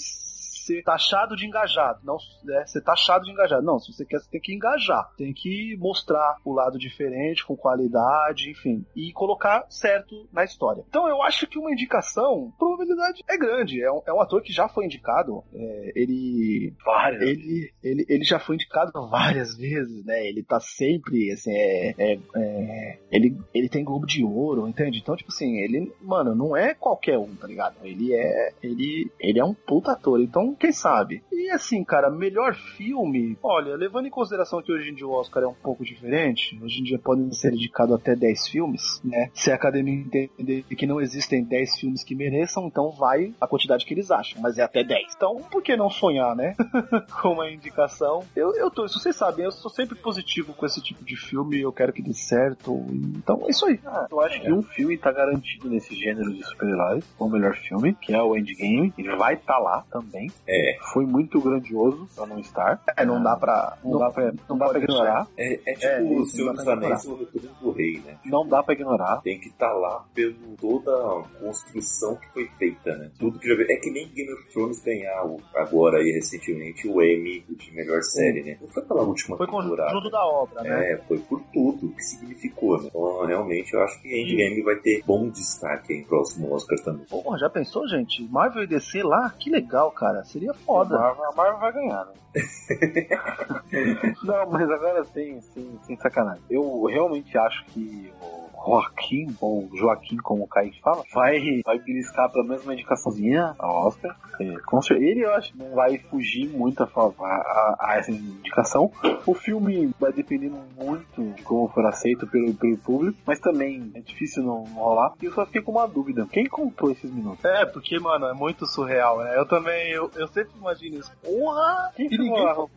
[0.67, 2.17] ser taxado de engajado, não
[2.49, 3.63] é, ser taxado de engajado.
[3.63, 7.55] Não, se você quer, você tem que engajar, tem que mostrar o lado diferente, com
[7.55, 10.83] qualidade, enfim, e colocar certo na história.
[10.89, 13.81] Então eu acho que uma indicação, probabilidade é grande.
[13.81, 17.21] É um, é um ator que já foi indicado, é, ele, várias.
[17.21, 20.27] ele, ele, ele já foi indicado várias vezes, né?
[20.27, 24.99] Ele tá sempre, assim, é, é, é, ele, ele tem Globo de Ouro, entende?
[24.99, 27.75] Então, tipo assim, ele, mano, não é qualquer um, tá ligado?
[27.83, 30.19] Ele é, ele, ele é um puta ator.
[30.21, 31.23] Então, quem sabe?
[31.31, 35.43] E assim, cara, melhor filme, olha, levando em consideração que hoje em dia o Oscar
[35.43, 39.29] é um pouco diferente, hoje em dia podem ser dedicados até 10 filmes, né?
[39.33, 43.85] Se a academia entender que não existem 10 filmes que mereçam, então vai a quantidade
[43.85, 45.13] que eles acham, mas é até 10.
[45.15, 46.55] Então, por que não sonhar, né?
[47.21, 48.23] com uma indicação.
[48.35, 51.71] Eu, eu tô, vocês sabem, eu sou sempre positivo com esse tipo de filme, eu
[51.71, 52.85] quero que dê certo.
[52.91, 53.79] Então é isso aí.
[53.85, 57.95] Ah, eu acho que um filme tá garantido nesse gênero de super-heróis, o melhor filme,
[57.95, 58.93] que é o Endgame.
[58.97, 60.31] Ele vai estar tá lá também.
[60.47, 60.77] É.
[60.93, 62.81] Foi muito grandioso pra não estar.
[62.95, 63.77] É, não dá pra.
[63.83, 65.27] Não, dá pra, não dá pra ignorar.
[65.37, 68.17] É, é tipo É, o Senhor não dos Anéis o Retorno do Rei, né?
[68.25, 69.21] Não dá pra ignorar.
[69.21, 73.11] Tem que estar lá pelo toda a construção que foi feita, né?
[73.19, 73.71] Tudo que já veio.
[73.71, 78.01] É que nem Game of Thrones ganhar o- agora aí recentemente o Emmy de melhor
[78.01, 78.57] série, né?
[78.61, 79.91] Não foi pela última Foi temporada.
[79.91, 80.93] conjunto da obra, né?
[80.93, 82.87] É, foi por tudo que significou, né?
[82.87, 87.05] Então, realmente, eu acho que Endgame vai ter bom destaque em próximo Oscar também.
[87.05, 88.23] Porra, já pensou, gente?
[88.29, 89.29] Marvel e DC lá?
[89.37, 90.23] Que legal, cara.
[90.37, 90.99] Seria A foda.
[90.99, 92.13] Marvel, a Marvel vai ganhar, né?
[94.23, 96.43] não, mas agora sem, sem, sem sacanagem.
[96.47, 98.36] Eu realmente acho que o
[98.67, 103.87] Joaquim, ou Joaquim, como o Kaique fala, vai, vai beliscar pelo menos uma indicaçãozinha ao
[103.87, 104.15] Oscar.
[104.39, 104.55] É,
[104.93, 108.91] ele, eu acho, não vai fugir muito a, a, a- a essa indicação.
[109.25, 113.99] O filme vai depender muito de como for aceito pelo, pelo público, mas também é
[114.01, 115.13] difícil não, rolar.
[115.21, 117.43] E eu só fiquei com uma dúvida: quem contou esses minutos?
[117.45, 119.37] É, porque, mano, é muito surreal, né?
[119.37, 121.11] Eu também, eu, eu sempre imagino isso.
[121.23, 121.91] Porra!
[121.95, 122.67] Quem E ninguém, foi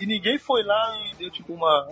[0.00, 1.86] e ninguém foi lá e deu tipo uma.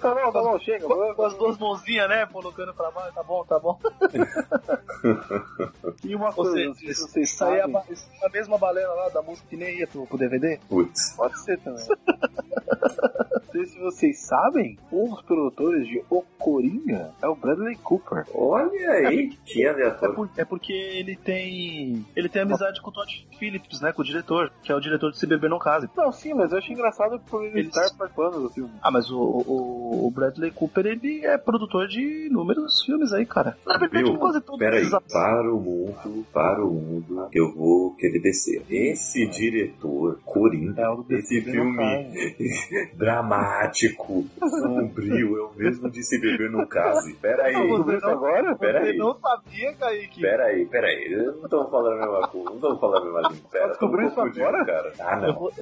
[0.00, 0.86] Tá bom, tá bom, chega.
[0.86, 2.26] com, com as duas mãozinhas, né?
[2.60, 3.78] Colocando pra baixo, tá bom, tá bom.
[6.04, 9.78] E uma coisa, vocês é a, é a mesma balena lá da música que nem
[9.78, 10.58] ia pro, pro DVD?
[10.68, 11.14] Putz.
[11.16, 11.84] pode ser também.
[11.88, 18.24] Não sei se vocês sabem, um dos produtores de O Coringa é o Bradley Cooper.
[18.34, 20.14] Olha aí, que É, aleatório.
[20.14, 22.04] por- é porque ele tem.
[22.14, 23.92] Ele tem amizade com o Todd Phillips, né?
[23.92, 25.88] Com o diretor, que é o diretor de Se Beber Não Case.
[25.96, 28.70] Não, sim, mas eu achei engraçado por ele Eles- estar participando do filme.
[28.82, 33.56] Ah, mas o, o, o Bradley Cooper, ele é produtor de inúmeros filmes aí, cara.
[33.66, 34.18] Na verdade, Viu?
[34.18, 35.12] quase todos Peraí, atores.
[35.12, 38.62] para o mundo, para o mundo, que eu vou querer descer.
[38.70, 42.10] Esse diretor, Coringa, É esse filme
[42.94, 47.14] dramático, sombrio, é o mesmo de se beber no case.
[47.14, 47.54] Peraí,
[48.02, 48.54] agora?
[48.56, 48.96] Pera Você aí.
[48.96, 50.20] não sabia, Kaique?
[50.20, 51.10] peraí, peraí.
[51.16, 53.50] Não estamos falando a mesma coisa, não estamos falando a mesma língua.
[53.50, 54.64] Pera, descobriu isso confundindo, agora?
[54.64, 54.92] cara.
[55.00, 55.34] Ah, Eu não.
[55.38, 55.52] vou-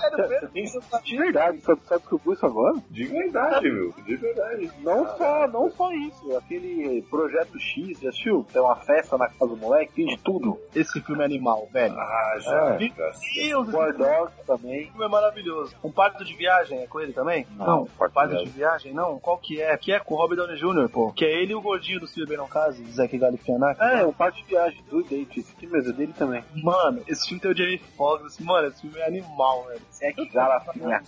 [0.00, 0.80] Sério mesmo?
[1.04, 2.76] De verdade, só, só descobriu isso agora?
[2.90, 3.92] De verdade, meu.
[4.04, 4.70] De verdade.
[4.80, 6.36] Não só, não só isso.
[6.36, 8.46] Aquele Projeto X, já assistiu?
[8.52, 10.58] Tem uma festa na casa do moleque, tem de tudo.
[10.74, 11.94] Esse filme é animal, velho.
[11.98, 12.74] Ah, já.
[12.74, 12.78] É.
[12.78, 14.86] Deus, esse War Dogs também.
[14.86, 15.74] filme é maravilhoso.
[15.82, 17.46] Um parto de viagem é com ele também?
[17.56, 18.52] Não, Parto de parto de Viagem.
[18.52, 19.18] viagem não?
[19.18, 19.76] Qual que é?
[19.76, 21.12] Que é com o Robert Downey Jr., pô.
[21.12, 23.82] Que é ele e o gordinho do Não Case, Zack Galifianakis.
[23.82, 25.40] É, o Parte de Viagem, do Date.
[25.40, 26.44] Esse filme é dele também.
[26.54, 28.26] Mano, esse filme tem o Jamie Foxx.
[28.26, 29.80] assim, Mano, esse filme é animal, velho.
[30.00, 31.02] É que Galafinha.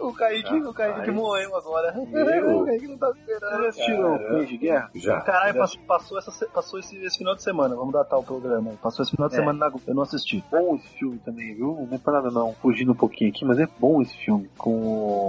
[0.00, 1.16] O Kaique, o Kaique que Rapaz.
[1.16, 1.92] morreu agora.
[2.06, 2.60] Meu.
[2.62, 3.66] O Kaique não tá já esperando.
[3.66, 4.90] assistiram de Guerra?
[4.94, 5.20] Já.
[5.20, 7.74] Caralho, passou, passou, essa, passou esse, esse final de semana.
[7.74, 8.72] Vamos datar o programa.
[8.82, 9.38] Passou esse final de É.
[9.38, 9.72] semana na.
[9.86, 10.42] Eu não assisti.
[10.50, 11.86] bom esse filme também, viu?
[11.88, 14.48] Não é pra nada não, fugindo um pouquinho aqui, mas é bom esse filme.
[14.58, 14.70] Com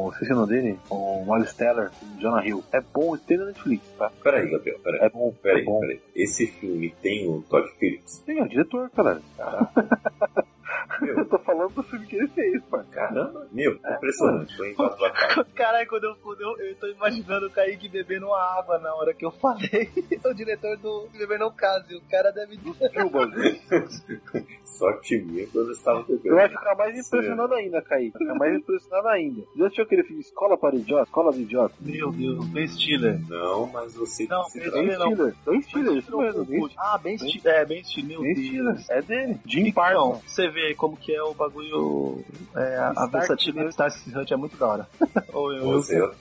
[0.08, 0.10] o.
[0.14, 0.80] Esqueci o nome dele?
[0.90, 2.64] Com o Miles Teller, com o Jonah Hill.
[2.72, 4.12] É bom, tem na Netflix, tá?
[4.24, 5.00] Peraí, Gabriel, peraí.
[5.02, 5.80] É bom, Peraí, é bom.
[5.80, 6.02] peraí.
[6.16, 8.20] Esse filme tem o Todd Phillips?
[8.26, 9.22] Tem, é o diretor, caralho.
[11.06, 12.84] Meu, Eu tô falando do filme que ele fez, pá.
[12.92, 14.56] caramba, meu, impressionante.
[14.58, 15.46] Tô embasbacado.
[15.56, 19.14] Caralho, quando eu, quando eu, eu tô imaginando o Kaique bebendo uma água na hora
[19.14, 19.90] que eu falei.
[20.26, 21.96] o diretor do Beber Não Case.
[21.96, 22.92] O cara deve dizer.
[22.94, 23.36] Bagulho?
[24.64, 26.36] Sorte minha quando eu estava bebendo.
[26.36, 28.18] vai ficar mais impressionado ainda, Kaique.
[28.18, 29.42] Ficar mais impressionado ainda.
[29.56, 31.04] Já assistiu aquele filme Escola para Idiota?
[31.04, 31.76] Escola do Idiota?
[31.80, 33.20] Meu Deus, Ben Stiller.
[33.30, 35.34] Não, mas você Não, se Ben Ben Stiller não.
[35.46, 36.70] Ben Stiller, isso mesmo.
[36.78, 37.54] Ah, Ben Stiller.
[37.56, 38.10] É, Ben Stiller.
[38.10, 38.36] Meu Ben.
[38.36, 38.76] Stiller.
[38.90, 39.40] É dele.
[39.46, 40.24] Jim Então, Parsons.
[40.34, 42.24] você vê como que é o bagulho.
[42.56, 44.90] É, versatilidade do Starsky Hunt é muito da hora.
[45.34, 46.12] Ou eu, eu, Você...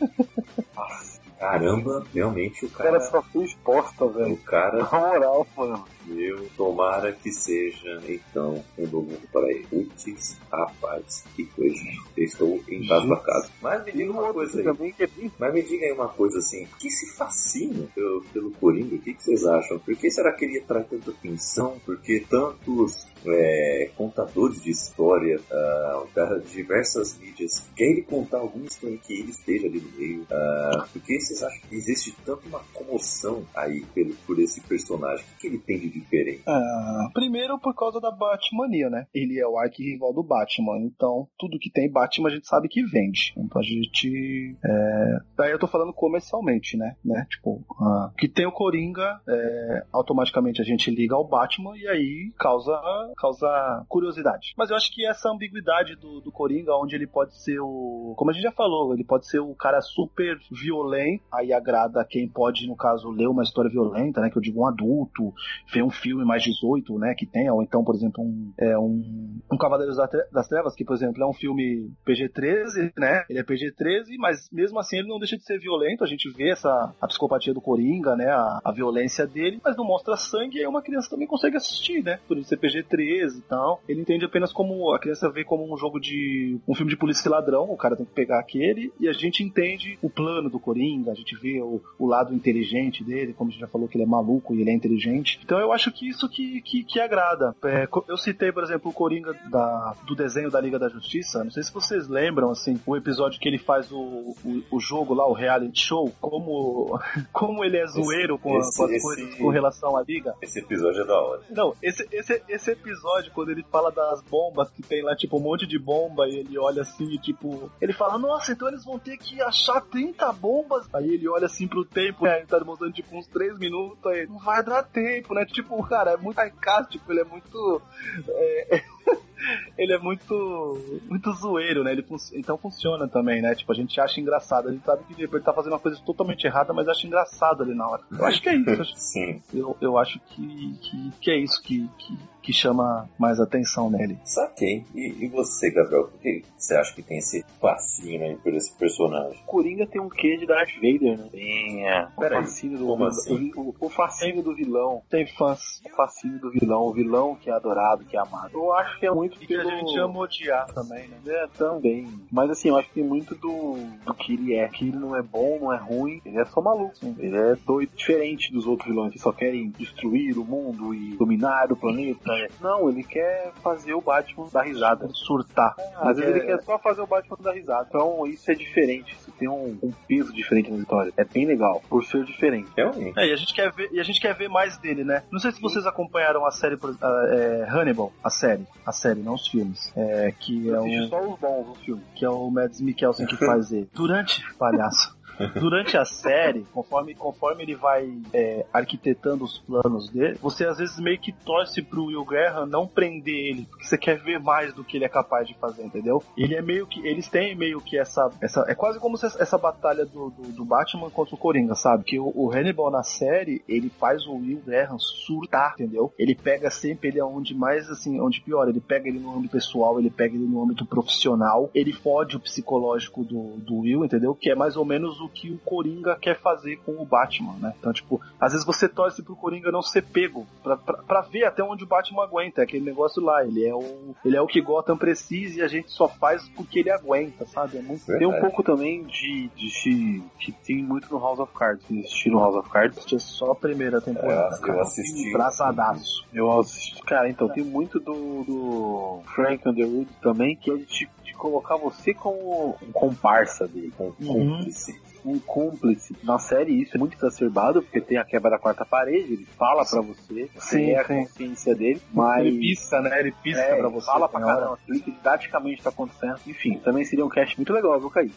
[1.39, 3.01] Caramba, realmente o O cara cara...
[3.11, 4.35] só foi exposta, velho.
[4.35, 5.85] O cara, Na moral, mano.
[6.07, 9.67] Meu, tomara que seja, então, um mundo para ele.
[9.67, 11.81] Putz, rapaz, que coisa.
[12.17, 13.49] Eu estou embasbacado.
[13.61, 14.65] Mas me diga um uma coisa aí.
[14.65, 15.09] também que é
[15.39, 18.95] Mas me diga aí uma coisa assim, que se fascina pelo, pelo Coringa?
[18.95, 19.79] O que, que vocês acham?
[19.79, 21.81] Por que será que ele atrai tanta atenção?
[21.85, 28.99] Por que tantos é, contadores de história uh, da diversas mídias querem contar alguma história
[28.99, 30.23] que ele esteja ali no meio.
[30.23, 35.25] Uh, porque vocês acham que existe tanto uma comoção aí pelo, por esse personagem?
[35.25, 36.43] O que, que ele tem de diferente?
[36.47, 39.07] Ah, primeiro por causa da Batmania, né?
[39.15, 42.83] Ele é o arqui-rival do Batman, então tudo que tem Batman a gente sabe que
[42.85, 43.33] vende.
[43.37, 44.57] Então a gente.
[44.65, 45.19] É...
[45.37, 46.97] Daí eu tô falando comercialmente, né?
[47.05, 47.27] né?
[47.31, 49.85] Tipo, ah, que tem o Coringa, é...
[49.93, 52.81] automaticamente a gente liga ao Batman e aí causa,
[53.17, 54.55] causa curiosidade.
[54.57, 58.15] Mas eu acho que essa ambiguidade do, do Coringa, onde ele pode ser o.
[58.17, 62.29] Como a gente já falou, ele pode ser o cara super violento, aí agrada quem
[62.29, 64.31] pode, no caso, ler uma história violenta, né?
[64.31, 65.33] Que eu digo um adulto,
[65.73, 67.15] ver um filme mais 18, né?
[67.17, 69.97] Que tenha, ou então, por exemplo, um, é, um, um Cavaleiros
[70.33, 73.25] das Trevas, que, por exemplo, é um filme PG-13, né?
[73.29, 76.05] Ele é PG-13, mas mesmo assim ele não deixa de ser violento.
[76.05, 78.29] A gente vê essa a psicopatia do Coringa, né?
[78.29, 82.19] A, a violência dele, mas não mostra sangue e uma criança também consegue assistir, né?
[82.27, 83.81] Por ele ser PG-13 e tal.
[83.89, 87.29] Ele entende apenas como a criança vê como um jogo de um filme de polícia
[87.29, 90.61] e ladrão, o cara tem que pegar aquele e a gente entende o plano do
[90.61, 93.97] Coringa, a gente vê o, o lado inteligente dele, como a gente já falou que
[93.97, 95.41] ele é maluco e ele é inteligente.
[95.45, 97.55] Então eu acho que isso que, que, que agrada.
[97.65, 101.45] É, eu citei, por exemplo, o Coringa da, do desenho da Liga da Justiça.
[101.45, 105.15] Não sei se vocês lembram, assim, o episódio que ele faz o, o, o jogo
[105.15, 106.99] lá, o reality show, como,
[107.33, 110.35] como ele é zoeiro com, esse, com as esse, coisas com relação à Liga.
[110.41, 111.43] Esse episódio é da hora.
[111.51, 115.43] Não, esse, esse, esse episódio, quando ele fala das bombas, que tem lá, tipo, um
[115.43, 118.99] monte de bomba, e ele olha assim, e, tipo, ele fala, nossa, então eles vão
[118.99, 120.87] ter que achar 30 bombas.
[120.95, 122.39] Aí ele olha assim pro tempo, né?
[122.39, 125.45] Ele tá demonstrando, tipo, uns 3 minutos, aí não vai dar tempo, né?
[125.45, 127.83] Tipo, cara, é muito sarcástico, ele é muito.
[128.29, 128.83] É,
[129.79, 131.93] ele é muito muito zoeiro, né?
[131.93, 133.55] Ele fun então funciona também, né?
[133.55, 134.69] Tipo, a gente acha engraçado.
[134.69, 137.75] A gente sabe que ele tá fazendo uma coisa totalmente errada, mas acha engraçado ali
[137.75, 138.03] na hora.
[138.11, 138.85] Eu acho que é isso.
[138.97, 139.43] Sim.
[139.53, 144.19] Eu, eu acho que, que, que é isso que, que, que chama mais atenção nele.
[144.23, 144.85] Saquei.
[144.95, 148.71] E, e você, Gabriel, por que você acha que tem esse fascínio aí por esse
[148.77, 149.43] personagem?
[149.47, 151.29] Coringa tem um quê de Darth Vader, né?
[151.33, 152.07] Tem, é.
[152.17, 153.09] O fascínio do como vilão.
[153.09, 153.53] assim?
[153.57, 155.03] O, o fascínio do vilão.
[155.09, 156.83] Tem fãs O fascínio do vilão.
[156.83, 158.51] O vilão que é adorado, que é amado.
[158.53, 161.17] Eu acho que é muito que a gente ama odiar também, né?
[161.27, 162.07] É, também.
[162.31, 164.69] Mas assim, eu acho que tem muito do, do que ele é.
[164.69, 166.21] Que ele não é bom, não é ruim.
[166.27, 167.15] Ele é só maluco.
[167.19, 171.73] Ele é doido, diferente dos outros vilões que só querem destruir o mundo e dominar
[171.73, 172.34] o planeta.
[172.61, 175.09] Não, ele quer fazer o Batman dar risada.
[175.13, 175.75] Surtar.
[175.97, 177.87] Às vezes É- ele quer só fazer o Batman dar risada.
[177.89, 179.13] Então isso é diferente.
[179.15, 181.13] Isso tem um, um peso diferente na história.
[181.17, 182.69] É bem legal, por ser diferente.
[182.77, 183.19] Realmente.
[183.19, 185.23] É, e a gente quer ver, e a gente quer ver mais dele, né?
[185.31, 189.21] Não sei se vocês acompanharam a série por- a- é, Hannibal, a série, a série,
[189.21, 189.93] não os filmes.
[189.97, 192.05] É, que é o só os bons os filmes.
[192.15, 193.89] que é o Mads Mikkelsen que faz ele.
[193.95, 195.17] Durante, palhaço.
[195.59, 200.99] Durante a série, conforme, conforme ele vai é, arquitetando os planos dele, você às vezes
[200.99, 204.85] meio que torce pro Will Graham não prender ele, porque você quer ver mais do
[204.85, 206.23] que ele é capaz de fazer, entendeu?
[206.37, 207.07] Ele é meio que.
[207.07, 208.31] Eles têm meio que essa.
[208.41, 212.05] essa é quase como se essa batalha do, do, do Batman contra o Coringa, sabe?
[212.05, 216.13] Que o, o Hannibal na série, ele faz o Will Graham surtar, entendeu?
[216.19, 219.99] Ele pega sempre ele aonde mais assim, onde pior, ele pega ele no âmbito pessoal,
[219.99, 224.35] ele pega ele no âmbito profissional, ele fode o psicológico do, do Will, entendeu?
[224.35, 227.75] Que é mais ou menos o que o Coringa quer fazer com o Batman, né?
[227.79, 231.45] Então, tipo, às vezes você torce pro Coringa não ser pego, pra, pra, pra ver
[231.45, 234.47] até onde o Batman aguenta, é aquele negócio lá, ele é o ele é o
[234.47, 237.79] que Gotham precisa e a gente só faz porque ele aguenta, sabe?
[237.79, 241.53] É muito Tem um pouco também de, de, de- que tem muito no House of
[241.55, 241.85] Cards.
[241.85, 242.99] Assistiram House of Cards?
[242.99, 244.55] Assistir só a primeira temporada.
[244.55, 244.83] É, eu cara.
[244.83, 245.33] assisti.
[245.33, 246.27] Braçadaço.
[246.33, 251.11] Eu assisti, cara, então tem muito do, do Frank Underwood também, que é de, te-
[251.25, 254.57] de colocar você como um comparsa dele, Com Uhum.
[254.57, 255.01] cúmplice.
[255.25, 256.15] Um cúmplice.
[256.23, 259.85] Na série isso é muito exacerbado, porque tem a quebra da quarta parede, ele fala
[259.85, 262.47] pra você, Sim, é a consciência dele, mas...
[262.47, 263.21] Ele pisca, né?
[263.21, 264.07] Ele pisca É, pra você.
[264.07, 266.37] Fala pra caramba, explica didaticamente o que tá acontecendo.
[266.47, 268.31] Enfim, também seria um cast muito legal, viu, Caí?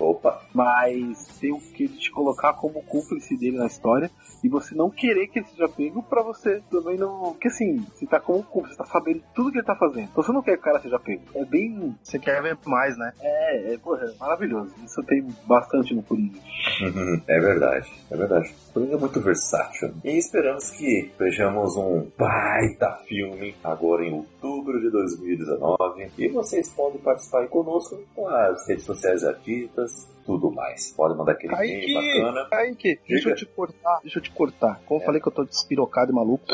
[0.00, 4.10] Opa, Mas tem o que ele te colocar como cúmplice dele na história
[4.42, 7.32] e você não querer que ele seja pego pra você também não.
[7.32, 10.08] Porque assim, você tá como cúmplice, você tá sabendo tudo que ele tá fazendo.
[10.10, 11.22] Então você não quer que o cara seja pego.
[11.34, 11.94] É bem.
[12.02, 13.12] Você quer ver mais, né?
[13.20, 14.74] É, é, porra, é maravilhoso.
[14.84, 16.23] Isso tem bastante no Coringa.
[17.28, 18.54] é verdade, é verdade.
[18.72, 19.94] Coringa é muito versátil.
[20.04, 26.10] E esperamos que vejamos um baita filme agora em outubro de 2019.
[26.18, 30.92] E vocês podem participar conosco com as redes sociais artistas, tudo mais.
[30.96, 32.48] Pode mandar aquele Kaique, e-mail bacana.
[32.48, 34.80] Kaique, deixa eu te cortar, deixa eu te cortar.
[34.86, 36.44] Como eu falei que eu tô despirocado e maluco,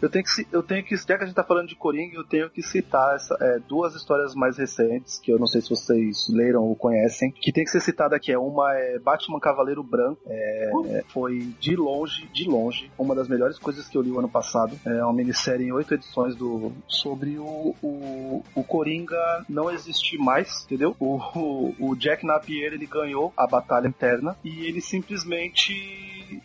[0.00, 2.24] eu tenho que, eu tenho que, já que a gente tá falando de Coringa, eu
[2.24, 6.28] tenho que citar essa, é, duas histórias mais recentes, que eu não sei se vocês
[6.30, 8.32] leram ou conhecem, que tem que ser citada aqui.
[8.32, 13.28] É uma é Batman Cavaleiro Branco, é, é, foi de longe, de longe, uma das
[13.28, 14.78] melhores coisas que eu li o ano passado.
[14.84, 20.64] É uma minissérie em oito edições do, sobre o, o, o Coringa não existir mais,
[20.64, 20.94] entendeu?
[20.98, 25.72] O, o, o Jack Napier, ele ganhou a batalha interna e ele simplesmente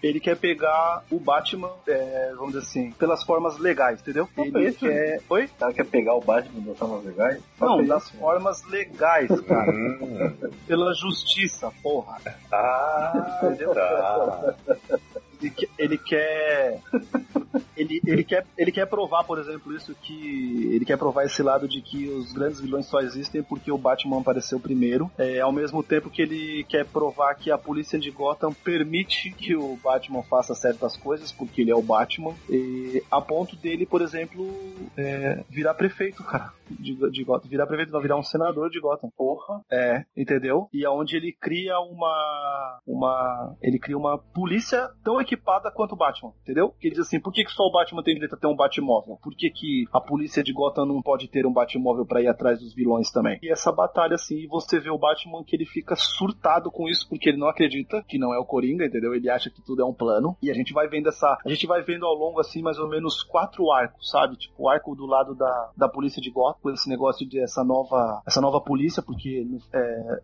[0.02, 4.30] ele quer pegar o Batman, é, vamos dizer assim, pelas formas legais, entendeu?
[4.35, 5.22] Só Ele quer.
[5.30, 5.45] Oi?
[5.45, 7.41] O cara quer pegar o Batman das formas legais?
[7.60, 8.18] Não, pra das isso.
[8.18, 9.72] formas legais, cara.
[10.68, 12.18] Pela justiça, porra.
[12.52, 13.73] Ah, Entendeu?
[13.73, 14.56] tá.
[15.41, 16.80] Ele, que- ele quer.
[17.76, 20.69] Ele, ele, quer, ele quer provar, por exemplo, isso que.
[20.73, 24.19] Ele quer provar esse lado de que os grandes vilões só existem porque o Batman
[24.19, 25.09] apareceu primeiro.
[25.18, 29.55] É, ao mesmo tempo que ele quer provar que a polícia de Gotham permite que
[29.55, 32.34] o Batman faça certas coisas, porque ele é o Batman.
[32.49, 34.47] E, a ponto dele, por exemplo,
[34.95, 36.53] é, virar prefeito, cara.
[36.69, 37.49] De, de Gotham.
[37.49, 39.09] Virar prefeito, não, virar um senador de Gotham.
[39.18, 39.61] Porra.
[39.69, 40.69] É, entendeu?
[40.73, 42.80] E aonde ele cria uma.
[42.88, 43.55] uma.
[43.61, 46.74] Ele cria uma polícia tão equipada quanto o Batman, entendeu?
[46.80, 48.56] Que ele diz assim, por que, que só o Batman tem direito a ter um
[48.56, 49.18] Batmóvel?
[49.22, 52.60] Por que, que a polícia de Gotham não pode ter um Batmóvel pra ir atrás
[52.60, 53.40] dos vilões também?
[53.41, 57.30] E essa batalha, assim, você vê o Batman que ele fica surtado com isso, porque
[57.30, 59.14] ele não acredita que não é o Coringa, entendeu?
[59.14, 60.36] Ele acha que tudo é um plano.
[60.41, 61.38] E a gente vai vendo essa.
[61.45, 64.36] A gente vai vendo ao longo, assim, mais ou menos quatro arcos, sabe?
[64.38, 67.64] Tipo, o arco do lado da, da polícia de Gotham, com esse negócio de essa
[67.64, 68.22] nova.
[68.26, 69.80] essa nova polícia, porque é,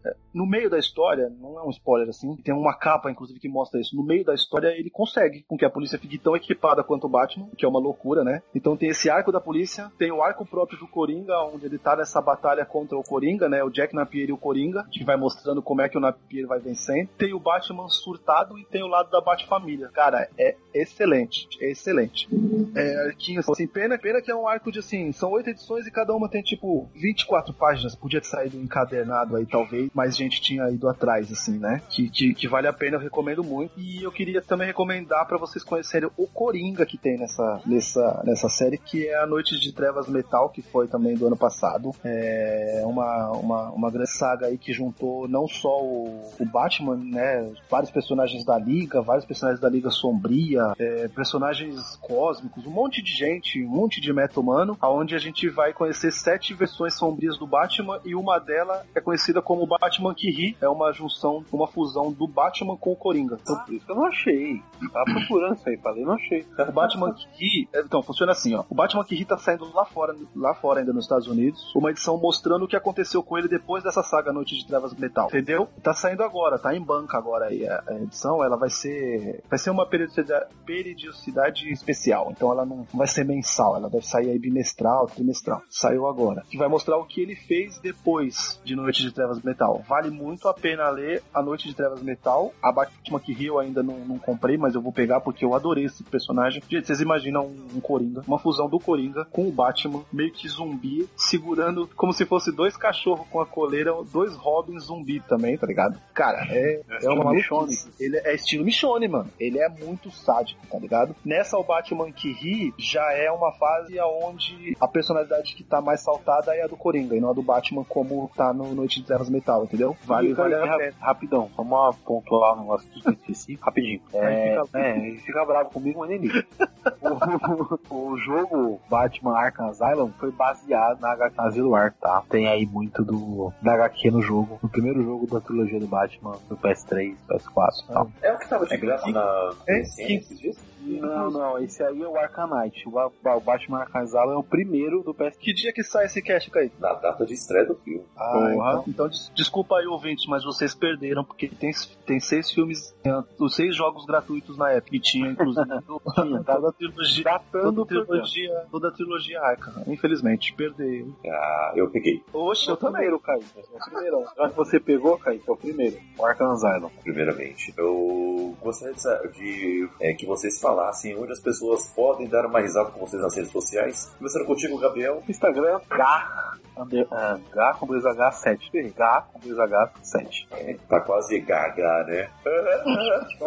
[0.06, 3.50] é, no meio da história, não é um spoiler assim, tem uma capa, inclusive, que
[3.50, 3.96] mostra isso.
[3.96, 7.10] No meio da história, ele consegue com que a polícia fique tão equipada quanto o
[7.10, 8.41] Batman, que é uma loucura, né?
[8.56, 11.95] Então tem esse arco da polícia, tem o arco próprio do Coringa, onde ele tá
[11.95, 13.64] nessa batalha contra o Coringa, né?
[13.64, 16.60] O Jack Napier e o Coringa, que vai mostrando como é que o Napier vai
[16.60, 17.10] vencendo.
[17.15, 19.90] Tem o Batman surtado e tem o lado da Batfamília.
[19.94, 22.28] Cara, é excelente, é excelente.
[22.76, 25.91] É, arquinho, assim, pena, pena que é um arco de, assim, são oito edições e
[25.91, 27.94] cada uma tem, tipo, 24 páginas.
[27.94, 31.84] Podia ter saído encadernado aí, talvez, mas gente tinha ido atrás, assim, né?
[31.88, 33.74] Que, que, que vale a pena, eu recomendo muito.
[33.78, 34.87] E eu queria também recomendar
[35.28, 39.60] pra vocês conhecerem o Coringa que tem nessa, nessa, nessa série, que é a Noite
[39.60, 41.92] de Trevas Metal, que foi também do ano passado.
[42.04, 47.52] É uma, uma, uma grande saga aí que juntou não só o, o Batman, né?
[47.70, 53.12] Vários personagens da Liga, vários personagens da Liga Sombria, é, personagens cósmicos, um monte de
[53.12, 57.48] gente, um monte de meta humano, aonde a gente vai conhecer sete versões sombrias do
[57.48, 62.12] Batman e uma delas é conhecida como Batman que ri, é uma junção, uma fusão
[62.12, 63.38] do Batman com o Coringa.
[63.42, 64.62] Então, isso que eu não achei.
[64.91, 66.45] Tava procurando isso aí, falei, não achei.
[66.58, 68.64] o Batman que ri, então funciona assim, ó.
[68.70, 71.91] O Batman que ri tá saindo lá fora, lá fora ainda nos Estados Unidos, uma
[71.91, 75.28] edição mostrando o que aconteceu com ele depois dessa saga Noite de Trevas Metal.
[75.28, 75.68] Entendeu?
[75.82, 79.70] Tá saindo agora, tá em banca agora aí a, edição, ela vai ser vai ser
[79.70, 82.32] uma periodicidade, periodicidade especial.
[82.32, 85.62] Então ela não vai ser mensal, ela deve sair aí bimestral, trimestral.
[85.70, 86.44] Saiu agora.
[86.49, 89.84] Que vai mostrar o que ele fez depois de Noite de Trevas Metal.
[89.88, 92.54] Vale muito a pena ler A Noite de Trevas Metal.
[92.62, 95.53] A Batman que ri eu ainda não, não comprei, mas eu vou pegar porque eu
[95.53, 96.61] adorei esse personagem.
[96.69, 100.48] Gente, vocês imaginam um, um Coringa, uma fusão do Coringa com o Batman, meio que
[100.48, 105.68] zumbi, segurando como se fosse dois cachorros com a coleira, dois Robins zumbi também, tá
[105.68, 105.99] ligado?
[106.14, 107.89] Cara, é, é uma maluquice.
[107.99, 109.30] Ele é estilo Michonne, mano.
[109.39, 111.15] Ele é muito sádico, tá ligado?
[111.23, 116.02] Nessa, o Batman que ri já é uma fase onde a personalidade que tá mais
[116.02, 119.06] saltada é a do Coringa e não a do Batman como tá no Noite de
[119.06, 119.95] Trevas Metal, entendeu?
[120.06, 120.56] Vale, E, vale.
[120.99, 123.60] Rapidão, uma pontuar um negócio aqui que eu esqueci.
[123.61, 124.02] Rapidinho.
[124.14, 126.45] É, Aí fica- é, ele fica bravo comigo, mas nem liga.
[127.90, 131.72] o, o jogo Batman Arkham Asylum foi baseado na HQ Asilo
[132.02, 132.24] tá?
[132.30, 134.60] Tem aí muito do da HQ no jogo.
[134.61, 138.11] No primeiro jogo da trilogia do Batman, do PS3, PS4 e tal.
[138.22, 140.57] É o que tava de graça na É, que- esses dias?
[140.88, 142.88] Não, não, esse aí é o Arkham Knight.
[142.88, 145.38] O, o Batman Arkham Asylum é o primeiro do PS3.
[145.38, 146.76] Que dia que sai esse cast, Kaique?
[146.80, 148.03] Na data de estreia do filme.
[148.15, 148.72] Ah, Porra.
[148.72, 151.72] então, então des- desculpa aí, ouvintes, mas vocês perderam, porque tem,
[152.06, 156.70] tem seis filmes, tem os seis jogos gratuitos na época, e tinha, inclusive, Tinha, toda
[156.70, 158.06] a trilogia, datando toda a o programa.
[158.08, 159.84] trilogia, toda a trilogia Arkham.
[159.88, 161.14] Infelizmente, perdeu.
[161.26, 162.22] Ah, eu peguei.
[162.34, 163.46] Oxe, É o primeiro, Kaique.
[163.58, 164.24] É o primeiro.
[164.38, 165.98] Já que você pegou, Kaique, é o primeiro.
[166.18, 166.90] O Arkham Asylum.
[167.04, 167.74] primeiramente.
[167.78, 172.90] Eu gostaria de, de, é, que vocês falassem onde as pessoas podem dar uma risada
[172.92, 174.14] com vocês nas redes sociais.
[174.18, 175.24] Começando contigo, Gabriel.
[175.28, 178.72] Instagram, K under, ah, H com 2H 7.
[178.72, 178.94] Ferrei.
[178.95, 180.48] H com 2H 7.
[180.88, 182.30] Tá quase gaga, né?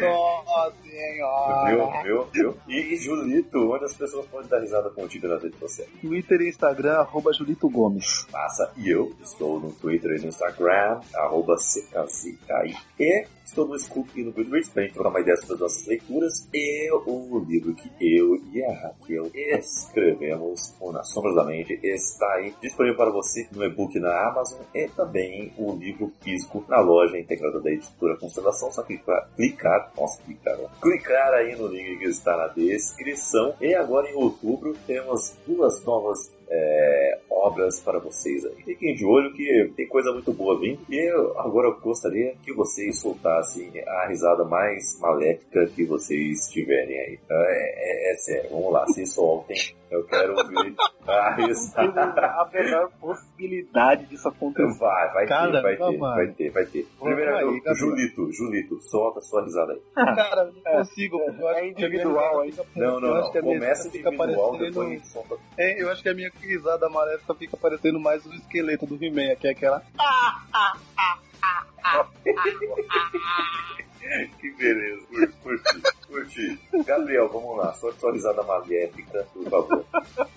[0.00, 1.70] Nossa senhora.
[1.70, 2.56] Viu, viu, viu?
[2.68, 5.86] E Julito, onde as pessoas podem dar risada contigo na rede social?
[6.00, 8.26] Twitter e Instagram, arroba Julito Gomes.
[8.32, 8.72] Massa.
[8.76, 12.76] E eu estou no Twitter e no Instagram, arroba CKZKI.
[12.98, 15.86] E estou no Scoop e no Goodreads pra gente trocar uma ideia sobre as nossas
[15.86, 16.48] leituras.
[16.52, 22.29] E o livro que eu e a Raquel escrevemos, o Nas Sombras da Mente, está
[22.34, 27.18] aí disponível para você no e-book na Amazon e também o livro físico na loja
[27.18, 28.70] integrada da editora Constelação.
[28.70, 29.92] Só clicar, clicar,
[30.24, 33.54] clicar, clicar aí no link que está na descrição.
[33.60, 36.18] E agora em outubro temos duas novas
[36.52, 38.62] é, obras para vocês aí.
[38.64, 40.80] Fiquem de olho que tem coisa muito boa vindo.
[40.90, 46.98] E eu, agora eu gostaria que vocês soltassem a risada mais maléfica que vocês tiverem
[46.98, 47.18] aí.
[47.30, 49.56] É, é- é sério, vamos lá, se soltem.
[49.90, 50.74] Eu quero ouvir
[51.08, 52.02] a risada.
[52.02, 54.78] a menor possibilidade disso acontecer.
[54.78, 56.88] Vai, vai ter, Cara, vai ter, vai ter, vai ter.
[57.00, 57.74] Primeiro, aí, eu-.
[57.74, 59.80] Julito, Julito, solta a sua risada aí.
[59.94, 61.18] Cara, eu não consigo.
[61.20, 63.42] Eu acho é a minha individual, fica- Não, não, eu acho não.
[63.42, 65.36] Começa individual, parecendo- depois a gente solta.
[65.58, 69.34] É, eu acho que a minha risada maléfica fica parecendo mais o esqueleto do He-Man,
[69.36, 69.82] que é aquela.
[74.40, 75.06] Que beleza,
[75.42, 76.58] curti, curti.
[76.84, 79.84] Gabriel, vamos lá, sua, sua risada maléfica, por favor.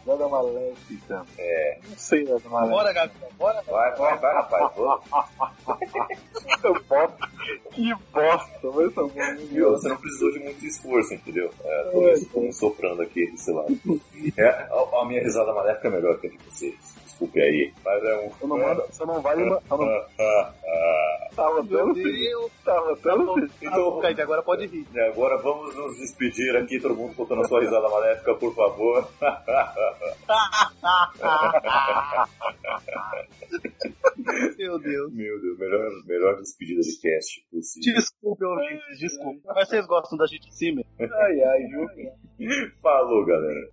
[0.06, 1.26] Nada maléfica.
[1.38, 1.80] É.
[1.90, 2.76] Não sei nada maléfica.
[2.76, 3.62] Bora, Gabriel, bora.
[3.64, 4.76] Vai, vai, vai, rapaz.
[4.76, 5.00] Vou.
[6.62, 7.28] Que bosta.
[7.72, 8.70] Que bosta.
[8.72, 9.12] Vai ser bom.
[9.52, 9.70] Viu?
[9.72, 11.50] Você não precisou de muito esforço, entendeu?
[11.64, 13.78] É, tô, me- tô me soprando aqui desse lado.
[14.38, 16.76] É, a, a minha risada maléfica é melhor que a de vocês.
[17.06, 17.74] Desculpe aí.
[17.84, 18.30] Mas é um.
[18.30, 19.60] Você não manda, você não vai lembrar.
[19.60, 21.30] Você não Ah, ah, ah.
[21.36, 22.52] tava Meu tão Deus.
[22.64, 24.88] Tava tão Então, Kaique, agora pode rir.
[24.94, 29.08] e agora vamos nos despedir aqui, todo mundo soltando a sua risada maléfica, por favor.
[34.58, 35.14] Meu Deus.
[35.14, 37.94] Meu Deus, melhor, melhor despedida de cast possível.
[37.94, 39.42] Desculpe, ouvintes, desculpe.
[39.46, 40.84] Mas vocês gostam da gente em cima?
[41.00, 41.88] Ai, ai, viu?
[42.82, 43.70] Falou, galera.